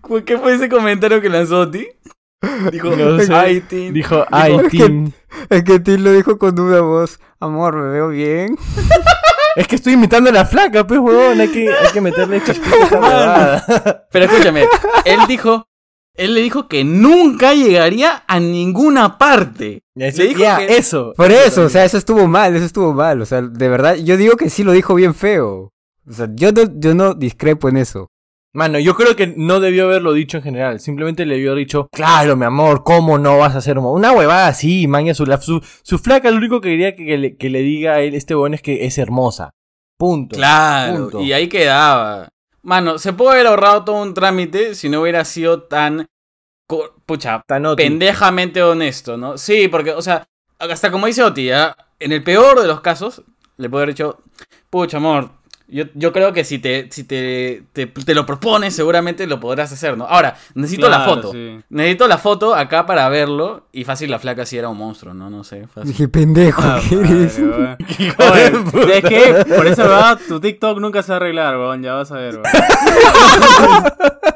¿cu- 0.00 0.22
¿qué 0.24 0.38
fue 0.38 0.54
ese 0.54 0.68
comentario 0.68 1.20
que 1.20 1.28
lanzó 1.28 1.68
Ti? 1.68 1.88
Dijo, 2.70 2.90
No 2.96 3.18
sé. 3.20 3.34
ay, 3.34 3.60
Tim. 3.60 3.92
Dijo, 3.92 4.24
"Ay, 4.30 4.54
es 4.54 4.62
que- 4.62 4.68
Tim." 4.70 5.10
Es 5.50 5.64
que 5.64 5.80
Tim 5.80 6.02
lo 6.04 6.12
dijo 6.12 6.38
con 6.38 6.58
una 6.60 6.80
voz. 6.80 7.18
Amor, 7.40 7.74
me 7.76 7.88
veo 7.90 8.08
bien. 8.08 8.56
Es 9.56 9.68
que 9.68 9.76
estoy 9.76 9.92
imitando 9.94 10.30
a 10.30 10.32
la 10.32 10.46
flaca, 10.46 10.86
pues, 10.86 10.98
huevón. 11.00 11.40
Hay 11.40 11.48
que, 11.48 11.68
hay 11.70 11.92
que 11.92 12.00
meterle 12.00 12.42
chispita. 12.44 14.06
Pero 14.10 14.24
escúchame, 14.24 14.66
él 15.04 15.20
dijo, 15.28 15.66
él 16.14 16.34
le 16.34 16.40
dijo 16.40 16.68
que 16.68 16.84
nunca 16.84 17.54
llegaría 17.54 18.22
a 18.26 18.40
ninguna 18.40 19.18
parte. 19.18 19.82
Le 19.94 20.10
dijo 20.10 20.42
que- 20.58 20.76
eso. 20.76 21.12
Por 21.16 21.30
eso, 21.32 21.64
o 21.64 21.68
sea, 21.68 21.84
eso 21.84 21.98
estuvo 21.98 22.26
mal, 22.26 22.54
eso 22.56 22.64
estuvo 22.64 22.92
mal. 22.92 23.20
O 23.20 23.26
sea, 23.26 23.42
de 23.42 23.68
verdad, 23.68 23.96
yo 23.96 24.16
digo 24.16 24.36
que 24.36 24.50
sí 24.50 24.62
lo 24.62 24.72
dijo 24.72 24.94
bien 24.94 25.14
feo. 25.14 25.72
O 26.08 26.12
sea, 26.12 26.28
yo 26.34 26.50
no, 26.52 26.62
yo 26.76 26.94
no 26.94 27.14
discrepo 27.14 27.68
en 27.68 27.76
eso. 27.76 28.08
Mano, 28.54 28.78
yo 28.78 28.94
creo 28.94 29.16
que 29.16 29.32
no 29.34 29.60
debió 29.60 29.84
haberlo 29.84 30.12
dicho 30.12 30.36
en 30.36 30.42
general. 30.42 30.80
Simplemente 30.80 31.24
le 31.24 31.36
debió 31.36 31.52
haber 31.52 31.64
dicho, 31.64 31.88
claro, 31.90 32.36
mi 32.36 32.44
amor, 32.44 32.82
¿cómo 32.84 33.18
no 33.18 33.38
vas 33.38 33.54
a 33.54 33.58
hacer 33.58 33.76
mo-?" 33.80 33.92
una 33.92 34.12
huevada 34.12 34.48
así? 34.48 34.86
Maña, 34.86 35.14
su, 35.14 35.24
su, 35.40 35.62
su 35.82 35.98
flaca 35.98 36.30
lo 36.30 36.36
único 36.36 36.60
que 36.60 36.68
quería 36.70 36.94
que, 36.94 37.06
que 37.06 37.18
le, 37.18 37.36
que 37.36 37.48
le 37.48 37.62
diga 37.62 37.94
a 37.94 38.00
él, 38.00 38.14
este 38.14 38.34
huevón, 38.34 38.54
es 38.54 38.60
que 38.60 38.84
es 38.84 38.98
hermosa. 38.98 39.54
Punto. 39.96 40.36
Claro, 40.36 41.04
Punto. 41.04 41.22
y 41.22 41.32
ahí 41.32 41.48
quedaba. 41.48 42.28
Mano, 42.62 42.98
se 42.98 43.12
puede 43.12 43.32
haber 43.32 43.46
ahorrado 43.46 43.84
todo 43.84 44.02
un 44.02 44.14
trámite 44.14 44.74
si 44.74 44.88
no 44.88 45.00
hubiera 45.00 45.24
sido 45.24 45.62
tan. 45.62 46.06
Pucha, 47.06 47.42
Tan 47.46 47.76
pendejamente 47.76 48.62
honesto, 48.62 49.16
¿no? 49.16 49.36
Sí, 49.36 49.68
porque, 49.68 49.92
o 49.92 50.00
sea, 50.00 50.26
hasta 50.58 50.90
como 50.90 51.06
dice 51.06 51.22
Oti, 51.22 51.50
¿ah? 51.50 51.76
en 51.98 52.12
el 52.12 52.22
peor 52.22 52.60
de 52.60 52.66
los 52.66 52.80
casos, 52.80 53.22
le 53.58 53.68
puedo 53.68 53.82
haber 53.82 53.94
dicho, 53.94 54.22
pucha, 54.70 54.96
amor, 54.96 55.30
yo, 55.72 55.84
yo 55.94 56.12
creo 56.12 56.32
que 56.32 56.44
si 56.44 56.58
te, 56.58 56.88
si 56.90 57.04
te, 57.04 57.62
te, 57.72 57.86
te 57.86 58.14
lo 58.14 58.26
propones, 58.26 58.76
seguramente 58.76 59.26
lo 59.26 59.40
podrás 59.40 59.72
hacer, 59.72 59.96
¿no? 59.96 60.04
Ahora, 60.04 60.36
necesito 60.54 60.88
la 60.88 61.00
foto. 61.04 61.32
sí. 61.32 61.60
Necesito 61.70 62.06
la 62.06 62.18
foto 62.18 62.54
acá 62.54 62.86
para 62.86 63.08
verlo. 63.08 63.66
Y 63.72 63.84
fácil, 63.84 64.10
la 64.10 64.18
flaca 64.18 64.44
sí 64.46 64.56
era 64.58 64.68
un 64.68 64.76
monstruo, 64.78 65.14
¿no? 65.14 65.30
No 65.30 65.42
sé. 65.44 65.66
Fácil. 65.66 65.90
Dije, 65.90 66.08
pendejo, 66.08 66.60
Ah, 66.62 66.80
¿qué 66.88 66.94
eres? 66.96 67.38
madre, 67.40 67.76
Oye, 68.18 68.50
puta. 68.70 68.92
es 68.94 69.04
que 69.04 69.44
por 69.56 69.66
eso, 69.66 69.82
¿verdad? 69.82 70.20
Tu 70.28 70.38
TikTok 70.40 70.78
nunca 70.78 71.02
se 71.02 71.08
va 71.12 71.14
a 71.14 71.16
arreglar, 71.16 71.56
weón. 71.56 71.82
Ya 71.82 71.94
vas 71.94 72.12
a 72.12 72.16
ver, 72.16 72.34
weón. 72.36 72.44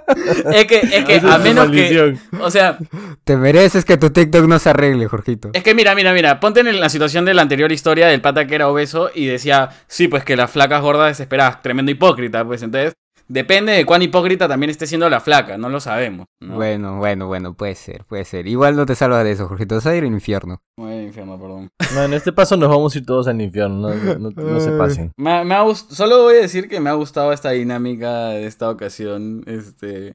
Es 0.52 0.66
que, 0.66 0.78
es 0.78 1.04
que 1.04 1.16
a 1.28 1.38
menos 1.38 1.70
que. 1.70 2.16
O 2.40 2.50
sea, 2.50 2.78
Te 3.24 3.36
mereces 3.36 3.84
que 3.84 3.96
tu 3.96 4.10
TikTok 4.10 4.46
no 4.46 4.58
se 4.58 4.70
arregle, 4.70 5.06
Jorgito. 5.06 5.50
es 5.52 5.62
que 5.62 5.74
mira, 5.74 5.94
mira, 5.94 6.12
mira. 6.12 6.40
Ponte 6.40 6.60
en 6.60 6.80
la 6.80 6.88
situación 6.88 7.24
de 7.24 7.34
la 7.34 7.42
anterior 7.42 7.72
historia 7.72 8.06
del 8.06 8.20
pata 8.20 8.46
que 8.46 8.54
era 8.54 8.68
obeso 8.68 9.10
y 9.14 9.26
decía, 9.26 9.70
sí, 9.86 10.08
pues 10.08 10.24
que 10.24 10.36
las 10.36 10.50
flacas 10.50 10.82
gordas 10.82 11.08
desesperadas. 11.08 11.62
Tremendo 11.62 11.90
hipócrita, 11.90 12.44
pues 12.44 12.62
entonces. 12.62 12.94
Depende 13.28 13.72
de 13.72 13.84
cuán 13.84 14.02
hipócrita 14.02 14.46
también 14.46 14.70
esté 14.70 14.86
siendo 14.86 15.08
la 15.10 15.20
flaca, 15.20 15.58
no 15.58 15.68
lo 15.68 15.80
sabemos. 15.80 16.26
¿no? 16.40 16.54
Bueno, 16.54 16.98
bueno, 16.98 17.26
bueno, 17.26 17.54
puede 17.54 17.74
ser, 17.74 18.04
puede 18.04 18.24
ser. 18.24 18.46
Igual 18.46 18.76
no 18.76 18.86
te 18.86 18.94
salvas 18.94 19.24
de 19.24 19.32
eso, 19.32 19.48
Jorge. 19.48 19.66
Te 19.66 19.74
vas 19.74 19.86
a 19.86 19.96
ir 19.96 20.04
al 20.04 20.10
infierno. 20.12 20.60
Muy 20.78 20.94
infierno, 21.06 21.38
perdón. 21.40 21.68
No, 21.94 22.04
en 22.04 22.12
este 22.14 22.32
paso 22.32 22.56
nos 22.56 22.68
vamos 22.68 22.94
a 22.94 22.98
ir 22.98 23.06
todos 23.06 23.26
al 23.26 23.40
infierno, 23.40 23.92
no, 23.94 24.14
no- 24.18 24.30
no 24.30 24.60
se 24.60 24.70
pasen. 24.72 25.10
Me, 25.16 25.44
me 25.44 25.54
ha 25.56 25.64
gust- 25.64 25.90
Solo 25.90 26.22
voy 26.22 26.36
a 26.36 26.40
decir 26.42 26.68
que 26.68 26.78
me 26.78 26.88
ha 26.90 26.94
gustado 26.94 27.32
esta 27.32 27.50
dinámica 27.50 28.28
de 28.28 28.46
esta 28.46 28.70
ocasión. 28.70 29.42
Este. 29.46 30.12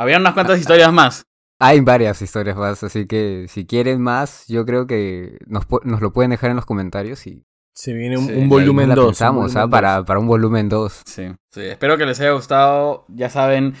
Había 0.00 0.18
unas 0.18 0.34
cuantas 0.34 0.58
historias 0.58 0.92
más. 0.92 1.22
Hay 1.60 1.78
varias 1.80 2.20
historias 2.22 2.56
más, 2.56 2.82
así 2.82 3.06
que 3.06 3.46
si 3.48 3.66
quieren 3.66 4.00
más, 4.00 4.46
yo 4.48 4.66
creo 4.66 4.88
que 4.88 5.38
nos 5.46 6.00
lo 6.00 6.12
pueden 6.12 6.32
dejar 6.32 6.50
en 6.50 6.56
los 6.56 6.66
comentarios 6.66 7.24
y 7.28 7.44
Se 7.74 7.92
viene 7.94 8.18
un, 8.18 8.26
Sí, 8.26 8.46
volumen 8.46 8.88
nos 8.88 8.96
la 8.96 9.02
2. 9.02 9.10
pensamos, 9.12 9.56
¿ah? 9.56 9.66
para, 9.68 10.04
para 10.04 10.20
un 10.20 10.26
volumen 10.26 10.68
2. 10.68 11.02
Sí, 11.06 11.28
sí. 11.50 11.60
Espero 11.62 11.96
que 11.96 12.04
les 12.06 12.20
haya 12.20 12.32
gustado. 12.32 13.04
Ya 13.08 13.30
saben. 13.30 13.74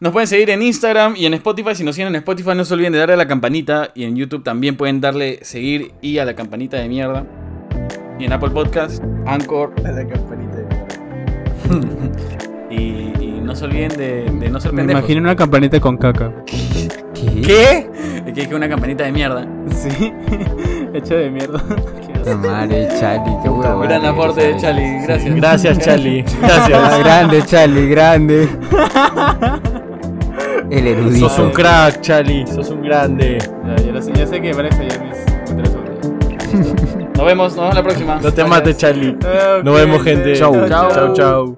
Nos 0.00 0.12
pueden 0.12 0.28
seguir 0.28 0.50
en 0.50 0.62
Instagram 0.62 1.14
y 1.16 1.26
en 1.26 1.34
Spotify. 1.34 1.74
Si 1.74 1.82
nos 1.82 1.94
siguen 1.94 2.08
en 2.08 2.16
Spotify, 2.16 2.50
no 2.54 2.64
se 2.64 2.74
olviden 2.74 2.92
de 2.92 2.98
darle 3.00 3.14
a 3.14 3.16
la 3.16 3.26
campanita. 3.26 3.90
Y 3.94 4.04
en 4.04 4.16
YouTube 4.16 4.44
también 4.44 4.76
pueden 4.76 5.00
darle 5.00 5.38
seguir 5.42 5.92
y 6.02 6.18
a 6.18 6.24
la 6.24 6.34
campanita 6.36 6.76
de 6.76 6.88
mierda. 6.88 7.26
Y 8.18 8.24
en 8.26 8.32
Apple 8.32 8.50
Podcast, 8.50 9.02
Anchor. 9.26 9.72
La 9.82 10.06
campanita 10.06 10.56
de 10.56 10.68
Y, 12.70 13.14
y 13.18 13.40
no 13.42 13.56
se 13.56 13.64
olviden 13.64 13.88
de, 13.96 14.24
de 14.30 14.50
no 14.50 14.60
ser 14.60 14.72
Me 14.74 14.82
pendejos. 14.82 15.00
imagino 15.00 15.20
una 15.22 15.34
campanita 15.36 15.80
con 15.80 15.96
caca. 15.96 16.32
¿Qué? 16.44 16.88
¿Qué? 17.42 17.90
Es 18.26 18.34
que 18.34 18.42
es 18.42 18.52
una 18.52 18.68
campanita 18.68 19.04
de 19.04 19.12
mierda. 19.12 19.48
Sí, 19.74 20.12
hecha 20.94 21.14
de 21.14 21.30
mierda. 21.30 21.62
Madre, 22.36 22.88
Charlie, 23.00 23.36
qué 23.42 23.48
huevo. 23.48 23.80
Gran 23.80 24.04
aporte 24.04 24.40
de 24.46 24.56
Charlie, 24.56 25.00
gracias. 25.02 25.34
Gracias, 25.34 25.78
Charlie. 25.78 26.24
Ah, 26.42 26.66
Gracias. 26.68 26.98
grande, 27.04 27.42
Charlie, 27.46 27.88
grande. 27.88 28.48
El 30.70 30.86
erudito. 30.86 31.28
Sos 31.28 31.38
un 31.38 31.50
crack, 31.50 32.00
Charlie. 32.00 32.46
Sos 32.46 32.70
un 32.70 32.82
grande. 32.82 33.38
Ya, 33.38 33.76
ya, 33.76 33.92
lo 33.92 34.00
ya 34.00 34.26
sé 34.26 34.40
que 34.40 34.52
van 34.52 34.66
a 34.66 34.68
estallar 34.68 35.00
mis 35.04 36.54
Nos 37.16 37.26
vemos, 37.26 37.56
nos 37.56 37.56
vemos 37.56 37.74
la 37.74 37.82
próxima. 37.82 38.18
No 38.22 38.32
te 38.32 38.44
mates, 38.44 38.76
Charlie. 38.76 39.16
Ah, 39.24 39.60
Nos 39.62 39.74
vemos, 39.74 40.02
gente. 40.02 40.34
Chau. 40.36 40.54
Chau, 40.68 41.14
chau. 41.14 41.56